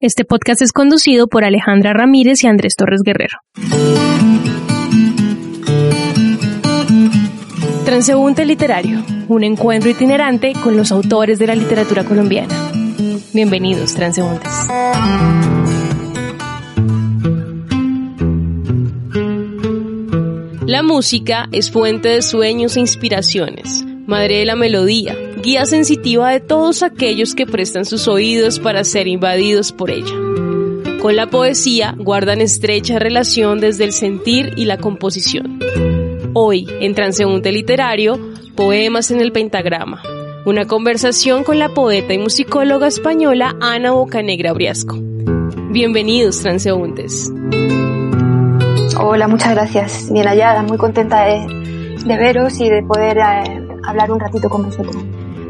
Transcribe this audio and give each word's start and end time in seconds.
Este 0.00 0.24
podcast 0.24 0.62
es 0.62 0.70
conducido 0.70 1.26
por 1.26 1.44
Alejandra 1.44 1.92
Ramírez 1.92 2.44
y 2.44 2.46
Andrés 2.46 2.76
Torres 2.76 3.00
Guerrero. 3.04 3.38
Transeúnte 7.84 8.44
Literario, 8.44 9.04
un 9.26 9.42
encuentro 9.42 9.90
itinerante 9.90 10.52
con 10.62 10.76
los 10.76 10.92
autores 10.92 11.40
de 11.40 11.48
la 11.48 11.56
literatura 11.56 12.04
colombiana. 12.04 12.54
Bienvenidos, 13.34 13.96
transeúntes. 13.96 14.52
La 20.64 20.84
música 20.84 21.48
es 21.50 21.72
fuente 21.72 22.10
de 22.10 22.22
sueños 22.22 22.76
e 22.76 22.80
inspiraciones, 22.80 23.84
madre 24.06 24.36
de 24.36 24.44
la 24.44 24.54
melodía, 24.54 25.16
guía 25.48 25.64
sensitiva 25.64 26.28
de 26.28 26.40
todos 26.40 26.82
aquellos 26.82 27.34
que 27.34 27.46
prestan 27.46 27.86
sus 27.86 28.06
oídos 28.06 28.60
para 28.60 28.84
ser 28.84 29.08
invadidos 29.08 29.72
por 29.72 29.90
ella. 29.90 30.12
Con 31.00 31.16
la 31.16 31.30
poesía 31.30 31.94
guardan 31.96 32.42
estrecha 32.42 32.98
relación 32.98 33.58
desde 33.58 33.84
el 33.84 33.92
sentir 33.92 34.52
y 34.58 34.66
la 34.66 34.76
composición. 34.76 35.58
Hoy, 36.34 36.68
en 36.80 36.94
Transeúnte 36.94 37.50
Literario, 37.50 38.20
Poemas 38.56 39.10
en 39.10 39.22
el 39.22 39.32
Pentagrama, 39.32 40.02
una 40.44 40.66
conversación 40.66 41.44
con 41.44 41.58
la 41.58 41.70
poeta 41.70 42.12
y 42.12 42.18
musicóloga 42.18 42.86
española 42.86 43.56
Ana 43.58 43.92
Bocanegra 43.92 44.52
Briasco. 44.52 44.98
Bienvenidos, 45.70 46.42
transeúntes. 46.42 47.32
Hola, 49.00 49.26
muchas 49.28 49.54
gracias. 49.54 50.12
Bien 50.12 50.26
hallada, 50.26 50.62
muy 50.62 50.76
contenta 50.76 51.24
de, 51.24 51.96
veros 52.04 52.60
y 52.60 52.68
de 52.68 52.82
poder 52.82 53.16
eh, 53.16 53.66
hablar 53.84 54.12
un 54.12 54.20
ratito 54.20 54.50
con 54.50 54.64
vosotros. 54.64 54.94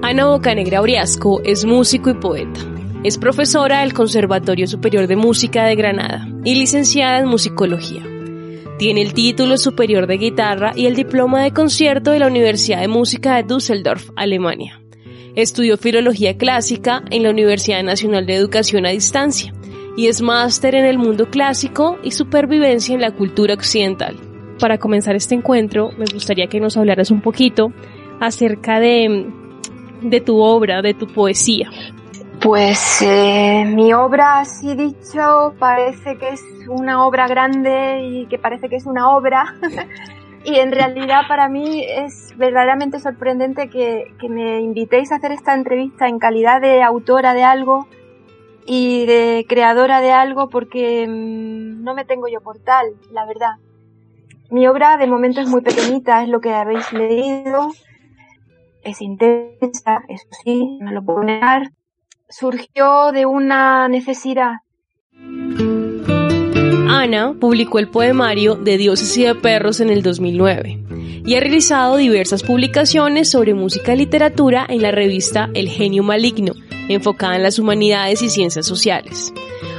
Ana 0.00 0.26
Bocanegra 0.26 0.80
Briasco 0.80 1.42
es 1.42 1.64
músico 1.64 2.10
y 2.10 2.14
poeta. 2.14 2.60
Es 3.02 3.18
profesora 3.18 3.80
del 3.80 3.92
Conservatorio 3.92 4.68
Superior 4.68 5.08
de 5.08 5.16
Música 5.16 5.64
de 5.64 5.74
Granada 5.74 6.28
y 6.44 6.54
licenciada 6.54 7.18
en 7.18 7.26
musicología. 7.26 8.06
Tiene 8.78 9.02
el 9.02 9.12
título 9.12 9.56
superior 9.56 10.06
de 10.06 10.18
guitarra 10.18 10.72
y 10.76 10.86
el 10.86 10.94
diploma 10.94 11.42
de 11.42 11.52
concierto 11.52 12.12
de 12.12 12.20
la 12.20 12.28
Universidad 12.28 12.80
de 12.80 12.86
Música 12.86 13.36
de 13.36 13.42
Düsseldorf, 13.42 14.10
Alemania. 14.14 14.80
Estudió 15.34 15.76
filología 15.76 16.38
clásica 16.38 17.02
en 17.10 17.24
la 17.24 17.30
Universidad 17.30 17.82
Nacional 17.82 18.24
de 18.24 18.36
Educación 18.36 18.86
a 18.86 18.90
Distancia 18.90 19.52
y 19.96 20.06
es 20.06 20.22
máster 20.22 20.76
en 20.76 20.84
el 20.84 20.96
mundo 20.96 21.28
clásico 21.28 21.98
y 22.04 22.12
supervivencia 22.12 22.94
en 22.94 23.00
la 23.00 23.10
cultura 23.10 23.54
occidental. 23.54 24.16
Para 24.60 24.78
comenzar 24.78 25.16
este 25.16 25.34
encuentro, 25.34 25.90
me 25.98 26.04
gustaría 26.12 26.46
que 26.46 26.60
nos 26.60 26.76
hablaras 26.76 27.10
un 27.10 27.20
poquito 27.20 27.72
acerca 28.20 28.78
de, 28.78 29.26
de 30.00 30.20
tu 30.20 30.40
obra, 30.40 30.82
de 30.82 30.94
tu 30.94 31.06
poesía. 31.06 31.70
Pues 32.40 33.02
eh, 33.02 33.64
mi 33.66 33.92
obra, 33.92 34.40
así 34.40 34.74
dicho, 34.76 35.54
parece 35.58 36.16
que 36.18 36.28
es 36.28 36.42
una 36.68 37.04
obra 37.04 37.26
grande 37.26 38.02
y 38.04 38.26
que 38.26 38.38
parece 38.38 38.68
que 38.68 38.76
es 38.76 38.86
una 38.86 39.10
obra. 39.10 39.56
y 40.44 40.56
en 40.56 40.70
realidad 40.70 41.22
para 41.26 41.48
mí 41.48 41.84
es 41.84 42.32
verdaderamente 42.36 43.00
sorprendente 43.00 43.68
que, 43.68 44.14
que 44.20 44.28
me 44.28 44.60
invitéis 44.60 45.10
a 45.10 45.16
hacer 45.16 45.32
esta 45.32 45.54
entrevista 45.54 46.06
en 46.08 46.18
calidad 46.18 46.60
de 46.60 46.82
autora 46.82 47.34
de 47.34 47.42
algo 47.42 47.88
y 48.66 49.06
de 49.06 49.46
creadora 49.48 50.00
de 50.00 50.12
algo 50.12 50.48
porque 50.48 51.08
mm, 51.08 51.82
no 51.82 51.94
me 51.94 52.04
tengo 52.04 52.28
yo 52.28 52.40
por 52.40 52.58
tal, 52.58 52.86
la 53.10 53.24
verdad. 53.24 53.56
Mi 54.50 54.66
obra 54.68 54.96
de 54.96 55.06
momento 55.06 55.40
es 55.40 55.48
muy 55.48 55.62
pequeñita, 55.62 56.22
es 56.22 56.28
lo 56.28 56.40
que 56.40 56.54
habéis 56.54 56.92
leído. 56.92 57.68
Es 58.88 59.02
intensa, 59.02 60.00
eso 60.08 60.26
sí, 60.42 60.78
no 60.80 60.92
lo 60.92 61.04
puedo 61.04 61.22
negar. 61.22 61.72
Surgió 62.26 63.12
de 63.12 63.26
una 63.26 63.86
necesidad. 63.86 64.60
Ana 66.88 67.34
publicó 67.38 67.80
el 67.80 67.90
poemario 67.90 68.54
De 68.54 68.78
dioses 68.78 69.14
y 69.18 69.24
de 69.24 69.34
perros 69.34 69.80
en 69.80 69.90
el 69.90 70.02
2009 70.02 70.84
y 71.26 71.34
ha 71.34 71.40
realizado 71.40 71.98
diversas 71.98 72.42
publicaciones 72.42 73.28
sobre 73.30 73.52
música 73.52 73.92
y 73.92 73.98
literatura 73.98 74.64
en 74.66 74.80
la 74.80 74.90
revista 74.90 75.50
El 75.52 75.68
Genio 75.68 76.02
Maligno, 76.02 76.54
enfocada 76.88 77.36
en 77.36 77.42
las 77.42 77.58
humanidades 77.58 78.22
y 78.22 78.30
ciencias 78.30 78.64
sociales. 78.64 79.34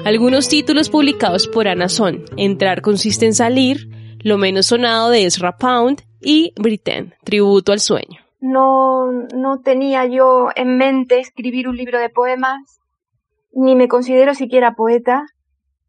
Algunos 0.05 0.49
títulos 0.49 0.89
publicados 0.89 1.47
por 1.47 1.67
Ana 1.67 1.89
son 1.89 2.25
Entrar 2.37 2.83
consiste 2.83 3.25
en 3.25 3.33
salir, 3.33 3.89
Lo 4.19 4.37
menos 4.37 4.67
sonado 4.67 5.09
de 5.09 5.25
Ezra 5.25 5.57
Pound 5.57 6.03
y 6.21 6.53
Britain, 6.57 7.15
Tributo 7.23 7.71
al 7.71 7.79
sueño. 7.79 8.28
No, 8.39 9.11
no 9.35 9.59
tenía 9.59 10.05
yo 10.05 10.49
en 10.55 10.77
mente 10.77 11.19
escribir 11.19 11.67
un 11.67 11.75
libro 11.75 11.99
de 11.99 12.09
poemas, 12.09 12.79
ni 13.51 13.75
me 13.75 13.87
considero 13.87 14.33
siquiera 14.33 14.75
poeta. 14.75 15.23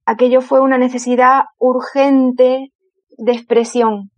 Aquello 0.04 0.40
fue 0.40 0.60
una 0.60 0.78
necesidad 0.78 1.42
urgente 1.58 2.72
de 3.18 3.32
expresión, 3.32 4.10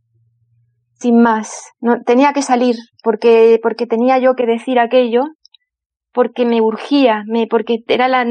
sin 0.94 1.21
más. 1.21 1.72
No, 1.81 2.03
tenía 2.03 2.32
que 2.32 2.42
salir 2.42 2.76
porque, 3.03 3.59
porque 3.62 3.87
tenía 3.87 4.19
yo 4.19 4.34
que 4.34 4.47
decir 4.47 4.78
aquello 4.78 5.25
porque 6.12 6.44
me 6.47 6.60
urgía, 6.60 7.25
me, 7.26 7.47
porque 7.47 7.78
era 7.88 8.09
la, 8.09 8.25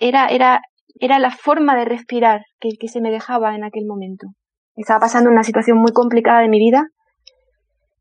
era, 0.00 0.26
era, 0.26 0.60
era 1.00 1.18
la 1.18 1.30
forma 1.30 1.76
de 1.76 1.84
respirar 1.84 2.42
que, 2.60 2.70
que 2.78 2.88
se 2.88 3.00
me 3.00 3.10
dejaba 3.10 3.54
en 3.54 3.64
aquel 3.64 3.86
momento. 3.86 4.26
Estaba 4.76 5.00
pasando 5.00 5.30
una 5.30 5.42
situación 5.42 5.78
muy 5.78 5.92
complicada 5.92 6.40
de 6.40 6.48
mi 6.48 6.58
vida 6.58 6.88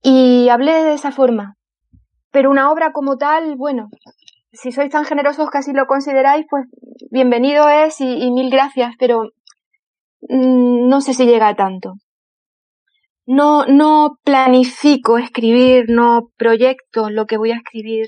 y 0.02 0.50
hablé 0.50 0.74
de 0.84 0.94
esa 0.94 1.12
forma. 1.12 1.56
Pero 2.32 2.52
una 2.52 2.72
obra 2.72 2.92
como 2.92 3.18
tal, 3.18 3.56
bueno, 3.56 3.90
si 4.52 4.72
sois 4.72 4.90
tan 4.90 5.06
generosos 5.06 5.50
que 5.50 5.60
así 5.60 5.74
lo 5.74 5.86
consideráis, 5.88 6.46
pues 6.50 6.66
bienvenido 7.12 7.68
es 7.70 8.00
y, 8.02 8.32
mil 8.32 8.50
gracias, 8.50 8.94
pero 9.00 9.24
mm, 10.22 10.88
no 10.88 11.02
sé 11.02 11.14
si 11.14 11.26
llega 11.26 11.50
a 11.50 11.56
tanto. 11.56 11.94
No, 13.26 13.66
no 13.66 14.18
planifico 14.24 15.18
escribir, 15.18 15.86
no 15.90 16.30
proyecto 16.38 17.10
lo 17.10 17.26
que 17.26 17.38
voy 17.38 17.52
a 17.52 17.58
escribir 17.58 18.08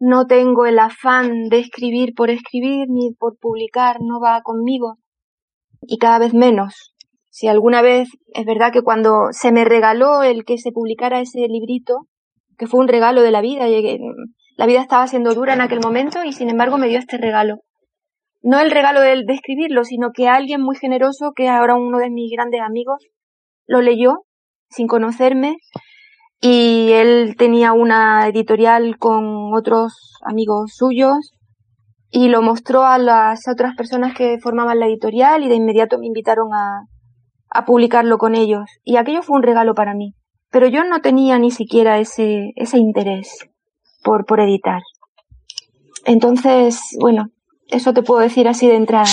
no 0.00 0.26
tengo 0.26 0.64
el 0.64 0.78
afán 0.78 1.50
de 1.50 1.58
escribir 1.58 2.14
por 2.14 2.30
escribir 2.30 2.88
ni 2.88 3.12
por 3.12 3.38
publicar, 3.38 3.98
no 4.00 4.18
va 4.18 4.40
conmigo. 4.42 4.96
Y 5.82 5.98
cada 5.98 6.18
vez 6.18 6.32
menos. 6.32 6.94
Si 7.40 7.48
alguna 7.48 7.80
vez 7.80 8.10
es 8.34 8.44
verdad 8.44 8.70
que 8.70 8.82
cuando 8.82 9.28
se 9.30 9.50
me 9.50 9.64
regaló 9.64 10.22
el 10.22 10.44
que 10.44 10.58
se 10.58 10.72
publicara 10.72 11.22
ese 11.22 11.38
librito, 11.48 12.06
que 12.58 12.66
fue 12.66 12.80
un 12.80 12.86
regalo 12.86 13.22
de 13.22 13.30
la 13.30 13.40
vida, 13.40 13.64
la 14.58 14.66
vida 14.66 14.82
estaba 14.82 15.06
siendo 15.06 15.32
dura 15.32 15.54
en 15.54 15.62
aquel 15.62 15.80
momento 15.80 16.22
y 16.22 16.34
sin 16.34 16.50
embargo 16.50 16.76
me 16.76 16.88
dio 16.88 16.98
este 16.98 17.16
regalo. 17.16 17.60
No 18.42 18.60
el 18.60 18.70
regalo 18.70 19.00
de, 19.00 19.22
de 19.24 19.32
escribirlo, 19.32 19.84
sino 19.84 20.10
que 20.12 20.28
alguien 20.28 20.60
muy 20.60 20.76
generoso, 20.76 21.32
que 21.34 21.48
ahora 21.48 21.76
uno 21.76 21.96
de 21.96 22.10
mis 22.10 22.30
grandes 22.30 22.60
amigos, 22.60 22.98
lo 23.66 23.80
leyó 23.80 24.26
sin 24.68 24.86
conocerme 24.86 25.56
y 26.42 26.90
él 26.92 27.36
tenía 27.38 27.72
una 27.72 28.28
editorial 28.28 28.98
con 28.98 29.54
otros 29.54 30.18
amigos 30.26 30.74
suyos 30.74 31.32
y 32.10 32.28
lo 32.28 32.42
mostró 32.42 32.84
a 32.84 32.98
las 32.98 33.48
otras 33.48 33.74
personas 33.76 34.14
que 34.14 34.36
formaban 34.42 34.78
la 34.78 34.88
editorial 34.88 35.42
y 35.42 35.48
de 35.48 35.54
inmediato 35.54 35.98
me 35.98 36.06
invitaron 36.06 36.52
a, 36.52 36.89
a 37.50 37.64
publicarlo 37.64 38.18
con 38.18 38.34
ellos 38.34 38.64
y 38.84 38.96
aquello 38.96 39.22
fue 39.22 39.36
un 39.36 39.42
regalo 39.42 39.74
para 39.74 39.94
mí 39.94 40.14
pero 40.50 40.66
yo 40.66 40.84
no 40.84 41.00
tenía 41.00 41.38
ni 41.38 41.50
siquiera 41.50 41.98
ese, 41.98 42.52
ese 42.56 42.78
interés 42.78 43.48
por, 44.02 44.26
por 44.26 44.40
editar 44.40 44.82
entonces 46.04 46.80
bueno 47.00 47.30
eso 47.68 47.92
te 47.92 48.02
puedo 48.02 48.20
decir 48.20 48.48
así 48.48 48.66
de 48.66 48.76
entrada 48.76 49.10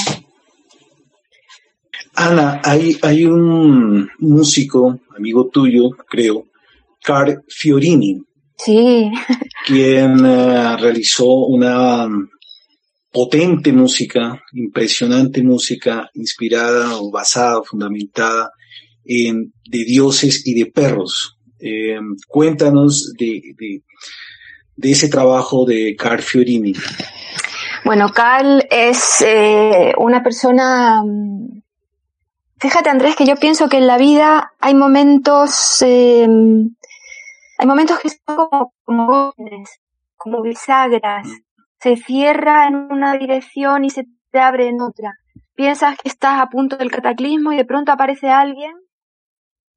Ana, 2.20 2.60
hay, 2.64 2.98
hay 3.04 3.26
un 3.26 4.10
músico, 4.18 5.00
amigo 5.16 5.50
tuyo, 5.50 5.92
creo, 6.10 6.46
Car 7.04 7.44
Fiorini. 7.48 8.24
Sí. 8.58 9.12
quien 9.68 10.26
eh, 10.26 10.78
realizó 10.78 11.28
una 11.28 12.08
potente 13.18 13.74
música, 13.74 14.44
impresionante 14.54 15.42
música, 15.42 16.08
inspirada 16.14 17.02
o 17.02 17.10
basada, 17.10 17.64
fundamentada 17.64 18.52
en 19.04 19.52
de 19.68 19.86
dioses 19.86 20.46
y 20.46 20.54
de 20.54 20.68
perros. 20.68 21.40
Eh, 21.60 21.98
cuéntanos 22.28 23.14
de, 23.18 23.42
de, 23.58 24.92
ese 24.92 25.10
trabajo 25.10 25.66
de 25.66 25.96
Carl 25.98 26.22
Fiorini. 26.22 26.74
Bueno, 27.84 28.10
Carl 28.14 28.64
es 28.70 29.24
eh, 29.26 29.94
una 29.98 30.22
persona 30.22 31.02
mm, 31.04 31.64
Fíjate, 32.60 32.92
Andrés, 32.92 33.16
que 33.16 33.26
yo 33.26 33.36
pienso 33.38 33.68
que 33.68 33.78
en 33.78 33.88
la 33.88 33.98
vida 33.98 34.52
hay 34.60 34.76
momentos 34.76 35.82
hay 35.82 36.28
momentos 37.66 37.98
que 38.00 38.10
son 38.10 38.36
como, 38.36 38.74
como 38.84 39.34
como 40.18 40.42
bisagras. 40.44 41.28
Se 41.80 41.96
cierra 41.96 42.68
en 42.68 42.76
una 42.76 43.14
dirección 43.18 43.86
y 43.86 43.90
se 43.90 44.06
te 44.32 44.40
abre 44.40 44.68
en 44.68 44.82
otra. 44.82 45.14
Piensas 45.56 45.98
que 45.98 46.10
estás 46.10 46.40
a 46.40 46.48
punto 46.48 46.78
del 46.78 46.92
cataclismo 46.92 47.52
y 47.52 47.58
de 47.58 47.66
pronto 47.66 47.92
aparece 47.92 48.30
alguien 48.30 48.74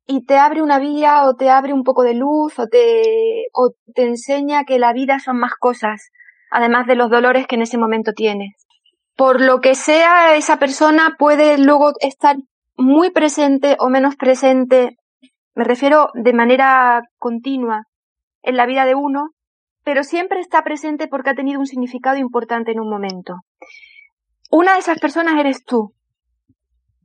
y 0.06 0.24
te 0.24 0.38
abre 0.38 0.62
una 0.62 0.78
vía 0.78 1.24
o 1.24 1.36
te 1.36 1.50
abre 1.50 1.72
un 1.72 1.84
poco 1.84 2.02
de 2.02 2.14
luz 2.14 2.58
o 2.58 2.66
te, 2.66 3.46
o 3.52 3.72
te 3.94 4.04
enseña 4.06 4.64
que 4.64 4.78
la 4.78 4.92
vida 4.92 5.20
son 5.20 5.38
más 5.38 5.52
cosas, 5.54 6.10
además 6.50 6.86
de 6.86 6.96
los 6.96 7.10
dolores 7.10 7.46
que 7.46 7.54
en 7.54 7.62
ese 7.62 7.78
momento 7.78 8.12
tienes. 8.12 8.54
por 9.16 9.42
lo 9.42 9.60
que 9.60 9.74
sea, 9.74 10.34
esa 10.36 10.58
persona 10.58 11.16
puede 11.18 11.58
luego 11.58 11.92
estar 12.00 12.36
muy 12.78 13.10
presente 13.10 13.76
o 13.78 13.90
menos 13.90 14.16
presente, 14.16 14.96
me 15.54 15.64
refiero 15.64 16.08
de 16.14 16.32
manera 16.32 17.02
continua 17.18 17.84
en 18.42 18.56
la 18.56 18.64
vida 18.64 18.86
de 18.86 18.94
uno, 18.94 19.30
pero 19.84 20.04
siempre 20.04 20.40
está 20.40 20.62
presente 20.62 21.08
porque 21.08 21.30
ha 21.30 21.34
tenido 21.34 21.60
un 21.60 21.66
significado 21.66 22.16
importante 22.16 22.72
en 22.72 22.80
un 22.80 22.90
momento. 22.90 23.34
Una 24.50 24.74
de 24.74 24.80
esas 24.80 24.98
personas 24.98 25.38
eres 25.38 25.64
tú. 25.64 25.94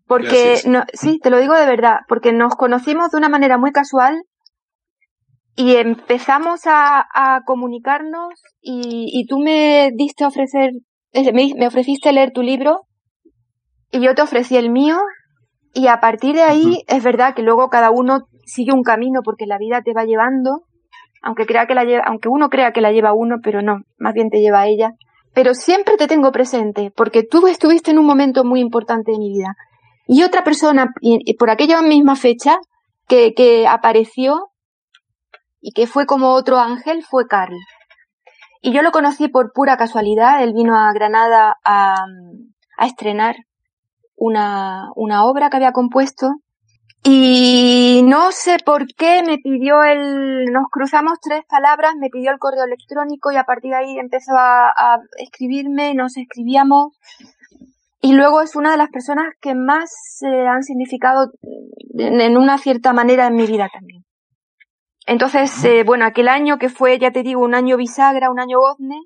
Porque, 0.07 0.61
no, 0.67 0.83
sí, 0.93 1.19
te 1.19 1.29
lo 1.29 1.39
digo 1.39 1.55
de 1.55 1.65
verdad, 1.65 1.99
porque 2.07 2.31
nos 2.31 2.55
conocimos 2.55 3.09
de 3.11 3.17
una 3.17 3.29
manera 3.29 3.57
muy 3.57 3.71
casual 3.71 4.21
y 5.55 5.77
empezamos 5.77 6.61
a, 6.65 7.41
comunicarnos 7.45 8.33
y, 8.61 9.25
tú 9.27 9.39
me 9.39 9.91
diste 9.95 10.23
a 10.23 10.27
ofrecer, 10.27 10.71
eh, 11.13 11.31
me, 11.33 11.65
ofreciste 11.65 12.11
leer 12.11 12.31
tu 12.33 12.41
libro 12.41 12.81
y 13.91 14.01
yo 14.01 14.13
te 14.15 14.21
ofrecí 14.21 14.57
el 14.57 14.69
mío 14.69 14.97
y 15.73 15.87
a 15.87 15.99
partir 15.99 16.35
de 16.35 16.43
ahí 16.43 16.83
es 16.87 17.03
verdad 17.03 17.33
que 17.33 17.41
luego 17.41 17.69
cada 17.69 17.89
uno 17.89 18.27
sigue 18.45 18.73
un 18.73 18.83
camino 18.83 19.21
porque 19.23 19.45
la 19.45 19.57
vida 19.57 19.81
te 19.81 19.93
va 19.93 20.03
llevando, 20.03 20.64
aunque 21.25 21.47
crea 21.47 21.65
que 21.65 21.73
la 21.73 21.83
lleva, 21.83 22.03
aunque 22.05 22.29
uno 22.29 22.49
crea 22.49 22.71
que 22.71 22.81
la 22.81 22.91
lleva 22.91 23.13
uno, 23.13 23.37
pero 23.43 23.63
no, 23.63 23.81
más 23.97 24.13
bien 24.13 24.29
te 24.29 24.41
lleva 24.41 24.67
ella. 24.67 24.93
Pero 25.33 25.55
siempre 25.55 25.97
te 25.97 26.07
tengo 26.07 26.31
presente 26.31 26.93
porque 26.95 27.23
tú 27.23 27.47
estuviste 27.47 27.89
en 27.91 27.97
un 27.97 28.05
momento 28.05 28.43
muy 28.45 28.59
importante 28.61 29.11
de 29.11 29.17
mi 29.17 29.29
vida. 29.29 29.55
Y 30.07 30.21
otra 30.21 30.43
persona, 30.43 30.93
por 31.39 31.49
aquella 31.49 31.81
misma 31.81 32.15
fecha, 32.15 32.59
que, 33.07 33.33
que 33.33 33.67
apareció 33.67 34.51
y 35.59 35.71
que 35.71 35.87
fue 35.87 36.05
como 36.05 36.33
otro 36.33 36.59
ángel, 36.59 37.03
fue 37.03 37.25
Carl. 37.27 37.57
Y 38.61 38.71
yo 38.71 38.83
lo 38.83 38.91
conocí 38.91 39.27
por 39.27 39.51
pura 39.51 39.77
casualidad. 39.77 40.43
Él 40.43 40.53
vino 40.53 40.77
a 40.77 40.93
Granada 40.93 41.57
a, 41.65 42.05
a 42.77 42.85
estrenar 42.85 43.35
una, 44.15 44.89
una 44.95 45.25
obra 45.25 45.49
que 45.49 45.57
había 45.57 45.71
compuesto 45.71 46.35
y 47.07 48.01
no 48.03 48.31
sé 48.31 48.57
por 48.65 48.87
qué 48.87 49.21
me 49.23 49.37
pidió 49.37 49.83
el, 49.83 50.45
nos 50.45 50.65
cruzamos 50.71 51.19
tres 51.21 51.45
palabras, 51.47 51.93
me 51.99 52.09
pidió 52.09 52.31
el 52.31 52.39
correo 52.39 52.63
electrónico 52.63 53.31
y 53.31 53.35
a 53.35 53.43
partir 53.43 53.71
de 53.71 53.77
ahí 53.77 53.99
empezó 53.99 54.33
a, 54.35 54.69
a 54.69 54.97
escribirme, 55.19 55.93
nos 55.93 56.17
escribíamos 56.17 56.97
y 58.01 58.13
luego 58.13 58.41
es 58.41 58.55
una 58.55 58.71
de 58.71 58.77
las 58.77 58.89
personas 58.89 59.33
que 59.41 59.55
más 59.55 59.91
se 60.17 60.27
han 60.27 60.63
significado 60.63 61.31
en, 61.97 62.37
una 62.37 62.57
cierta 62.57 62.93
manera 62.93 63.27
en 63.27 63.35
mi 63.35 63.47
vida 63.47 63.67
también. 63.73 64.03
Entonces, 65.07 65.63
eh, 65.65 65.83
bueno, 65.83 66.05
aquel 66.05 66.27
año 66.27 66.57
que 66.57 66.69
fue, 66.69 66.99
ya 66.99 67.11
te 67.11 67.23
digo, 67.23 67.41
un 67.41 67.55
año 67.55 67.77
bisagra, 67.77 68.29
un 68.29 68.39
año 68.39 68.59
gozne, 68.59 68.99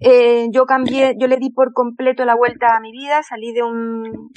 eh, 0.00 0.48
yo 0.52 0.66
cambié, 0.66 1.14
yo 1.18 1.26
le 1.28 1.36
di 1.36 1.50
por 1.50 1.72
completo 1.72 2.24
la 2.24 2.34
vuelta 2.34 2.76
a 2.76 2.80
mi 2.80 2.90
vida, 2.92 3.22
salí 3.22 3.52
de 3.52 3.62
un, 3.62 4.30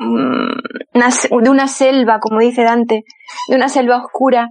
de 0.00 1.50
una 1.50 1.68
selva, 1.68 2.20
como 2.20 2.40
dice 2.40 2.64
Dante, 2.64 3.04
de 3.48 3.56
una 3.56 3.68
selva 3.68 3.98
oscura 3.98 4.48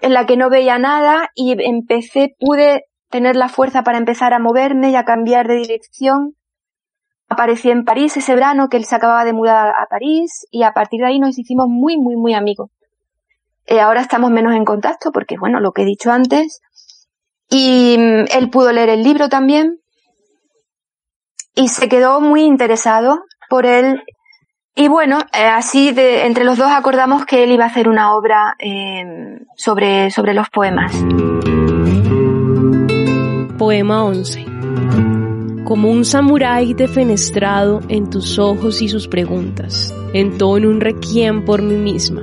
en 0.00 0.12
la 0.12 0.26
que 0.26 0.36
no 0.36 0.50
veía 0.50 0.78
nada 0.78 1.30
y 1.34 1.54
empecé, 1.64 2.34
pude 2.38 2.84
tener 3.10 3.36
la 3.36 3.48
fuerza 3.48 3.82
para 3.82 3.98
empezar 3.98 4.34
a 4.34 4.38
moverme 4.38 4.90
y 4.90 4.96
a 4.96 5.04
cambiar 5.04 5.48
de 5.48 5.56
dirección 5.56 6.34
aparecí 7.30 7.70
en 7.70 7.84
París 7.84 8.16
ese 8.16 8.34
verano 8.34 8.68
que 8.68 8.76
él 8.76 8.84
se 8.84 8.96
acababa 8.96 9.24
de 9.24 9.32
mudar 9.32 9.68
a 9.68 9.86
París 9.88 10.46
y 10.50 10.64
a 10.64 10.72
partir 10.72 11.00
de 11.00 11.06
ahí 11.06 11.18
nos 11.20 11.38
hicimos 11.38 11.68
muy, 11.68 11.96
muy, 11.96 12.16
muy 12.16 12.34
amigos. 12.34 12.70
Eh, 13.66 13.80
ahora 13.80 14.00
estamos 14.00 14.32
menos 14.32 14.54
en 14.54 14.64
contacto 14.64 15.12
porque, 15.12 15.38
bueno, 15.38 15.60
lo 15.60 15.72
que 15.72 15.82
he 15.82 15.84
dicho 15.84 16.10
antes. 16.10 16.60
Y 17.48 17.96
mm, 17.96 18.36
él 18.36 18.50
pudo 18.50 18.72
leer 18.72 18.88
el 18.88 19.04
libro 19.04 19.28
también 19.28 19.78
y 21.54 21.68
se 21.68 21.88
quedó 21.88 22.20
muy 22.20 22.42
interesado 22.42 23.22
por 23.48 23.64
él. 23.64 24.02
Y 24.80 24.88
bueno, 24.88 25.18
eh, 25.34 25.44
así 25.44 25.92
de, 25.92 26.24
entre 26.24 26.42
los 26.42 26.56
dos 26.56 26.70
acordamos 26.70 27.26
que 27.26 27.44
él 27.44 27.52
iba 27.52 27.64
a 27.64 27.66
hacer 27.66 27.86
una 27.86 28.14
obra 28.14 28.56
eh, 28.58 29.38
sobre, 29.54 30.10
sobre 30.10 30.32
los 30.32 30.48
poemas. 30.48 30.94
Poema 33.58 34.04
11 34.04 34.46
como 35.66 35.90
un 35.90 36.06
samurái 36.06 36.72
defenestrado 36.72 37.80
en 37.88 38.08
tus 38.08 38.38
ojos 38.38 38.80
y 38.80 38.88
sus 38.88 39.06
preguntas. 39.06 39.94
Entono 40.14 40.68
un 40.70 40.80
requiem 40.80 41.44
por 41.44 41.60
mí 41.60 41.74
misma. 41.74 42.22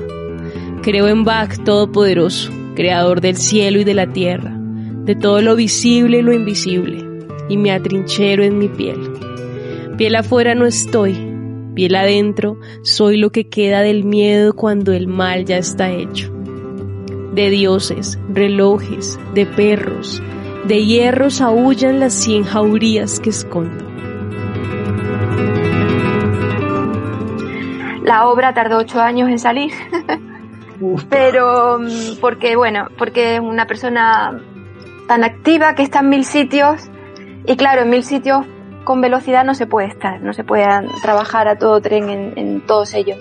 Creo 0.82 1.08
en 1.08 1.24
Bach 1.24 1.64
Todopoderoso, 1.64 2.52
creador 2.76 3.22
del 3.22 3.38
cielo 3.38 3.80
y 3.80 3.84
de 3.84 3.94
la 3.94 4.08
tierra, 4.08 4.52
de 4.58 5.16
todo 5.16 5.42
lo 5.42 5.56
visible 5.56 6.18
y 6.18 6.22
lo 6.24 6.34
invisible, 6.34 7.08
y 7.48 7.56
me 7.56 7.72
atrinchero 7.72 8.44
en 8.44 8.58
mi 8.58 8.68
piel. 8.68 9.00
Piel 9.96 10.16
afuera 10.16 10.56
no 10.56 10.66
estoy, 10.66 11.37
piel 11.78 11.96
adentro 11.96 12.58
soy 12.82 13.18
lo 13.18 13.30
que 13.30 13.50
queda 13.50 13.82
del 13.82 14.04
miedo 14.04 14.56
cuando 14.56 14.94
el 14.94 15.06
mal 15.06 15.46
ya 15.46 15.58
está 15.58 15.92
hecho. 15.92 16.34
De 17.34 17.52
dioses, 17.52 18.18
relojes, 18.30 19.20
de 19.36 19.46
perros, 19.46 20.24
de 20.66 20.84
hierros 20.84 21.40
aullan 21.40 22.00
las 22.00 22.14
cien 22.14 22.46
jaurías 22.46 23.20
que 23.20 23.30
escondo. 23.30 23.86
La 28.02 28.28
obra 28.28 28.56
tardó 28.56 28.80
ocho 28.80 29.00
años 29.00 29.30
en 29.30 29.38
salir, 29.38 29.72
pero 31.12 31.78
mm, 31.78 32.20
porque, 32.20 32.56
bueno, 32.56 32.88
porque 32.98 33.36
es 33.36 33.40
una 33.40 33.68
persona 33.68 34.42
tan 35.08 35.24
activa 35.24 35.76
que 35.76 35.84
está 35.84 36.00
en 36.00 36.10
mil 36.10 36.26
sitios 36.26 36.90
y 37.46 37.56
claro, 37.56 37.84
en 37.84 37.92
mil 37.92 38.04
sitios 38.04 38.48
con 38.88 39.02
velocidad 39.02 39.44
no 39.44 39.54
se 39.54 39.68
puede 39.68 39.90
estar, 39.90 40.22
no 40.22 40.32
se 40.32 40.46
puede 40.46 40.64
trabajar 41.02 41.50
a 41.50 41.58
todo 41.58 41.82
tren 41.82 42.10
en, 42.10 42.62
todos 42.66 42.94
ellos. 42.94 43.18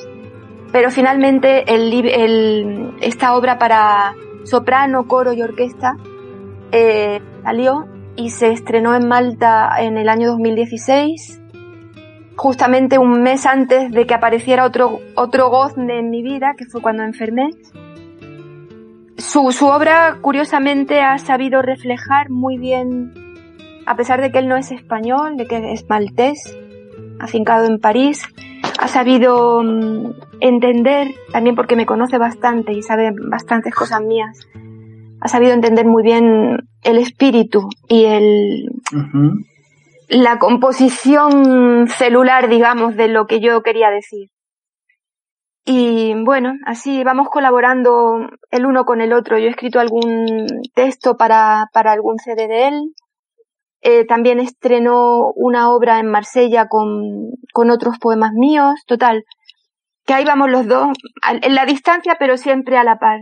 Pero 0.70 0.92
finalmente 0.92 1.74
el, 1.74 2.94
esta 3.00 3.34
obra 3.34 3.58
para 3.58 4.14
soprano, 4.44 5.08
coro 5.08 5.32
y 5.32 5.42
orquesta 5.42 5.96
eh, 6.70 7.20
salió 7.42 7.84
y 8.14 8.30
se 8.30 8.52
estrenó 8.52 8.94
en 8.94 9.08
Malta 9.08 9.70
en 9.80 9.98
el 9.98 10.08
año 10.08 10.28
2016, 10.28 11.42
justamente 12.36 12.98
un 12.98 13.24
mes 13.24 13.44
antes 13.44 13.90
de 13.90 14.06
que 14.06 14.14
apareciera 14.14 14.64
otro, 14.66 15.00
otro 15.16 15.50
gozne 15.50 15.98
en 15.98 16.10
mi 16.10 16.22
vida, 16.22 16.54
que 16.56 16.66
fue 16.66 16.80
cuando 16.80 17.02
enfermé. 17.02 17.50
Su, 19.16 19.50
su 19.50 19.66
obra, 19.66 20.18
curiosamente, 20.20 21.00
ha 21.00 21.18
sabido 21.18 21.60
reflejar 21.60 22.30
muy 22.30 22.56
bien, 22.56 23.25
a 23.86 23.96
pesar 23.96 24.20
de 24.20 24.30
que 24.30 24.38
él 24.38 24.48
no 24.48 24.56
es 24.56 24.72
español, 24.72 25.36
de 25.36 25.46
que 25.46 25.72
es 25.72 25.88
maltés, 25.88 26.56
afincado 27.20 27.66
en 27.66 27.80
París, 27.80 28.24
ha 28.78 28.88
sabido 28.88 29.62
mm, 29.62 30.12
entender, 30.40 31.08
también 31.32 31.56
porque 31.56 31.76
me 31.76 31.86
conoce 31.86 32.18
bastante 32.18 32.72
y 32.72 32.82
sabe 32.82 33.12
bastantes 33.12 33.74
cosas 33.74 34.00
mías, 34.02 34.46
ha 35.20 35.28
sabido 35.28 35.54
entender 35.54 35.86
muy 35.86 36.02
bien 36.02 36.68
el 36.82 36.98
espíritu 36.98 37.68
y 37.88 38.04
el, 38.04 38.70
la 40.08 40.38
composición 40.38 41.88
celular, 41.88 42.48
digamos, 42.48 42.96
de 42.96 43.08
lo 43.08 43.26
que 43.26 43.40
yo 43.40 43.62
quería 43.62 43.90
decir. 43.90 44.28
Y 45.64 46.14
bueno, 46.22 46.52
así 46.64 47.02
vamos 47.02 47.28
colaborando 47.28 48.18
el 48.52 48.66
uno 48.66 48.84
con 48.84 49.00
el 49.00 49.12
otro. 49.12 49.36
Yo 49.36 49.46
he 49.46 49.50
escrito 49.50 49.80
algún 49.80 50.46
texto 50.74 51.16
para, 51.16 51.68
para 51.72 51.92
algún 51.92 52.18
CD 52.18 52.46
de 52.46 52.68
él. 52.68 52.94
Eh, 53.82 54.04
también 54.04 54.40
estrenó 54.40 55.32
una 55.34 55.70
obra 55.70 56.00
en 56.00 56.06
Marsella 56.06 56.66
con, 56.68 57.30
con 57.52 57.70
otros 57.70 57.98
poemas 57.98 58.32
míos. 58.32 58.74
Total, 58.86 59.24
que 60.06 60.14
ahí 60.14 60.24
vamos 60.24 60.50
los 60.50 60.66
dos, 60.66 60.96
en 61.42 61.54
la 61.54 61.66
distancia, 61.66 62.16
pero 62.18 62.36
siempre 62.36 62.76
a 62.76 62.84
la 62.84 62.98
par. 62.98 63.20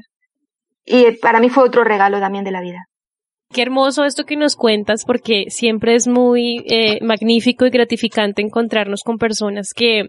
Y 0.84 1.12
para 1.12 1.40
mí 1.40 1.48
fue 1.48 1.64
otro 1.64 1.82
regalo 1.82 2.20
también 2.20 2.44
de 2.44 2.50
la 2.50 2.60
vida. 2.60 2.86
Qué 3.52 3.62
hermoso 3.62 4.04
esto 4.04 4.24
que 4.24 4.36
nos 4.36 4.56
cuentas 4.56 5.04
porque 5.04 5.44
siempre 5.48 5.94
es 5.94 6.08
muy 6.08 6.64
eh, 6.66 6.98
magnífico 7.02 7.64
y 7.66 7.70
gratificante 7.70 8.42
encontrarnos 8.42 9.02
con 9.02 9.16
personas 9.16 9.72
que 9.74 10.08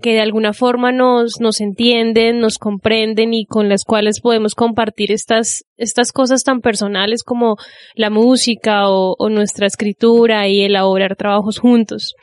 que 0.00 0.14
de 0.14 0.20
alguna 0.20 0.52
forma 0.52 0.92
nos, 0.92 1.40
nos 1.40 1.60
entienden, 1.60 2.40
nos 2.40 2.58
comprenden 2.58 3.34
y 3.34 3.44
con 3.46 3.68
las 3.68 3.84
cuales 3.84 4.20
podemos 4.20 4.54
compartir 4.54 5.12
estas, 5.12 5.64
estas 5.76 6.12
cosas 6.12 6.44
tan 6.44 6.60
personales 6.60 7.22
como 7.22 7.56
la 7.94 8.10
música 8.10 8.88
o, 8.88 9.16
nuestra 9.28 9.66
escritura 9.66 10.48
y 10.48 10.62
elaborar 10.62 11.16
trabajos 11.16 11.58
juntos. 11.58 12.14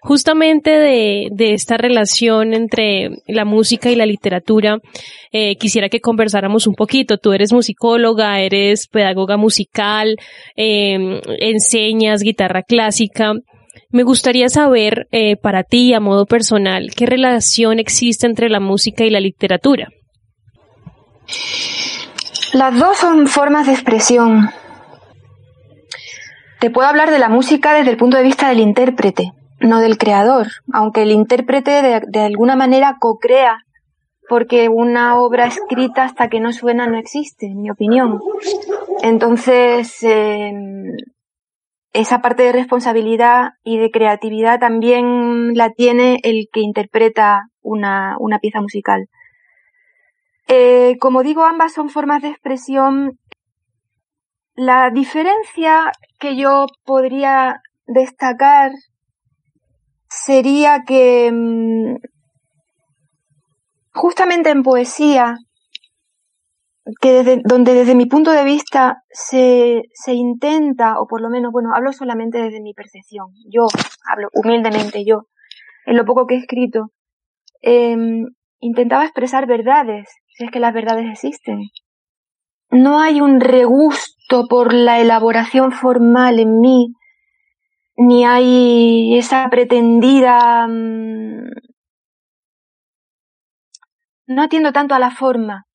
Justamente 0.00 0.70
de, 0.70 1.28
de 1.32 1.52
esta 1.52 1.76
relación 1.76 2.54
entre 2.54 3.10
la 3.26 3.44
música 3.44 3.90
y 3.90 3.96
la 3.96 4.06
literatura, 4.06 4.78
eh, 5.32 5.56
quisiera 5.56 5.88
que 5.88 6.00
conversáramos 6.00 6.66
un 6.66 6.74
poquito. 6.74 7.18
Tú 7.18 7.32
eres 7.32 7.52
musicóloga, 7.52 8.40
eres 8.40 8.88
pedagoga 8.88 9.36
musical, 9.36 10.16
eh, 10.56 11.20
enseñas 11.40 12.22
guitarra 12.22 12.62
clásica. 12.62 13.34
Me 13.90 14.02
gustaría 14.02 14.48
saber, 14.48 15.06
eh, 15.12 15.36
para 15.36 15.62
ti, 15.62 15.94
a 15.94 16.00
modo 16.00 16.26
personal, 16.26 16.90
qué 16.96 17.06
relación 17.06 17.78
existe 17.78 18.26
entre 18.26 18.48
la 18.48 18.60
música 18.60 19.04
y 19.04 19.10
la 19.10 19.20
literatura. 19.20 19.88
Las 22.52 22.78
dos 22.78 22.96
son 22.96 23.26
formas 23.26 23.66
de 23.66 23.72
expresión. 23.72 24.50
Te 26.60 26.70
puedo 26.70 26.88
hablar 26.88 27.10
de 27.10 27.18
la 27.18 27.28
música 27.28 27.74
desde 27.74 27.90
el 27.90 27.96
punto 27.96 28.16
de 28.16 28.22
vista 28.22 28.48
del 28.48 28.60
intérprete, 28.60 29.32
no 29.60 29.80
del 29.80 29.98
creador, 29.98 30.48
aunque 30.72 31.02
el 31.02 31.10
intérprete 31.10 32.02
de, 32.06 32.20
alguna 32.20 32.56
manera 32.56 32.96
co-crea, 32.98 33.58
porque 34.28 34.68
una 34.68 35.20
obra 35.20 35.46
escrita 35.46 36.04
hasta 36.04 36.28
que 36.28 36.40
no 36.40 36.52
suena 36.52 36.86
no 36.86 36.98
existe, 36.98 37.46
en 37.46 37.60
mi 37.60 37.70
opinión. 37.70 38.20
Entonces, 39.02 40.02
eh, 40.02 40.52
esa 41.96 42.20
parte 42.20 42.42
de 42.42 42.52
responsabilidad 42.52 43.52
y 43.64 43.78
de 43.78 43.90
creatividad 43.90 44.60
también 44.60 45.54
la 45.54 45.70
tiene 45.70 46.20
el 46.22 46.48
que 46.52 46.60
interpreta 46.60 47.48
una, 47.62 48.16
una 48.18 48.38
pieza 48.38 48.60
musical. 48.60 49.08
Eh, 50.46 50.96
como 51.00 51.22
digo, 51.22 51.44
ambas 51.44 51.72
son 51.72 51.88
formas 51.88 52.20
de 52.20 52.28
expresión. 52.28 53.18
La 54.54 54.90
diferencia 54.90 55.90
que 56.18 56.36
yo 56.36 56.66
podría 56.84 57.62
destacar 57.86 58.72
sería 60.08 60.82
que 60.86 61.30
mm, 61.32 61.96
justamente 63.92 64.50
en 64.50 64.62
poesía, 64.62 65.36
que 67.00 67.12
desde, 67.12 67.42
donde 67.44 67.74
desde 67.74 67.94
mi 67.94 68.06
punto 68.06 68.30
de 68.30 68.44
vista 68.44 69.02
se, 69.10 69.82
se 69.92 70.14
intenta, 70.14 71.00
o 71.00 71.06
por 71.06 71.20
lo 71.20 71.28
menos, 71.28 71.52
bueno, 71.52 71.70
hablo 71.74 71.92
solamente 71.92 72.38
desde 72.38 72.60
mi 72.60 72.74
percepción, 72.74 73.26
yo 73.50 73.66
hablo 74.08 74.28
humildemente 74.32 75.04
yo, 75.04 75.26
en 75.86 75.96
lo 75.96 76.04
poco 76.04 76.26
que 76.26 76.34
he 76.34 76.38
escrito, 76.38 76.92
eh, 77.62 77.96
intentaba 78.60 79.04
expresar 79.04 79.46
verdades, 79.46 80.08
si 80.28 80.44
es 80.44 80.50
que 80.50 80.60
las 80.60 80.74
verdades 80.74 81.10
existen. 81.10 81.60
No 82.70 83.00
hay 83.00 83.20
un 83.20 83.40
regusto 83.40 84.46
por 84.48 84.72
la 84.72 85.00
elaboración 85.00 85.72
formal 85.72 86.38
en 86.38 86.60
mí, 86.60 86.94
ni 87.96 88.24
hay 88.24 89.18
esa 89.18 89.48
pretendida... 89.48 90.66
Mmm, 90.68 91.50
no 94.28 94.42
atiendo 94.42 94.72
tanto 94.72 94.94
a 94.94 94.98
la 94.98 95.12
forma, 95.12 95.66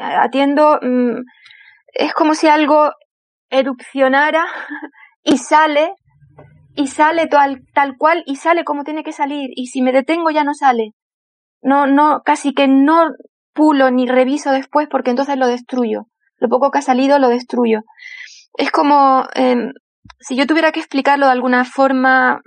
atiendo... 0.00 0.78
Mmm, 0.82 1.22
es 1.92 2.12
como 2.12 2.34
si 2.34 2.46
algo 2.46 2.90
erupcionara 3.48 4.44
y 5.24 5.38
sale 5.38 5.94
y 6.74 6.88
sale 6.88 7.26
tal, 7.26 7.62
tal 7.72 7.96
cual 7.96 8.22
y 8.26 8.36
sale 8.36 8.64
como 8.64 8.84
tiene 8.84 9.02
que 9.02 9.12
salir 9.12 9.48
y 9.54 9.68
si 9.68 9.80
me 9.80 9.92
detengo 9.92 10.30
ya 10.30 10.44
no 10.44 10.52
sale 10.52 10.92
no, 11.62 11.86
no, 11.86 12.22
casi 12.24 12.54
que 12.54 12.68
no 12.68 13.08
pulo 13.52 13.90
ni 13.90 14.06
reviso 14.06 14.52
después 14.52 14.86
porque 14.88 15.10
entonces 15.10 15.36
lo 15.36 15.48
destruyo. 15.48 16.06
Lo 16.38 16.48
poco 16.48 16.70
que 16.70 16.78
ha 16.78 16.82
salido 16.82 17.18
lo 17.18 17.28
destruyo. 17.28 17.80
Es 18.56 18.70
como 18.70 19.26
eh, 19.34 19.72
si 20.20 20.36
yo 20.36 20.46
tuviera 20.46 20.70
que 20.70 20.78
explicarlo 20.80 21.26
de 21.26 21.32
alguna 21.32 21.64
forma 21.64 22.40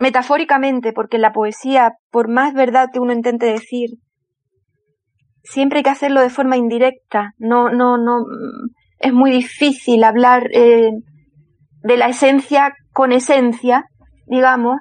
metafóricamente, 0.00 0.92
porque 0.92 1.18
la 1.18 1.32
poesía, 1.32 1.92
por 2.10 2.28
más 2.28 2.54
verdad 2.54 2.88
que 2.92 2.98
uno 3.00 3.12
intente 3.12 3.46
decir, 3.46 3.90
siempre 5.42 5.78
hay 5.78 5.82
que 5.82 5.90
hacerlo 5.90 6.20
de 6.20 6.30
forma 6.30 6.56
indirecta. 6.56 7.34
No, 7.38 7.70
no, 7.70 7.96
no. 7.96 8.24
Es 8.98 9.12
muy 9.12 9.30
difícil 9.30 10.04
hablar 10.04 10.48
eh, 10.52 10.90
de 11.82 11.96
la 11.96 12.08
esencia 12.08 12.74
con 12.92 13.12
esencia, 13.12 13.84
digamos, 14.26 14.78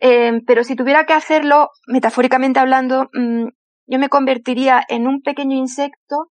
eh, 0.00 0.40
pero 0.46 0.64
si 0.64 0.74
tuviera 0.74 1.04
que 1.04 1.12
hacerlo, 1.12 1.68
metafóricamente 1.86 2.58
hablando, 2.58 3.08
mmm, 3.12 3.48
yo 3.86 3.98
me 3.98 4.08
convertiría 4.08 4.82
en 4.88 5.06
un 5.06 5.20
pequeño 5.20 5.56
insecto 5.56 6.30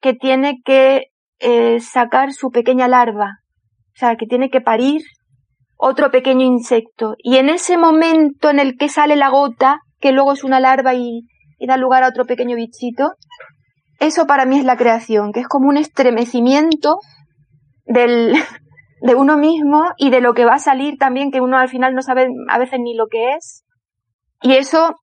que 0.00 0.14
tiene 0.14 0.60
que 0.64 1.06
eh, 1.40 1.80
sacar 1.80 2.32
su 2.32 2.50
pequeña 2.50 2.88
larva, 2.88 3.40
o 3.88 3.98
sea, 3.98 4.16
que 4.16 4.26
tiene 4.26 4.50
que 4.50 4.60
parir 4.60 5.02
otro 5.76 6.10
pequeño 6.10 6.44
insecto. 6.44 7.14
Y 7.18 7.36
en 7.36 7.48
ese 7.48 7.76
momento 7.76 8.50
en 8.50 8.60
el 8.60 8.76
que 8.76 8.88
sale 8.88 9.16
la 9.16 9.28
gota, 9.28 9.80
que 9.98 10.12
luego 10.12 10.32
es 10.32 10.44
una 10.44 10.60
larva 10.60 10.94
y, 10.94 11.22
y 11.60 11.66
da 11.66 11.76
lugar 11.76 12.02
a 12.02 12.08
otro 12.08 12.24
pequeño 12.24 12.56
bichito, 12.56 13.12
eso 14.00 14.26
para 14.26 14.46
mí 14.46 14.58
es 14.58 14.64
la 14.64 14.78
creación, 14.78 15.30
que 15.30 15.40
es 15.40 15.46
como 15.46 15.68
un 15.68 15.76
estremecimiento 15.76 16.96
del, 17.84 18.32
de 19.02 19.14
uno 19.14 19.36
mismo 19.36 19.84
y 19.98 20.10
de 20.10 20.22
lo 20.22 20.32
que 20.32 20.46
va 20.46 20.54
a 20.54 20.58
salir 20.58 20.96
también, 20.98 21.30
que 21.30 21.42
uno 21.42 21.58
al 21.58 21.68
final 21.68 21.94
no 21.94 22.02
sabe 22.02 22.28
a 22.48 22.58
veces 22.58 22.80
ni 22.80 22.94
lo 22.94 23.06
que 23.08 23.34
es. 23.34 23.64
Y 24.40 24.54
eso, 24.54 24.96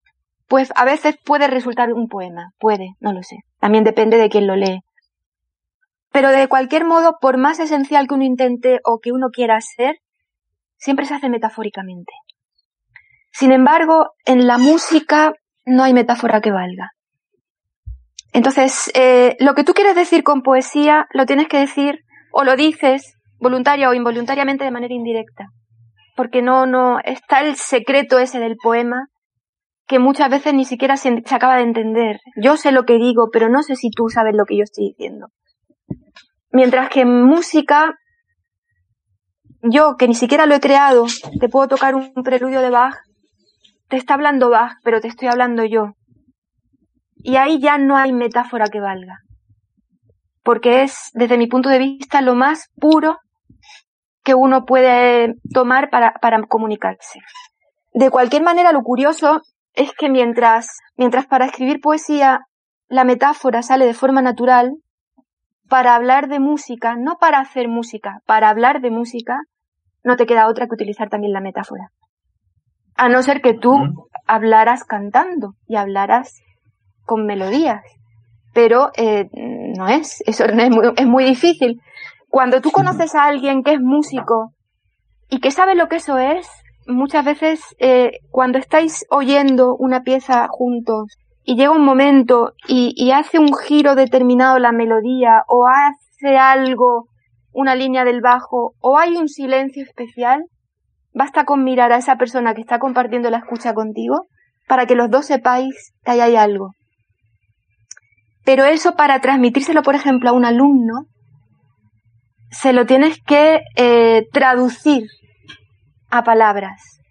pues 0.48 0.74
a 0.76 0.84
veces 0.84 1.16
puede 1.24 1.48
resultar 1.48 1.94
un 1.94 2.08
poema, 2.08 2.54
puede, 2.60 2.96
no 3.00 3.14
lo 3.14 3.22
sé. 3.22 3.38
También 3.60 3.84
depende 3.84 4.18
de 4.18 4.30
quién 4.30 4.48
lo 4.48 4.56
lee. 4.56 4.82
Pero 6.12 6.32
de 6.32 6.48
cualquier 6.48 6.84
modo, 6.84 7.18
por 7.22 7.38
más 7.38 7.60
esencial 7.60 8.08
que 8.08 8.16
uno 8.16 8.24
intente 8.24 8.80
o 8.84 9.00
que 9.00 9.12
uno 9.12 9.28
quiera 9.32 9.62
ser, 9.62 9.98
siempre 10.78 11.06
se 11.06 11.14
hace 11.14 11.30
metafóricamente. 11.30 12.14
Sin 13.32 13.52
embargo, 13.52 14.14
en 14.26 14.48
la 14.48 14.58
música 14.58 15.36
no 15.68 15.84
hay 15.84 15.94
metáfora 15.94 16.42
que 16.42 16.52
valga. 16.52 16.92
Entonces, 18.34 18.90
eh, 18.96 19.36
lo 19.40 19.54
que 19.54 19.64
tú 19.64 19.74
quieres 19.74 19.96
decir 19.96 20.24
con 20.24 20.42
poesía 20.42 21.08
lo 21.12 21.26
tienes 21.26 21.48
que 21.48 21.60
decir 21.60 22.00
o 22.32 22.44
lo 22.44 22.56
dices 22.56 23.16
voluntaria 23.40 23.90
o 23.90 23.94
involuntariamente 23.94 24.64
de 24.64 24.72
manera 24.72 24.94
indirecta. 24.94 25.48
Porque 26.16 26.42
no, 26.42 26.66
no, 26.66 27.00
está 27.04 27.42
el 27.42 27.56
secreto 27.56 28.18
ese 28.18 28.40
del 28.40 28.56
poema 28.56 29.10
que 29.88 30.00
muchas 30.00 30.30
veces 30.30 30.54
ni 30.54 30.66
siquiera 30.66 30.98
se, 30.98 31.22
se, 31.26 31.36
acaba 31.36 31.58
de 31.58 31.64
entender. 31.64 32.20
Yo 32.42 32.58
sé 32.58 32.72
lo 32.72 32.86
que 32.86 32.98
digo, 32.98 33.30
pero 33.32 33.50
no 33.50 33.62
sé 33.62 33.76
si 33.76 33.90
tú 33.90 34.10
sabes 34.10 34.36
lo 34.36 34.46
que 34.46 34.58
yo 34.58 34.64
estoy 34.64 34.90
diciendo. 34.90 35.28
Mientras 36.52 36.90
que 36.90 37.02
en 37.02 37.24
música, 37.24 37.96
yo 39.62 39.96
que 39.98 40.08
ni 40.08 40.16
siquiera 40.16 40.46
lo 40.46 40.56
he 40.56 40.60
creado, 40.60 41.06
te 41.40 41.50
puedo 41.50 41.68
tocar 41.68 41.96
un 41.96 42.14
preludio 42.24 42.62
de 42.62 42.70
Bach, 42.70 42.96
te 43.90 43.98
está 43.98 44.14
hablando 44.16 44.50
Bach, 44.50 44.78
pero 44.84 45.02
te 45.02 45.08
estoy 45.08 45.28
hablando 45.28 45.64
yo. 45.64 45.94
Y 47.16 47.38
ahí 47.38 47.60
ya 47.60 47.78
no 47.78 47.98
hay 47.98 48.14
metáfora 48.14 48.68
que 48.68 48.80
valga. 48.80 49.20
Porque 50.44 50.84
es, 50.84 51.10
desde 51.14 51.38
mi 51.38 51.48
punto 51.48 51.70
de 51.70 51.80
vista, 51.80 52.22
lo 52.22 52.36
más 52.36 52.70
puro 52.80 53.18
que 54.24 54.36
uno 54.36 54.66
puede 54.66 55.36
tomar 55.54 55.90
para, 55.90 56.14
para 56.22 56.42
comunicarse. 56.44 57.20
De 57.94 58.10
cualquier 58.10 58.44
manera, 58.44 58.72
lo 58.72 58.82
curioso 58.82 59.42
es 59.74 59.92
que 59.94 60.10
mientras, 60.10 60.78
mientras 60.96 61.26
para 61.28 61.46
escribir 61.46 61.80
poesía 61.82 62.42
la 62.90 63.04
metáfora 63.04 63.62
sale 63.62 63.86
de 63.86 63.94
forma 63.94 64.22
natural, 64.22 64.76
para 65.68 65.96
hablar 65.96 66.30
de 66.30 66.40
música, 66.40 66.96
no 66.96 67.18
para 67.18 67.40
hacer 67.40 67.68
música, 67.68 68.20
para 68.26 68.50
hablar 68.50 68.82
de 68.82 68.92
música, 68.92 69.42
no 70.04 70.16
te 70.16 70.26
queda 70.26 70.48
otra 70.48 70.68
que 70.68 70.76
utilizar 70.76 71.10
también 71.10 71.34
la 71.34 71.42
metáfora. 71.42 71.92
A 72.98 73.10
no 73.10 73.22
ser 73.22 73.42
que 73.42 73.54
tú 73.54 73.76
hablaras 74.26 74.84
cantando 74.84 75.54
y 75.68 75.76
hablaras 75.76 76.42
con 77.06 77.26
melodías. 77.26 77.82
Pero 78.54 78.92
eh, 78.98 79.30
no 79.34 79.88
es, 79.88 80.22
eso 80.26 80.46
es 80.46 80.70
muy, 80.70 80.94
es 80.96 81.08
muy 81.08 81.24
difícil. 81.24 81.82
Cuando 82.30 82.62
tú 82.62 82.72
conoces 82.72 83.16
a 83.16 83.24
alguien 83.24 83.64
que 83.64 83.74
es 83.74 83.82
músico 83.82 84.54
y 85.30 85.40
que 85.40 85.52
sabe 85.52 85.76
lo 85.76 85.88
que 85.88 85.98
eso 85.98 86.18
es, 86.18 86.48
muchas 86.88 87.26
veces 87.26 87.62
eh, 87.80 88.20
cuando 88.30 88.58
estáis 88.58 89.06
oyendo 89.10 89.76
una 89.76 90.04
pieza 90.04 90.48
juntos 90.50 91.18
y 91.44 91.56
llega 91.56 91.72
un 91.72 91.86
momento 91.86 92.54
y, 92.68 92.94
y, 92.96 93.12
hace 93.12 93.40
un 93.40 93.54
giro 93.54 93.96
determinado 93.96 94.60
la 94.60 94.74
melodía 94.74 95.44
o 95.48 95.66
hace 95.68 96.38
algo, 96.38 97.08
una 97.54 97.76
línea 97.76 98.04
del 98.04 98.22
bajo 98.22 98.74
o 98.82 98.98
hay 98.98 99.16
un 99.16 99.30
silencio 99.30 99.84
especial, 99.84 100.44
basta 101.18 101.46
con 101.46 101.64
mirar 101.64 101.92
a 101.92 101.98
esa 101.98 102.16
persona 102.16 102.54
que 102.54 102.62
está 102.62 102.78
compartiendo 102.78 103.32
la 103.32 103.40
escucha 103.40 103.74
contigo 103.74 104.28
para 104.68 104.86
que 104.86 104.96
los 104.96 105.10
dos 105.10 105.26
sepáis 105.26 105.94
que 106.04 106.12
ahí 106.12 106.20
hay 106.22 106.36
algo. 106.36 106.74
Pero 108.46 108.66
eso 108.66 108.96
para 108.96 109.20
transmitírselo, 109.20 109.82
por 109.82 109.96
ejemplo, 109.96 110.30
a 110.30 110.34
un 110.34 110.46
alumno, 110.46 111.08
se 112.52 112.72
lo 112.72 112.86
tienes 112.86 113.18
que 113.24 113.62
eh, 113.76 114.28
traducir 114.32 115.08
a 116.12 116.24
palabras. 116.24 117.02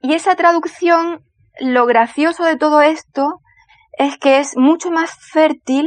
Y 0.00 0.14
esa 0.14 0.34
traducción, 0.34 1.20
lo 1.60 1.86
gracioso 1.86 2.44
de 2.44 2.56
todo 2.56 2.82
esto 2.82 3.40
es 3.96 4.18
que 4.18 4.40
es 4.40 4.56
mucho 4.56 4.90
más 4.90 5.12
fértil 5.32 5.86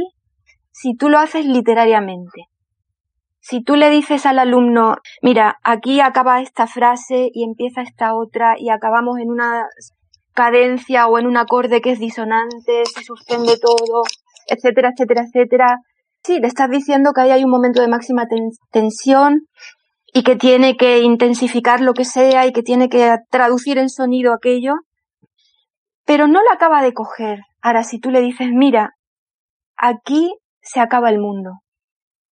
si 0.72 0.96
tú 0.96 1.10
lo 1.10 1.18
haces 1.18 1.44
literariamente. 1.44 2.46
Si 3.48 3.62
tú 3.62 3.76
le 3.76 3.88
dices 3.88 4.26
al 4.26 4.38
alumno, 4.38 4.96
mira, 5.22 5.58
aquí 5.62 6.00
acaba 6.00 6.42
esta 6.42 6.66
frase 6.66 7.30
y 7.32 7.44
empieza 7.44 7.80
esta 7.80 8.14
otra 8.14 8.56
y 8.58 8.68
acabamos 8.68 9.18
en 9.18 9.30
una 9.30 9.64
cadencia 10.34 11.06
o 11.06 11.18
en 11.18 11.26
un 11.26 11.38
acorde 11.38 11.80
que 11.80 11.92
es 11.92 11.98
disonante, 11.98 12.84
se 12.84 13.02
suspende 13.02 13.56
todo, 13.58 14.02
etcétera, 14.48 14.90
etcétera, 14.90 15.22
etcétera, 15.22 15.78
Sí, 16.24 16.40
le 16.40 16.48
estás 16.48 16.68
diciendo 16.68 17.12
que 17.14 17.22
ahí 17.22 17.30
hay 17.30 17.44
un 17.44 17.50
momento 17.50 17.80
de 17.80 17.88
máxima 17.88 18.26
tensión 18.70 19.46
y 20.12 20.24
que 20.24 20.36
tiene 20.36 20.76
que 20.76 20.98
intensificar 20.98 21.80
lo 21.80 21.94
que 21.94 22.04
sea 22.04 22.44
y 22.44 22.52
que 22.52 22.62
tiene 22.62 22.90
que 22.90 23.16
traducir 23.30 23.78
en 23.78 23.88
sonido 23.88 24.34
aquello, 24.34 24.74
pero 26.04 26.26
no 26.26 26.42
lo 26.42 26.50
acaba 26.52 26.82
de 26.82 26.92
coger. 26.92 27.38
Ahora, 27.62 27.82
si 27.82 27.98
tú 27.98 28.10
le 28.10 28.20
dices, 28.20 28.48
mira, 28.52 28.90
aquí 29.76 30.34
se 30.60 30.80
acaba 30.80 31.08
el 31.08 31.18
mundo 31.18 31.60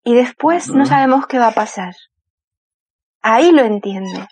y 0.06 0.14
después 0.14 0.70
no 0.70 0.86
sabemos 0.86 1.26
qué 1.26 1.40
va 1.40 1.48
a 1.48 1.54
pasar. 1.54 1.92
ahí 3.22 3.50
lo 3.50 3.62
entiende. 3.62 4.28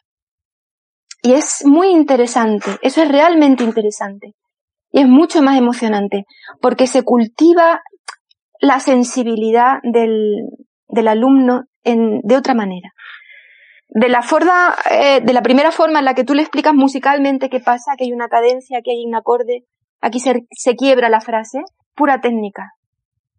Y 1.21 1.33
es 1.33 1.64
muy 1.66 1.88
interesante, 1.88 2.78
eso 2.81 3.02
es 3.02 3.09
realmente 3.09 3.64
interesante. 3.64 4.35
Y 4.93 5.00
es 5.00 5.09
mucho 5.09 5.43
más 5.43 5.59
emocionante, 5.59 6.26
porque 6.61 6.87
se 6.87 7.02
cultiva 7.02 7.81
la 8.61 8.78
sensibilidad 8.78 9.81
del, 9.83 10.47
del 10.87 11.09
alumno 11.09 11.64
en, 11.83 12.21
de 12.23 12.37
otra 12.37 12.54
manera. 12.54 12.90
De 13.88 14.09
la 14.09 14.23
forma, 14.23 14.76
eh, 14.93 15.23
de 15.25 15.33
la 15.33 15.43
primera 15.43 15.73
forma 15.73 15.99
en 15.99 16.04
la 16.04 16.14
que 16.14 16.23
tú 16.23 16.35
le 16.35 16.43
explicas 16.43 16.73
musicalmente 16.73 17.50
qué 17.50 17.59
pasa, 17.59 17.97
que 17.99 18.04
hay 18.04 18.12
una 18.12 18.28
cadencia, 18.28 18.81
que 18.85 18.93
hay 18.93 19.04
un 19.04 19.16
acorde, 19.16 19.64
aquí 20.00 20.21
se, 20.21 20.47
se 20.52 20.76
quiebra 20.76 21.09
la 21.09 21.21
frase, 21.21 21.62
pura 21.97 22.21
técnica. 22.21 22.74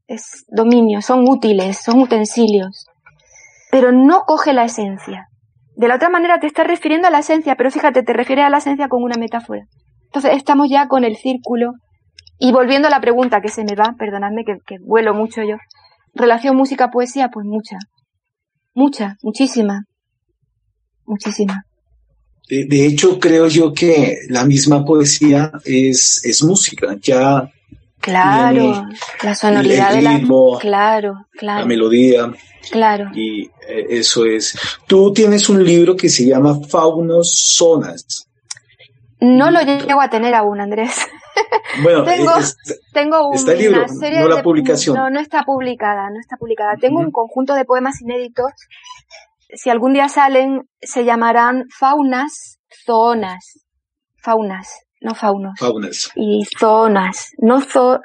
Es 0.07 0.45
dominio, 0.47 1.01
son 1.01 1.27
útiles, 1.27 1.79
son 1.83 1.99
utensilios. 1.99 2.85
Pero 3.71 3.91
no 3.91 4.23
coge 4.25 4.53
la 4.53 4.65
esencia. 4.65 5.27
De 5.75 5.87
la 5.87 5.95
otra 5.95 6.09
manera 6.09 6.39
te 6.39 6.47
estás 6.47 6.67
refiriendo 6.67 7.07
a 7.07 7.11
la 7.11 7.19
esencia, 7.19 7.55
pero 7.55 7.71
fíjate, 7.71 8.03
te 8.03 8.13
refieres 8.13 8.45
a 8.45 8.49
la 8.49 8.59
esencia 8.59 8.87
con 8.87 9.03
una 9.03 9.17
metáfora. 9.17 9.65
Entonces 10.05 10.31
estamos 10.37 10.69
ya 10.69 10.87
con 10.87 11.03
el 11.03 11.17
círculo. 11.17 11.73
Y 12.37 12.51
volviendo 12.51 12.87
a 12.87 12.91
la 12.91 13.01
pregunta 13.01 13.41
que 13.41 13.49
se 13.49 13.63
me 13.63 13.75
va, 13.75 13.95
perdonadme 13.97 14.43
que, 14.45 14.57
que 14.65 14.77
vuelo 14.79 15.13
mucho 15.13 15.41
yo. 15.41 15.55
Relación 16.13 16.55
música-poesía, 16.55 17.29
pues 17.29 17.45
mucha. 17.45 17.77
Mucha, 18.73 19.17
muchísima. 19.21 19.83
Muchísima. 21.05 21.63
De, 22.47 22.85
hecho, 22.85 23.19
creo 23.19 23.47
yo 23.47 23.73
que 23.73 24.19
la 24.29 24.45
misma 24.45 24.85
poesía 24.85 25.51
es, 25.63 26.23
es 26.23 26.43
música. 26.43 26.95
Ya 27.01 27.51
Claro, 28.05 28.85
la 29.23 29.33
sonoridad 29.33 29.91
de 29.91 30.03
la 30.03 30.21
claro, 30.59 31.25
claro. 31.31 31.61
La 31.61 31.65
melodía. 31.65 32.31
Claro. 32.69 33.09
Y 33.15 33.45
eh, 33.67 33.87
eso 33.89 34.25
es. 34.25 34.55
Tú 34.85 35.11
tienes 35.11 35.49
un 35.49 35.63
libro 35.65 35.95
que 35.95 36.07
se 36.07 36.23
llama 36.23 36.59
Faunos 36.69 37.55
Zonas. 37.57 38.29
No 39.19 39.49
lo 39.49 39.59
llego 39.61 39.99
a 39.99 40.09
tener 40.11 40.35
aún, 40.35 40.61
Andrés. 40.61 40.91
Bueno, 41.83 42.05
tengo, 42.05 42.31
tengo 42.93 43.33
está 43.33 43.51
el 43.51 43.57
libro, 43.57 43.85
no 43.85 44.27
la 44.29 44.41
publicación. 44.41 44.95
No, 44.95 45.09
no 45.09 45.19
está 45.19 45.43
publicada, 45.43 46.09
no 46.09 46.17
está 46.21 46.37
publicada. 46.37 46.77
Tengo 46.79 47.01
un 47.01 47.11
conjunto 47.11 47.53
de 47.53 47.65
poemas 47.65 48.01
inéditos. 48.01 48.45
Si 49.49 49.69
algún 49.69 49.91
día 49.91 50.07
salen, 50.07 50.69
se 50.79 51.03
llamarán 51.03 51.65
Faunas 51.77 52.59
Zonas. 52.85 53.65
Faunas 54.15 54.84
no 55.05 55.13
faunos. 55.13 55.53
Faunas. 55.59 56.11
Y 56.15 56.43
zonas, 56.59 57.29
no, 57.37 57.59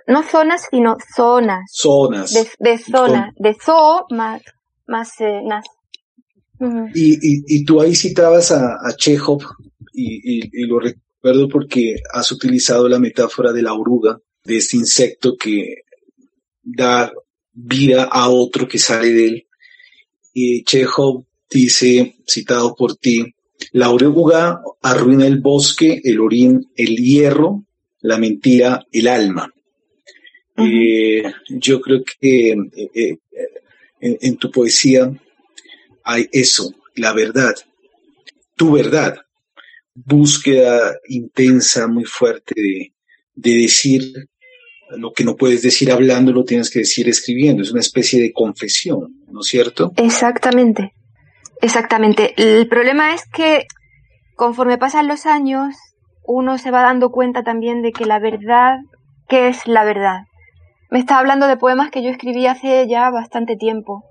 no 0.06 0.22
zonas, 0.22 0.66
sino 0.70 0.96
zonas. 1.16 1.70
Zonas. 1.72 2.32
De, 2.32 2.46
de 2.58 2.78
zona, 2.78 3.32
de 3.38 3.54
zoo 3.54 4.04
más, 4.10 4.42
más 4.86 5.08
eh, 5.20 5.40
y, 6.94 7.14
y, 7.14 7.42
y, 7.46 7.64
tú 7.64 7.80
ahí 7.80 7.94
citabas 7.94 8.52
a, 8.52 8.74
a 8.86 8.94
Chekhov 8.94 9.42
y, 9.94 10.62
y, 10.62 10.66
lo 10.66 10.78
recuerdo 10.78 11.48
porque 11.48 11.96
has 12.12 12.30
utilizado 12.32 12.86
la 12.86 12.98
metáfora 12.98 13.50
de 13.52 13.62
la 13.62 13.72
oruga, 13.72 14.20
de 14.44 14.58
este 14.58 14.76
insecto 14.76 15.36
que 15.36 15.84
da 16.62 17.10
vida 17.52 18.04
a 18.04 18.28
otro 18.28 18.68
que 18.68 18.78
sale 18.78 19.08
de 19.10 19.26
él. 19.26 19.46
Y 20.34 20.62
Chekhov 20.64 21.24
dice, 21.48 22.16
citado 22.26 22.74
por 22.74 22.94
ti, 22.94 23.34
la 23.72 23.90
oruga 23.90 24.62
arruina 24.82 25.26
el 25.26 25.40
bosque, 25.40 26.00
el 26.04 26.20
orín, 26.20 26.70
el 26.76 26.96
hierro, 26.96 27.64
la 28.00 28.18
mentira, 28.18 28.86
el 28.92 29.08
alma. 29.08 29.52
Eh, 30.56 31.22
yo 31.48 31.80
creo 31.80 32.02
que 32.04 32.50
eh, 32.50 32.58
eh, 32.94 33.16
en, 34.00 34.36
tu 34.36 34.50
poesía 34.50 35.10
hay 36.04 36.28
eso, 36.32 36.74
la 36.96 37.12
verdad, 37.12 37.54
tu 38.56 38.72
verdad, 38.72 39.16
búsqueda 39.94 40.96
intensa, 41.08 41.86
muy 41.86 42.04
fuerte 42.04 42.54
de, 42.56 42.92
de 43.34 43.54
decir 43.54 44.28
lo 44.96 45.12
que 45.12 45.24
no 45.24 45.36
puedes 45.36 45.62
decir 45.62 45.90
hablando, 45.90 46.32
lo 46.32 46.44
tienes 46.44 46.70
que 46.70 46.80
decir 46.80 47.08
escribiendo, 47.08 47.62
es 47.62 47.70
una 47.70 47.80
especie 47.80 48.20
de 48.20 48.32
confesión, 48.32 49.22
¿no 49.30 49.40
es 49.40 49.46
cierto? 49.46 49.92
Exactamente, 49.96 50.92
Exactamente. 51.60 52.34
El 52.36 52.68
problema 52.68 53.14
es 53.14 53.26
que 53.28 53.66
conforme 54.34 54.78
pasan 54.78 55.08
los 55.08 55.26
años, 55.26 55.76
uno 56.24 56.56
se 56.56 56.70
va 56.70 56.82
dando 56.82 57.10
cuenta 57.10 57.42
también 57.42 57.82
de 57.82 57.92
que 57.92 58.06
la 58.06 58.18
verdad, 58.18 58.78
¿qué 59.28 59.48
es 59.48 59.66
la 59.66 59.84
verdad? 59.84 60.22
Me 60.90 60.98
estaba 60.98 61.20
hablando 61.20 61.46
de 61.46 61.58
poemas 61.58 61.90
que 61.90 62.02
yo 62.02 62.10
escribí 62.10 62.46
hace 62.46 62.88
ya 62.88 63.10
bastante 63.10 63.56
tiempo. 63.56 64.04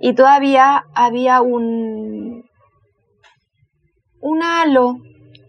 Y 0.00 0.14
todavía 0.14 0.84
había 0.94 1.42
un, 1.42 2.44
un 4.20 4.42
halo 4.42 4.96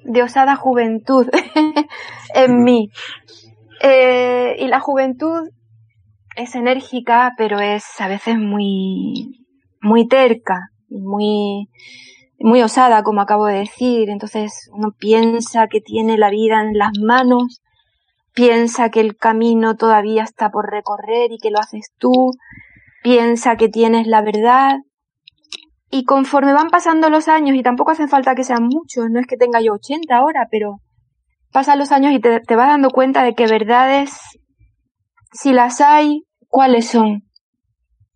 de 0.04 0.24
osada 0.24 0.56
juventud 0.56 1.28
en 2.36 2.64
mí. 2.64 2.90
Eh, 3.82 4.58
y 4.60 4.68
la 4.68 4.80
juventud 4.80 5.50
es 6.36 6.54
enérgica, 6.54 7.34
pero 7.36 7.60
es 7.60 7.84
a 8.00 8.08
veces 8.08 8.38
muy, 8.38 9.46
muy 9.82 10.08
terca 10.08 10.71
muy, 10.92 11.70
muy 12.40 12.62
osada, 12.62 13.04
como 13.04 13.22
acabo 13.22 13.46
de 13.46 13.60
decir. 13.60 14.10
Entonces 14.10 14.70
uno 14.74 14.90
piensa 14.98 15.68
que 15.68 15.82
tiene 15.82 16.18
la 16.18 16.30
vida 16.30 16.62
en 16.62 16.78
las 16.78 16.92
manos, 17.02 17.62
piensa 18.34 18.90
que 18.90 19.00
el 19.00 19.16
camino 19.16 19.76
todavía 19.76 20.24
está 20.24 20.50
por 20.50 20.70
recorrer 20.70 21.32
y 21.32 21.38
que 21.38 21.52
lo 21.52 21.60
haces 21.60 21.92
tú, 21.98 22.32
piensa 23.04 23.56
que 23.56 23.70
tienes 23.70 24.08
la 24.08 24.22
verdad. 24.22 24.76
Y 25.90 26.06
conforme 26.06 26.54
van 26.54 26.70
pasando 26.70 27.10
los 27.10 27.28
años, 27.28 27.56
y 27.58 27.64
tampoco 27.64 27.92
hacen 27.92 28.08
falta 28.08 28.36
que 28.36 28.46
sean 28.46 28.64
muchos, 28.64 29.10
no 29.10 29.20
es 29.20 29.28
que 29.28 29.36
tenga 29.36 29.60
yo 29.60 29.74
80 29.74 30.16
ahora, 30.16 30.48
pero 30.50 30.78
pasan 31.52 31.80
los 31.80 31.92
años 31.92 32.14
y 32.14 32.20
te, 32.20 32.40
te 32.40 32.56
vas 32.56 32.68
dando 32.68 32.92
cuenta 32.92 33.24
de 33.24 33.36
que 33.36 33.46
verdades, 33.46 34.18
si 35.34 35.52
las 35.52 35.82
hay, 35.82 36.24
¿cuáles 36.48 36.88
son? 36.88 37.24